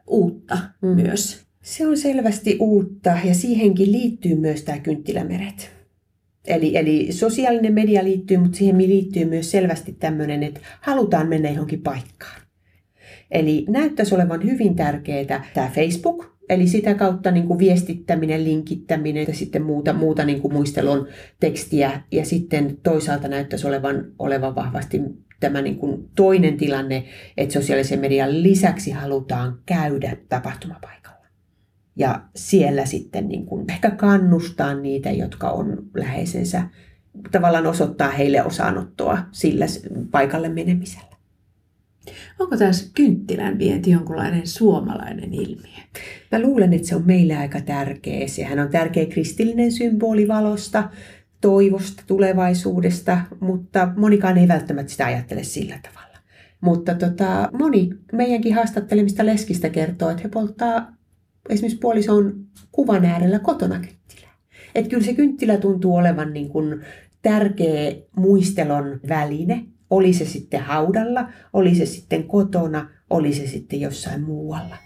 uutta 0.08 0.58
mm. 0.82 0.88
myös. 0.88 1.45
Se 1.62 1.88
on 1.88 1.97
selvästi 1.97 2.58
uutta 2.60 3.10
ja 3.24 3.34
siihenkin 3.34 3.91
liittyy 3.91 4.36
myös 4.36 4.64
tämä 4.64 4.80
kynttilämeret. 4.80 5.77
Eli, 6.48 6.78
eli 6.78 7.12
sosiaalinen 7.12 7.74
media 7.74 8.04
liittyy, 8.04 8.38
mutta 8.38 8.58
siihen 8.58 8.78
liittyy 8.78 9.26
myös 9.26 9.52
selvästi 9.52 9.95
tämmöinen, 10.00 10.43
että 10.43 10.60
halutaan 10.82 11.28
mennä 11.28 11.50
johonkin 11.50 11.82
paikkaan. 11.82 12.41
Eli 13.32 13.66
näyttäisi 13.70 14.16
olevan 14.16 14.43
hyvin 14.43 14.76
tärkeää 14.76 15.45
tämä 15.54 15.72
Facebook, 15.76 16.38
eli 16.50 16.68
sitä 16.68 16.93
kautta 16.93 17.32
niin 17.32 17.48
kuin 17.48 17.60
viestittäminen, 17.60 18.43
linkittäminen 18.43 19.26
ja 19.28 19.34
sitten 19.34 19.62
muuta, 19.62 19.93
muuta 19.93 20.26
niin 20.26 20.41
kuin 20.41 20.54
muistelun 20.54 21.08
tekstiä. 21.39 22.02
Ja 22.12 22.26
sitten 22.26 22.78
toisaalta 22.84 23.28
näyttäisi 23.28 23.68
olevan, 23.68 24.06
olevan 24.20 24.56
vahvasti 24.56 25.02
tämä 25.39 25.62
niin 25.62 25.78
kuin 25.78 26.10
toinen 26.16 26.58
tilanne, 26.58 27.04
että 27.38 27.54
sosiaalisen 27.54 28.00
median 28.00 28.43
lisäksi 28.43 28.91
halutaan 28.91 29.60
käydä 29.66 30.18
tapahtumapaikalla 30.30 31.16
ja 31.98 32.22
siellä 32.36 32.86
sitten 32.86 33.28
niin 33.28 33.45
kuin 33.45 33.66
ehkä 33.72 33.91
kannustaa 33.91 34.74
niitä, 34.74 35.12
jotka 35.12 35.50
on 35.50 35.84
läheisensä, 35.95 36.64
tavallaan 37.32 37.68
osoittaa 37.68 38.10
heille 38.10 38.43
osanottoa 38.43 39.18
sillä 39.32 39.66
paikalle 40.12 40.50
menemisellä. 40.50 41.18
Onko 42.39 42.58
tässä 42.58 42.91
kynttilän 42.93 43.60
vienti 43.60 43.91
jonkunlainen 43.91 44.48
suomalainen 44.48 45.34
ilmiö? 45.34 45.84
Mä 46.32 46.41
luulen, 46.41 46.74
että 46.74 46.88
se 46.88 46.95
on 46.95 47.04
meille 47.06 47.38
aika 47.38 47.62
tärkeä. 47.62 48.28
Sehän 48.28 48.60
on 48.60 48.70
tärkeä 48.70 49.06
kristillinen 49.06 49.72
symboli 49.72 50.28
valosta, 50.28 50.89
toivosta, 51.41 52.04
tulevaisuudesta, 52.08 53.22
mutta 53.39 53.93
monikaan 53.95 54.38
ei 54.38 54.48
välttämättä 54.48 54.91
sitä 54.91 55.06
ajattele 55.06 55.43
sillä 55.43 55.80
tavalla. 55.84 56.18
Mutta 56.62 56.95
tota, 56.95 57.50
moni 57.60 57.89
meidänkin 58.12 58.56
haastattelemista 58.56 59.26
leskistä 59.26 59.70
kertoo, 59.70 60.10
että 60.10 60.24
he 60.24 60.30
polttaa 60.30 60.97
esimerkiksi 61.50 61.80
puolison 61.80 62.34
kuvan 62.72 63.06
äärellä 63.06 63.39
kotona 63.39 63.80
kynttilää. 63.80 64.34
Että 64.76 64.89
kyllä 64.89 65.06
se 65.06 65.14
kynttilä 65.14 65.58
tuntuu 65.58 65.95
olevan 65.95 66.34
niin 66.34 66.50
kuin 66.50 66.82
tärkeä 67.22 67.95
muistelon 68.16 69.00
väline, 69.10 69.66
oli 69.89 70.14
se 70.14 70.26
sitten 70.26 70.62
haudalla, 70.62 71.30
oli 71.54 71.76
se 71.76 71.86
sitten 71.86 72.24
kotona, 72.24 72.89
oli 73.10 73.34
se 73.34 73.48
sitten 73.48 73.82
jossain 73.82 74.22
muualla. 74.22 74.78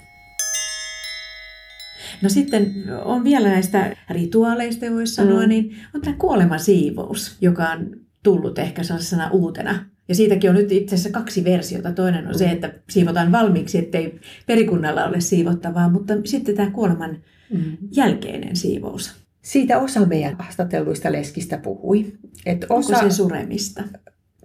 No 2.21 2.29
sitten 2.29 2.73
on 3.05 3.23
vielä 3.23 3.49
näistä 3.49 3.97
rituaaleista, 4.09 4.85
voisi 4.91 5.15
sanoa, 5.15 5.41
mm. 5.41 5.49
niin 5.49 5.75
on 5.95 6.01
tämä 6.01 6.15
kuolemasiivous, 6.19 7.37
joka 7.41 7.69
on 7.69 7.89
tullut 8.23 8.59
ehkä 8.59 8.83
sellaisena 8.83 9.29
uutena 9.31 9.85
Ja 10.11 10.15
siitäkin 10.15 10.49
on 10.49 10.55
nyt 10.55 10.71
itse 10.71 10.95
asiassa 10.95 11.19
kaksi 11.19 11.43
versiota. 11.43 11.91
Toinen 11.91 12.27
on 12.27 12.37
se, 12.37 12.45
että 12.45 12.73
siivotaan 12.89 13.31
valmiiksi, 13.31 13.77
ettei 13.77 14.19
perikunnalla 14.47 15.05
ole 15.05 15.21
siivottavaa, 15.21 15.89
mutta 15.89 16.13
sitten 16.25 16.55
tämä 16.55 16.71
kuoleman 16.71 17.17
mm. 17.53 17.77
jälkeinen 17.91 18.55
siivous. 18.55 19.15
Siitä 19.41 19.79
osa 19.79 20.05
meidän 20.05 20.35
haastatelluista 20.39 21.11
leskistä 21.11 21.57
puhui. 21.57 22.13
Että 22.45 22.67
osa, 22.69 22.97
Onko 22.97 23.09
se 23.09 23.15
suremista? 23.15 23.83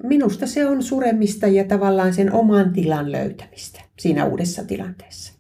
Minusta 0.03 0.47
se 0.47 0.67
on 0.67 0.83
suremista 0.83 1.47
ja 1.47 1.65
tavallaan 1.65 2.15
sen 2.15 2.33
oman 2.33 2.73
tilan 2.73 3.13
löytämistä 3.13 3.81
siinä 3.99 4.25
uudessa 4.25 4.65
tilanteessa. 4.65 5.33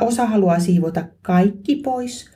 Osa 0.00 0.26
haluaa 0.26 0.60
siivota 0.60 1.04
kaikki 1.22 1.76
pois, 1.76 2.30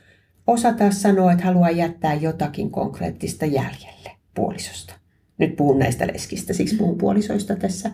osa 0.47 0.73
taas 0.73 1.01
sanoo, 1.01 1.29
että 1.29 1.45
haluaa 1.45 1.71
jättää 1.71 2.13
jotakin 2.13 2.71
konkreettista 2.71 3.45
jäljelle 3.45 4.11
puolisosta. 4.35 4.93
Nyt 5.37 5.55
puhun 5.55 5.79
näistä 5.79 6.07
leskistä, 6.07 6.53
siksi 6.53 6.75
puhun 6.75 6.97
puolisoista 6.97 7.55
tässä. 7.55 7.91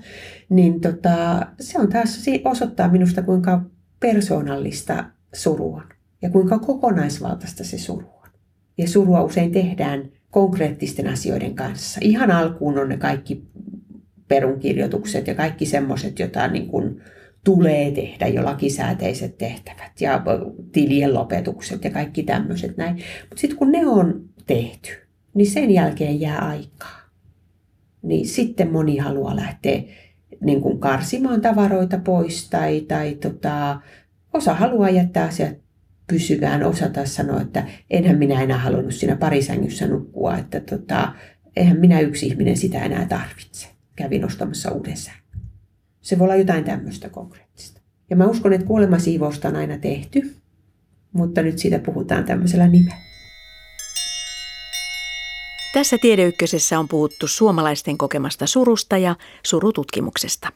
Niin 0.49 0.81
tota, 0.81 1.47
se 1.59 1.79
on 1.79 1.89
taas, 1.89 2.25
osoittaa 2.45 2.91
minusta 2.91 3.21
kuinka 3.21 3.61
persoonallista 3.99 5.05
suru 5.33 5.73
on 5.73 5.83
ja 6.21 6.29
kuinka 6.29 6.59
kokonaisvaltaista 6.59 7.63
se 7.63 7.77
suru 7.77 8.07
on. 8.23 8.29
Ja 8.77 8.87
surua 8.87 9.23
usein 9.23 9.51
tehdään 9.51 10.09
konkreettisten 10.31 11.07
asioiden 11.07 11.55
kanssa. 11.55 11.99
Ihan 12.03 12.31
alkuun 12.31 12.79
on 12.79 12.89
ne 12.89 12.97
kaikki 12.97 13.47
perunkirjoitukset 14.27 15.27
ja 15.27 15.35
kaikki 15.35 15.65
semmoiset, 15.65 16.19
joita 16.19 16.47
niin 16.47 16.67
kuin 16.67 17.01
tulee 17.43 17.91
tehdä 17.91 18.27
jo 18.27 18.45
lakisääteiset 18.45 19.37
tehtävät 19.37 20.01
ja 20.01 20.23
tilien 20.71 21.13
lopetukset 21.13 21.83
ja 21.83 21.89
kaikki 21.89 22.23
tämmöiset 22.23 22.77
näin. 22.77 22.95
Mutta 22.95 23.41
sitten 23.41 23.57
kun 23.57 23.71
ne 23.71 23.87
on 23.87 24.29
tehty, 24.45 24.89
niin 25.33 25.51
sen 25.51 25.71
jälkeen 25.71 26.21
jää 26.21 26.39
aikaa. 26.39 27.02
Niin 28.03 28.27
sitten 28.27 28.71
moni 28.71 28.97
haluaa 28.97 29.35
lähteä 29.35 29.83
niin 30.41 30.61
kuin 30.61 30.79
karsimaan 30.79 31.41
tavaroita 31.41 31.97
pois 31.97 32.49
tai, 32.49 32.81
tai 32.81 33.15
tota, 33.15 33.79
osa 34.33 34.53
haluaa 34.53 34.89
jättää 34.89 35.27
asiat 35.27 35.57
pysyvään, 36.07 36.63
osa 36.63 36.89
taas 36.89 37.15
sanoo, 37.15 37.39
että 37.39 37.67
enhän 37.89 38.17
minä 38.17 38.41
enää 38.41 38.57
halunnut 38.57 38.93
siinä 38.93 39.15
parisängyssä 39.15 39.87
nukkua, 39.87 40.37
että 40.37 40.59
tota, 40.59 41.13
eihän 41.55 41.79
minä 41.79 41.99
yksi 41.99 42.27
ihminen 42.27 42.57
sitä 42.57 42.83
enää 42.83 43.05
tarvitse. 43.05 43.67
Kävin 43.95 44.25
ostamassa 44.25 44.71
uuden 44.71 44.97
sängyn. 44.97 45.41
Se 46.01 46.19
voi 46.19 46.25
olla 46.25 46.35
jotain 46.35 46.63
tämmöistä 46.63 47.09
konkreettista. 47.09 47.81
Ja 48.09 48.15
mä 48.15 48.27
uskon, 48.27 48.53
että 48.53 48.67
kuolemasiivousta 48.67 49.47
on 49.47 49.55
aina 49.55 49.77
tehty, 49.77 50.35
mutta 51.13 51.41
nyt 51.41 51.59
siitä 51.59 51.79
puhutaan 51.79 52.23
tämmöisellä 52.23 52.67
nimellä. 52.67 53.12
Tässä 55.73 55.97
Tiedeykkösessä 55.97 56.79
on 56.79 56.87
puhuttu 56.87 57.27
suomalaisten 57.27 57.97
kokemasta 57.97 58.47
surusta 58.47 58.97
ja 58.97 59.15
surututkimuksesta. 59.43 60.49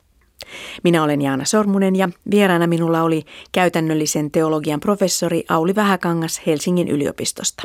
Minä 0.84 1.04
olen 1.04 1.22
Jaana 1.22 1.46
Sormunen 1.46 1.96
ja 1.96 2.10
vieraana 2.32 2.68
minulla 2.68 3.02
oli 3.02 3.26
käytännöllisen 3.52 4.32
teologian 4.32 4.80
professori 4.80 5.44
Auli 5.50 5.76
Vähäkangas 5.76 6.42
Helsingin 6.46 6.88
yliopistosta. 6.88 7.64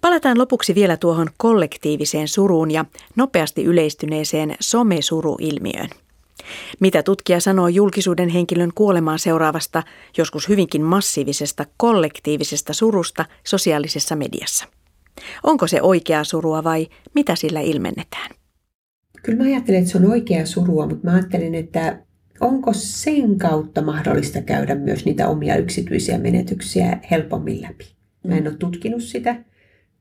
Palataan 0.00 0.38
lopuksi 0.38 0.74
vielä 0.74 0.96
tuohon 0.96 1.28
kollektiiviseen 1.36 2.28
suruun 2.28 2.70
ja 2.70 2.84
nopeasti 3.16 3.64
yleistyneeseen 3.64 4.56
somesuruilmiöön. 4.60 5.90
Mitä 6.80 7.02
tutkija 7.02 7.40
sanoo 7.40 7.68
julkisuuden 7.68 8.28
henkilön 8.28 8.70
kuolemaa 8.74 9.18
seuraavasta, 9.18 9.82
joskus 10.18 10.48
hyvinkin 10.48 10.82
massiivisesta 10.82 11.66
kollektiivisesta 11.76 12.72
surusta 12.72 13.24
sosiaalisessa 13.44 14.16
mediassa? 14.16 14.66
Onko 15.42 15.66
se 15.66 15.82
oikeaa 15.82 16.24
surua 16.24 16.64
vai 16.64 16.86
mitä 17.14 17.34
sillä 17.36 17.60
ilmennetään? 17.60 18.30
Kyllä 19.22 19.38
mä 19.38 19.44
ajattelen, 19.44 19.80
että 19.80 19.92
se 19.92 19.98
on 19.98 20.10
oikea 20.10 20.46
surua, 20.46 20.86
mutta 20.86 21.06
mä 21.06 21.14
ajattelen, 21.14 21.54
että 21.54 21.98
onko 22.40 22.72
sen 22.72 23.38
kautta 23.38 23.82
mahdollista 23.82 24.42
käydä 24.42 24.74
myös 24.74 25.04
niitä 25.04 25.28
omia 25.28 25.56
yksityisiä 25.56 26.18
menetyksiä 26.18 26.98
helpommin 27.10 27.62
läpi. 27.62 27.84
Mä 28.26 28.36
en 28.36 28.48
ole 28.48 28.56
tutkinut 28.56 29.02
sitä, 29.02 29.44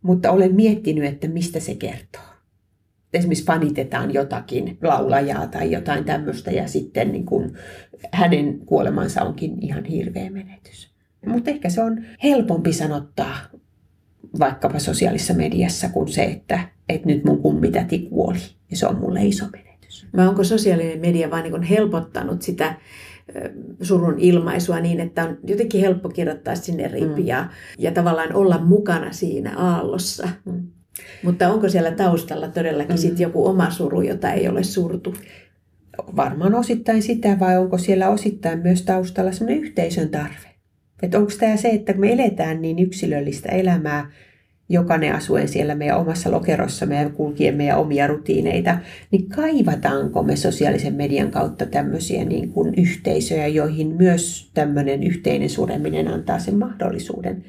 mutta 0.02 0.32
olen 0.32 0.56
miettinyt, 0.56 1.06
että 1.06 1.28
mistä 1.28 1.60
se 1.60 1.76
kertoo. 1.76 2.22
Esimerkiksi 3.14 3.46
fanitetaan 3.46 4.14
jotakin 4.14 4.78
laulajaa 4.82 5.48
tai 5.48 5.72
jotain 5.72 6.06
tämmöistä 6.06 6.52
ja 6.52 6.68
sitten 6.68 7.12
niin 7.12 7.26
kun 7.26 7.58
hänen 8.12 8.60
kuolemansa 8.66 9.22
onkin 9.22 9.58
ihan 9.62 9.86
hirveä 9.86 10.30
menetys. 10.30 10.94
Mutta 11.26 11.52
ehkä 11.52 11.70
se 11.70 11.82
on 11.84 12.06
helpompi 12.24 12.74
sanottaa 12.74 13.38
vaikkapa 14.40 14.80
sosiaalisessa 14.80 15.34
mediassa 15.34 15.90
kuin 15.90 16.08
se, 16.08 16.24
että, 16.24 16.60
että 16.90 17.08
nyt 17.08 17.24
mun 17.24 17.42
kummitäti 17.42 18.00
kuoli 18.00 18.40
ja 18.72 18.78
se 18.78 18.88
on 18.88 19.00
mulle 19.00 19.26
iso 19.26 19.46
menetys. 19.46 20.08
Vai 20.18 20.28
onko 20.28 20.44
sosiaalinen 20.44 21.00
media 21.00 21.30
vain 21.32 21.44
niin 21.44 21.64
helpottanut 21.64 22.42
sitä 22.42 22.76
surun 23.82 24.20
ilmaisua 24.20 24.80
niin, 24.80 25.00
että 25.00 25.24
on 25.24 25.38
jotenkin 25.48 25.82
helppo 25.82 26.10
kirjoittaa 26.10 26.56
sinne 26.56 26.88
ripi 26.88 27.22
mm. 27.22 27.28
ja, 27.28 27.50
ja 27.78 27.92
tavallaan 27.92 28.36
olla 28.36 28.58
mukana 28.58 29.12
siinä 29.12 29.58
aallossa. 29.58 30.30
Mm. 30.46 30.68
Mutta 31.24 31.50
onko 31.50 31.70
siellä 31.70 31.92
taustalla 31.92 32.48
todellakin 32.48 32.96
mm. 32.96 33.00
sit 33.00 33.20
joku 33.20 33.48
oma 33.48 33.70
suru, 33.70 34.02
jota 34.02 34.32
ei 34.32 34.48
ole 34.48 34.64
surtu? 34.64 35.14
Varmaan 36.16 36.56
osittain 36.56 37.02
sitä, 37.02 37.40
vai 37.40 37.58
onko 37.58 37.78
siellä 37.78 38.10
osittain 38.10 38.60
myös 38.60 38.82
taustalla 38.82 39.32
sellainen 39.32 39.64
yhteisön 39.64 40.10
tarve? 40.10 40.53
Että 41.04 41.18
onko 41.18 41.32
tämä 41.40 41.58
se, 41.58 41.70
että 41.70 41.94
me 41.94 42.14
eletään 42.14 42.62
niin 42.62 42.80
yksilöllistä 42.80 43.50
elämää, 43.50 44.12
jokainen 44.70 45.16
asuen 45.16 45.48
siellä 45.48 45.76
meidän 45.76 45.98
omassa 45.98 46.32
lokerossa 46.32 46.86
meidän 46.86 47.12
kulkien 47.12 47.56
meidän 47.56 47.80
omia 47.80 48.08
rutiineita, 48.08 48.78
niin 49.12 49.30
kaivataanko 49.30 50.24
me 50.24 50.36
sosiaalisen 50.36 50.94
median 50.94 51.32
kautta 51.32 51.66
tämmöisiä 51.66 52.26
niin 52.26 52.50
kuin 52.50 52.74
yhteisöjä, 52.78 53.48
joihin 53.48 53.88
myös 53.88 54.52
tämmöinen 54.54 55.04
yhteinen 55.04 55.50
sureminen 55.50 56.08
antaa 56.08 56.40
sen 56.40 56.58
mahdollisuuden 56.58 57.46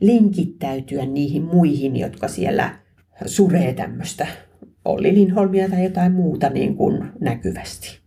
linkittäytyä 0.00 1.06
niihin 1.06 1.42
muihin, 1.42 1.96
jotka 1.96 2.28
siellä 2.28 2.78
suree 3.26 3.74
tämmöistä 3.74 4.26
Olli 4.84 5.14
Linholmia 5.14 5.68
tai 5.68 5.84
jotain 5.84 6.12
muuta 6.12 6.48
niin 6.48 6.76
kuin 6.76 7.04
näkyvästi. 7.20 7.98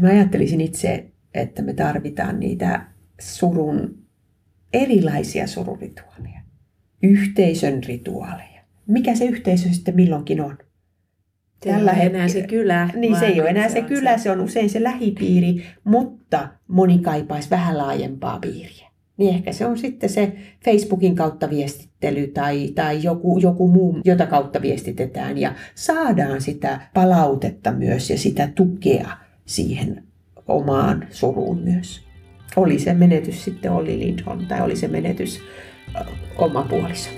Mä 0.00 0.08
ajattelisin 0.08 0.60
itse, 0.60 1.04
että 1.34 1.62
me 1.62 1.74
tarvitaan 1.74 2.40
niitä 2.40 2.86
surun 3.20 4.03
erilaisia 4.74 5.46
sururituaaleja, 5.46 6.40
yhteisön 7.02 7.84
rituaaleja. 7.84 8.60
Mikä 8.86 9.14
se 9.14 9.24
yhteisö 9.24 9.68
sitten 9.68 9.96
milloinkin 9.96 10.40
on? 10.40 10.58
Tällä 11.64 11.92
ei 11.92 12.06
enää 12.06 12.28
se 12.28 12.42
kylä. 12.42 12.90
Niin, 12.96 13.18
se 13.18 13.26
ei 13.26 13.40
ole 13.40 13.50
enää 13.50 13.68
se, 13.68 13.72
se 13.72 13.82
kylä, 13.82 14.18
se. 14.18 14.22
se 14.22 14.30
on 14.30 14.40
usein 14.40 14.70
se 14.70 14.82
lähipiiri, 14.82 15.64
mutta 15.84 16.48
moni 16.68 16.98
kaipaisi 16.98 17.50
vähän 17.50 17.78
laajempaa 17.78 18.38
piiriä. 18.38 18.88
Niin 19.16 19.34
ehkä 19.34 19.52
se 19.52 19.66
on 19.66 19.78
sitten 19.78 20.10
se 20.10 20.36
Facebookin 20.64 21.16
kautta 21.16 21.50
viestittely 21.50 22.26
tai, 22.26 22.68
tai 22.74 23.02
joku, 23.02 23.38
joku 23.38 23.68
muu, 23.68 24.00
jota 24.04 24.26
kautta 24.26 24.62
viestitetään 24.62 25.38
ja 25.38 25.54
saadaan 25.74 26.40
sitä 26.40 26.80
palautetta 26.94 27.72
myös 27.72 28.10
ja 28.10 28.18
sitä 28.18 28.48
tukea 28.54 29.08
siihen 29.46 30.04
omaan 30.48 31.06
suruun 31.10 31.58
myös 31.58 32.04
oli 32.56 32.78
se 32.78 32.94
menetys 32.94 33.44
sitten 33.44 33.72
Olli 33.72 33.98
Lindholm 33.98 34.46
tai 34.46 34.60
oli 34.60 34.76
se 34.76 34.88
menetys 34.88 35.42
oma 36.36 36.62
puoliso. 36.62 37.10